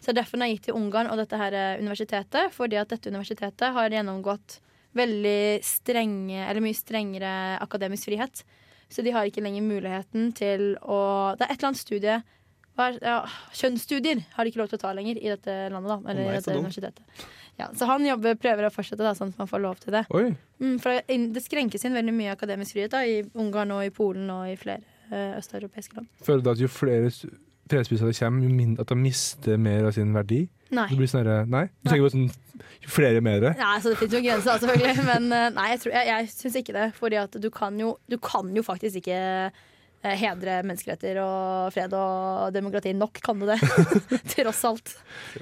Så 0.00 0.12
derfor 0.12 0.36
den 0.36 0.46
er 0.46 0.54
gitt 0.54 0.68
til 0.68 0.76
Ungarn 0.78 1.10
og 1.10 1.18
dette 1.18 1.38
her 1.40 1.52
eh, 1.52 1.80
universitetet, 1.80 2.52
fordi 2.52 2.76
at 2.80 2.88
dette 2.88 3.10
universitetet 3.10 3.72
har 3.74 3.90
gjennomgått 3.90 4.60
veldig 4.94 5.64
strenge, 5.66 6.38
eller 6.38 6.62
mye 6.62 6.76
strengere 6.78 7.58
akademisk 7.60 8.06
frihet. 8.06 8.44
Så 8.88 9.02
de 9.02 9.10
har 9.10 9.26
ikke 9.26 9.42
lenger 9.42 9.64
muligheten 9.64 10.30
til 10.36 10.76
å 10.82 11.34
Det 11.34 11.46
er 11.46 11.50
et 11.50 11.58
eller 11.58 11.72
annet 11.72 11.82
studie 11.82 12.22
ja, 12.74 13.20
Kjønnsstudier 13.54 14.24
har 14.34 14.44
de 14.44 14.50
ikke 14.50 14.60
lov 14.62 14.70
til 14.72 14.80
å 14.80 14.82
ta 14.82 14.92
lenger 14.96 15.18
i 15.20 15.30
dette 15.30 15.54
landet, 15.70 15.90
da. 15.92 16.10
Eller 16.10 16.26
i 16.26 16.38
dette 16.38 16.56
universitetet. 16.58 17.26
Ja, 17.58 17.68
så 17.78 17.86
han 17.86 18.02
jobber, 18.06 18.34
prøver 18.40 18.66
å 18.66 18.72
fortsette, 18.74 19.04
da, 19.06 19.12
sånn 19.14 19.30
at 19.34 19.38
man 19.38 19.50
får 19.50 19.62
lov 19.62 19.78
til 19.82 19.94
det. 19.94 20.04
Mm, 20.10 20.74
for 20.82 20.90
det, 20.96 21.18
det 21.36 21.42
skrenkes 21.44 21.84
inn 21.86 21.94
veldig 21.94 22.14
mye 22.16 22.34
akademisk 22.34 22.74
frihet 22.74 22.90
da, 22.96 23.04
i 23.06 23.20
Ungarn 23.38 23.70
og 23.76 23.84
i 23.86 23.92
Polen 23.94 24.26
og 24.34 24.48
i 24.50 24.56
flere 24.58 24.82
eh, 25.12 25.36
østeuropeiske 25.38 26.00
land. 26.00 26.10
Føler 26.26 26.42
du 26.42 26.50
at 26.54 26.62
jo 26.64 26.70
flere 26.72 27.10
fredspiser 27.10 27.40
fredsprisene 27.64 28.12
kommer, 28.18 28.44
jo 28.44 28.52
mindre 28.52 28.84
at 28.84 28.90
de 28.92 28.96
mister 29.00 29.56
mer 29.56 29.86
av 29.88 29.94
sin 29.96 30.10
verdi. 30.12 30.42
Nei. 30.74 30.88
Det 30.90 30.98
blir 30.98 31.08
snarere, 31.08 31.46
Nei? 31.48 31.62
Du 31.80 31.88
tenker 31.88 32.04
på 32.04 32.10
sånn 32.12 32.26
jo 32.84 32.90
flere 32.92 33.22
mer? 33.24 33.38
det? 33.40 33.52
Nei, 33.56 33.76
så 33.80 33.92
Det 33.92 34.00
fins 34.02 34.12
jo 34.12 34.20
grenser, 34.24 34.58
selvfølgelig. 34.60 35.04
Men 35.12 35.30
eh, 35.32 35.46
nei, 35.54 35.68
jeg, 35.72 35.80
tror- 35.84 35.94
jeg, 35.96 36.10
jeg 36.10 36.28
syns 36.34 36.58
ikke 36.60 36.74
det. 36.76 36.88
Fordi 36.98 37.20
at 37.22 37.38
du 37.40 37.48
kan 37.54 37.78
jo, 37.80 37.94
du 38.10 38.18
kan 38.20 38.50
jo 38.56 38.64
faktisk 38.66 39.00
ikke 39.00 39.20
hedre 40.04 40.58
menneskeretter 40.66 41.16
og 41.22 41.72
fred 41.74 41.94
og 41.96 42.52
demokrati 42.54 42.92
nok, 42.96 43.20
kan 43.24 43.40
du 43.40 43.46
det? 43.48 43.56
Tross 44.34 44.60
alt. 44.68 44.92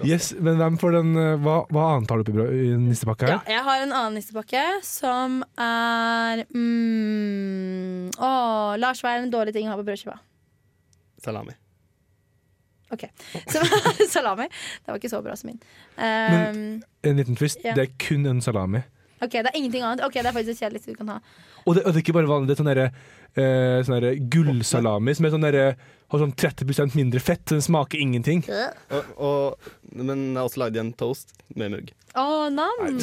Yes, 0.06 0.30
men 0.38 0.60
hvem 0.60 0.76
får 0.80 0.94
den 0.98 1.10
eh, 1.18 1.32
Hva, 1.42 1.56
hva 1.72 1.86
annet 1.96 2.12
har 2.14 2.22
du 2.22 2.28
på 2.30 2.36
brød- 2.36 2.54
i 2.54 2.68
nistepakka 2.78 3.28
Ja, 3.32 3.40
jeg 3.50 3.64
har 3.66 3.82
en 3.82 3.92
annen 3.96 4.16
nistepakke 4.20 4.62
som 4.86 5.40
er 5.60 6.44
mm, 6.52 8.12
Å, 8.22 8.30
Lars, 8.78 9.02
hva 9.02 9.16
er 9.16 9.24
en 9.26 9.32
dårlig 9.34 9.54
ting 9.56 9.66
å 9.68 9.74
ha 9.74 9.80
på 9.80 9.86
brødskiva? 9.88 10.16
Salami. 11.22 11.54
OK. 12.92 13.06
Så, 13.48 13.60
salami. 14.16 14.48
Det 14.84 14.90
var 14.92 14.98
ikke 15.00 15.10
så 15.12 15.20
bra 15.24 15.36
som 15.38 15.48
min. 15.52 15.60
Um, 15.96 16.82
En 17.06 17.16
liten 17.20 17.38
twist. 17.38 17.62
Ja. 17.64 17.72
Det 17.78 17.86
er 17.88 17.92
kun 18.02 18.26
en 18.28 18.42
salami. 18.44 18.82
OK, 19.22 19.38
det 19.38 19.48
er 19.50 19.58
ingenting 19.58 19.86
annet. 19.86 20.04
Ok, 20.06 20.18
Det 20.18 20.26
er 20.26 20.36
faktisk 20.36 20.52
det 20.52 20.60
kjedeligste 20.60 20.94
du 20.94 21.00
kan 21.00 21.14
ha. 21.14 21.18
Og 21.64 21.76
det, 21.76 21.84
og 21.86 21.92
det 21.92 22.00
er 22.00 22.04
ikke 22.04 22.16
bare 22.18 22.30
vanlig, 22.30 22.50
det 22.50 22.56
er 22.56 22.62
sånn 22.62 22.70
derre 22.72 22.86
eh, 22.90 23.80
sånn 23.86 23.96
derre 23.98 24.14
gullsalami 24.34 25.14
som 25.14 25.28
er 25.28 25.34
sånn 25.34 25.46
derre 25.46 25.66
har 26.12 26.20
sånn 26.20 26.34
30% 26.36 26.96
mindre 26.98 27.20
fett, 27.24 27.40
så 27.46 27.56
den 27.56 27.64
smaker 27.64 28.00
ingenting. 28.02 28.42
Og, 28.92 29.12
og, 29.16 29.68
men 29.96 30.10
jeg 30.12 30.36
har 30.36 30.44
også 30.44 30.60
lagd 30.60 30.76
en 30.80 30.92
toast 31.00 31.32
med 31.56 31.72
mugg. 31.72 31.92
Å, 32.12 32.50
nam! 32.52 32.98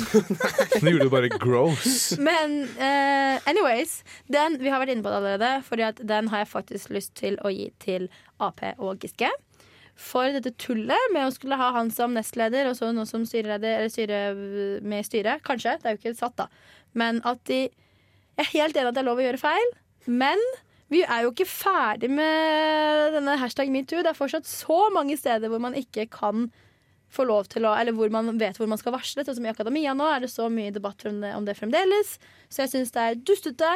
Nå 0.83 0.91
gjorde 0.91 1.07
du 1.07 1.13
bare 1.13 1.31
gross. 1.33 2.11
Men 2.27 2.59
uh, 2.77 3.41
anyways, 3.49 4.03
den, 4.29 4.59
vi 4.61 4.69
har 4.69 4.83
vært 4.83 4.93
inne 4.93 5.01
på 5.01 5.09
det 5.09 5.17
allerede, 5.17 5.49
Fordi 5.65 5.87
at 5.87 6.01
den 6.11 6.29
har 6.29 6.43
jeg 6.43 6.51
faktisk 6.51 6.93
lyst 6.93 7.15
til 7.17 7.39
å 7.41 7.49
gi 7.49 7.71
til 7.81 8.05
Ap 8.37 8.61
og 8.77 9.01
Giske. 9.01 9.31
For 9.99 10.31
dette 10.31 10.53
tullet 10.61 11.11
med 11.13 11.27
å 11.27 11.33
skulle 11.35 11.57
ha 11.59 11.73
han 11.75 11.91
som 11.91 12.15
nestleder 12.15 12.69
og 12.69 12.77
så 12.77 12.93
noe 12.95 13.09
som 13.09 13.25
styreleder 13.27 13.81
eller 13.81 13.91
styre 13.91 14.21
med 14.79 15.03
i 15.03 15.07
styret. 15.07 15.43
Kanskje, 15.45 15.75
det 15.81 15.89
er 15.89 15.97
jo 15.97 16.01
ikke 16.01 16.15
satt, 16.21 16.37
da. 16.39 16.47
Men 16.97 17.21
at 17.27 17.43
de 17.49 17.67
Jeg 18.39 18.45
er 18.45 18.53
helt 18.53 18.77
enig 18.79 18.87
at 18.87 18.95
det 18.95 19.01
er 19.01 19.09
lov 19.09 19.19
å 19.19 19.23
gjøre 19.25 19.39
feil, 19.41 19.71
men 20.07 20.39
vi 20.89 21.01
er 21.03 21.25
jo 21.25 21.33
ikke 21.33 21.45
ferdig 21.45 22.07
med 22.07 23.11
denne 23.17 23.35
hashtag 23.41 23.67
metoo. 23.67 23.99
Det 23.99 24.13
er 24.13 24.17
fortsatt 24.17 24.47
så 24.47 24.85
mange 24.95 25.17
steder 25.19 25.51
hvor 25.51 25.59
man 25.59 25.75
ikke 25.75 26.07
kan 26.13 26.47
få 27.11 27.25
lov 27.27 27.49
til 27.51 27.67
å 27.67 27.73
Eller 27.75 27.91
hvor 27.97 28.09
man 28.13 28.31
vet 28.39 28.57
hvor 28.57 28.69
man 28.69 28.79
skal 28.79 28.95
varsle. 28.95 29.25
Sånn 29.25 29.41
som 29.41 29.45
i 29.45 29.51
akademia 29.51 29.91
nå 29.97 30.07
er 30.07 30.23
det 30.23 30.31
så 30.31 30.47
mye 30.49 30.71
debatt 30.71 31.03
om 31.09 31.19
det, 31.19 31.33
om 31.35 31.45
det 31.45 31.57
fremdeles. 31.59 32.15
Så 32.47 32.63
jeg 32.63 32.73
syns 32.73 32.95
det 32.95 33.05
er 33.05 33.21
dustete 33.27 33.75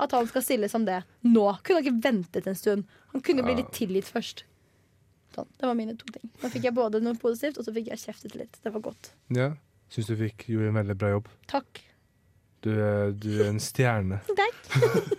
at 0.00 0.16
han 0.16 0.28
skal 0.28 0.44
stille 0.44 0.68
som 0.72 0.84
det 0.88 1.02
nå. 1.22 1.46
Kunne 1.62 1.84
ikke 1.84 2.00
ventet 2.02 2.48
en 2.50 2.58
stund? 2.58 2.88
Han 3.14 3.24
kunne 3.24 3.44
bli 3.46 3.60
litt 3.60 3.72
tilgitt 3.76 4.08
først. 4.10 4.44
Sånn, 5.34 5.46
Det 5.58 5.68
var 5.68 5.76
mine 5.78 5.94
to 5.98 6.08
ting. 6.14 6.30
Da 6.42 6.50
fikk 6.50 6.66
jeg 6.66 6.74
både 6.76 7.00
noe 7.04 7.18
positivt, 7.20 7.60
og 7.60 7.66
så 7.66 7.74
fikk 7.76 7.92
jeg 7.92 8.02
kjeftet 8.02 8.34
litt. 8.38 8.58
Det 8.64 8.72
var 8.74 8.82
godt. 8.90 9.12
Ja. 9.36 9.52
Syns 9.90 10.10
du 10.10 10.16
fikk 10.18 10.48
gjorde 10.50 10.72
en 10.72 10.80
veldig 10.80 10.96
bra 10.98 11.14
jobb. 11.16 11.30
Takk. 11.50 11.82
Du 12.60 12.70
er, 12.74 13.14
du 13.16 13.30
er 13.40 13.48
en 13.48 13.62
stjerne. 13.62 14.20
Takk. 14.42 14.58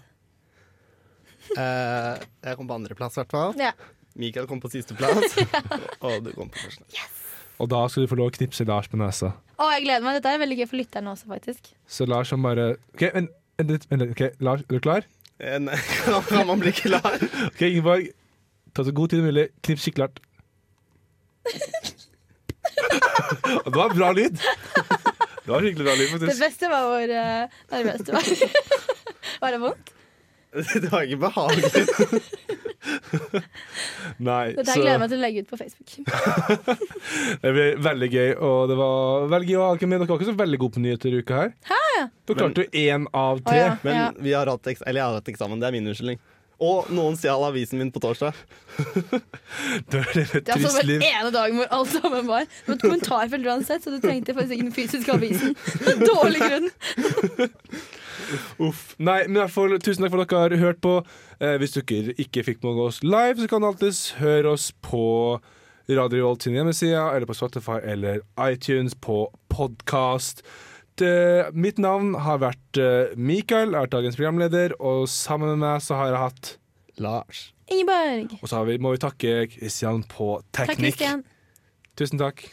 Uh, 1.56 2.20
jeg 2.44 2.58
kom 2.60 2.68
på 2.68 2.76
andreplass, 2.76 3.16
i 3.16 3.20
hvert 3.22 3.32
fall. 3.32 3.54
Ja. 3.58 3.72
Mikael 4.20 4.48
kom 4.50 4.60
på 4.60 4.68
sisteplass. 4.74 5.38
og 6.04 6.24
du 6.26 6.34
kom 6.36 6.50
på 6.52 6.60
første. 6.60 6.84
og 7.58 7.70
da 7.72 7.88
skal 7.88 8.04
du 8.04 8.08
få 8.12 8.18
lov 8.20 8.28
å 8.34 8.36
knipse 8.36 8.66
Lars 8.68 8.88
på 8.92 8.98
nesa. 9.00 9.32
Å, 9.58 9.70
jeg 9.78 9.84
gleder 9.86 10.04
meg. 10.04 10.14
Dette 10.20 10.30
er 10.34 10.40
veldig 10.44 10.58
gøy 10.60 10.68
for 10.68 10.78
lytterne 10.82 11.10
også, 11.14 11.26
faktisk. 11.32 11.62
Så 11.88 12.06
Lars 12.10 12.32
han 12.36 12.44
bare 12.44 12.74
OK, 12.94 13.04
vent, 13.16 13.32
litt. 13.64 13.88
Okay. 13.90 14.12
Ok, 14.12 14.22
Lars, 14.44 14.62
er 14.68 14.74
du 14.76 14.80
klar? 14.84 15.02
Eh, 15.40 15.56
nei, 15.62 15.78
kan 16.04 16.20
kan 16.28 16.48
man 16.50 16.60
bli 16.62 16.72
klar? 16.76 17.16
OK, 17.48 17.62
Ingeborg. 17.70 18.12
Ta 18.76 18.84
så 18.86 18.92
god 18.94 19.10
tid 19.14 19.20
som 19.24 19.28
mulig. 19.32 19.48
Knips 19.66 19.84
skikkelig 19.88 20.06
hardt. 20.10 20.20
Det 23.66 23.76
var 23.76 23.94
bra 23.96 24.12
lyd. 24.12 24.40
Det 25.48 25.52
var 25.52 25.62
skikkelig 25.64 25.86
bra 25.86 25.96
lyd, 25.96 26.10
Det 26.28 26.40
beste 26.40 26.72
var 26.72 26.90
hvor 26.92 27.14
uh, 27.14 27.60
nervøs 27.72 28.02
du 28.04 28.12
var. 28.16 28.26
var 29.44 29.56
det 29.56 29.62
vondt? 29.64 29.94
Det 30.58 30.90
var 30.92 31.06
ikke 31.06 31.20
behagelig. 31.22 31.72
Nei, 34.18 34.54
Dette 34.56 34.74
her 34.74 34.80
gleder 34.80 34.94
jeg 34.94 35.02
meg 35.02 35.12
til 35.12 35.18
å 35.18 35.22
legge 35.22 35.44
ut 35.44 35.50
på 35.52 35.60
Facebook. 35.60 35.90
Det 37.44 37.52
blir 37.54 37.82
veldig 37.84 38.10
gøy, 38.12 38.32
og 38.48 38.72
det 38.72 38.78
var 38.80 39.28
veldig 39.34 39.50
gøy 39.50 39.60
å 39.60 39.66
ha 39.66 39.74
dere 39.76 39.90
med. 39.92 40.02
Dere 40.02 40.10
var 40.10 40.22
ikke 40.22 40.32
så 40.32 40.40
veldig 40.40 40.60
gode 40.62 40.78
på 40.78 40.84
nyheter 40.84 41.14
i 41.14 41.22
uka 41.22 41.42
her. 41.42 41.52
Dere 41.98 42.38
klarte 42.40 42.66
jo 42.66 42.86
én 42.88 43.08
av 43.16 43.44
tre. 43.46 43.60
Å, 43.60 43.68
ja. 43.68 43.76
Men 43.84 44.24
vi 44.24 44.34
har 44.38 44.50
hatt, 44.52 44.72
eller 44.74 45.00
jeg 45.02 45.06
har 45.06 45.20
hatt 45.20 45.32
eksamen. 45.34 45.62
Det 45.62 45.70
er 45.70 45.78
min 45.78 45.92
unnskyldning. 45.92 46.20
Og 46.64 46.88
noen 46.90 47.18
stjal 47.20 47.44
avisen 47.46 47.78
min 47.78 47.92
på 47.94 48.02
torsdag. 48.02 48.34
Det 49.92 50.00
er 50.00 50.08
et 50.24 50.32
Det 50.34 50.50
er 50.50 50.56
altså 50.58 50.82
den 50.86 51.04
ene 51.06 51.30
dagen 51.34 51.60
hvor 51.60 51.70
alt 51.78 51.92
sammen 51.94 52.26
var. 52.28 52.48
Et 52.66 52.82
kommentarfelt 52.82 53.46
uansett, 53.46 53.84
så 53.86 53.94
du 53.94 54.00
trengte 54.02 54.34
faktisk 54.34 54.58
ikke 54.58 54.66
den 54.66 54.74
fysiske 54.76 55.14
avisen. 55.14 55.56
Dårlig 56.02 56.42
grunn. 56.42 56.70
Uff. 58.68 58.96
Nei, 58.98 59.22
men 59.28 59.38
i 59.38 59.42
hvert 59.44 59.54
fall, 59.54 59.78
tusen 59.80 60.04
takk 60.04 60.16
for 60.16 60.26
at 60.26 60.34
dere 60.34 60.58
har 60.58 60.66
hørt 60.72 60.82
på. 60.84 60.96
Eh, 61.40 61.56
hvis 61.62 61.78
dere 61.78 62.16
ikke 62.20 62.44
fikk 62.50 62.66
med 62.66 62.82
oss 62.88 63.00
live, 63.06 63.38
så 63.40 63.48
kan 63.52 63.64
dere 63.64 63.76
alltids 63.76 64.02
høre 64.18 64.56
oss 64.58 64.72
på 64.84 65.04
Radio 65.88 66.18
Revolt 66.20 66.44
sin 66.44 66.58
hjemmeside, 66.58 67.00
eller 67.00 67.30
på 67.30 67.38
Spotify 67.38 67.78
eller 67.84 68.20
iTunes, 68.50 68.96
på 68.96 69.28
podkast. 69.54 70.44
Mitt 71.54 71.82
navn 71.82 72.16
har 72.26 72.40
vært 72.42 72.80
uh, 72.82 73.14
Mikael, 73.16 73.76
er 73.78 73.90
dagens 73.92 74.18
programleder, 74.20 74.76
og 74.80 75.06
sammen 75.12 75.54
med 75.54 75.62
meg 75.66 75.84
så 75.86 76.00
har 76.00 76.14
jeg 76.14 76.24
hatt 76.24 76.52
Lars. 77.04 77.48
Ingeborg. 77.72 78.38
Og 78.42 78.50
så 78.50 78.62
har 78.62 78.70
vi, 78.70 78.78
må 78.82 78.94
vi 78.96 79.02
takke 79.04 79.34
Kristian 79.52 80.04
på 80.08 80.38
teknikk. 80.56 80.58
Takk, 80.58 80.80
Christian 80.80 80.94
Kristian. 80.98 81.26
Tusen 81.98 82.22
takk. 82.22 82.46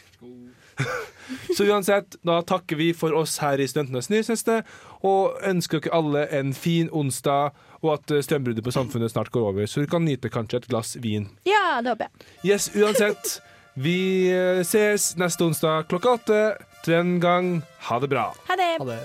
Så 1.57 1.65
uansett, 1.65 2.17
da 2.21 2.41
takker 2.45 2.77
vi 2.77 2.89
for 2.93 3.15
oss 3.15 3.37
her 3.41 3.61
i 3.61 3.67
Studentenes 3.69 4.09
nyhetsneste, 4.11 4.59
og 5.07 5.39
ønsker 5.47 5.81
dere 5.81 5.95
alle 5.97 6.25
en 6.35 6.53
fin 6.53 6.89
onsdag, 6.93 7.55
og 7.81 7.93
at 7.95 8.13
eh, 8.13 8.21
strømbruddet 8.25 8.65
på 8.65 8.73
samfunnet 8.75 9.13
snart 9.13 9.31
går 9.33 9.49
over, 9.53 9.69
så 9.69 9.81
du 9.81 9.89
kan 9.89 10.05
nyte 10.05 10.29
kanskje 10.33 10.61
et 10.61 10.69
glass 10.69 10.95
vin. 11.01 11.29
Ja, 11.47 11.79
det 11.81 11.95
håper 11.95 12.09
jeg. 12.09 12.29
Yes, 12.51 12.69
uansett. 12.75 13.37
Vi 13.75 14.31
ses 14.63 15.13
neste 15.19 15.43
onsdag 15.43 15.89
klokka 15.91 16.13
åtte. 16.15 16.41
Den 16.85 17.19
gang, 17.19 17.61
ha 17.79 17.99
det 17.99 18.07
bra. 18.07 18.35
Ha 18.47 18.55
det. 18.55 18.77
Ha 18.79 18.85
det. 18.85 18.99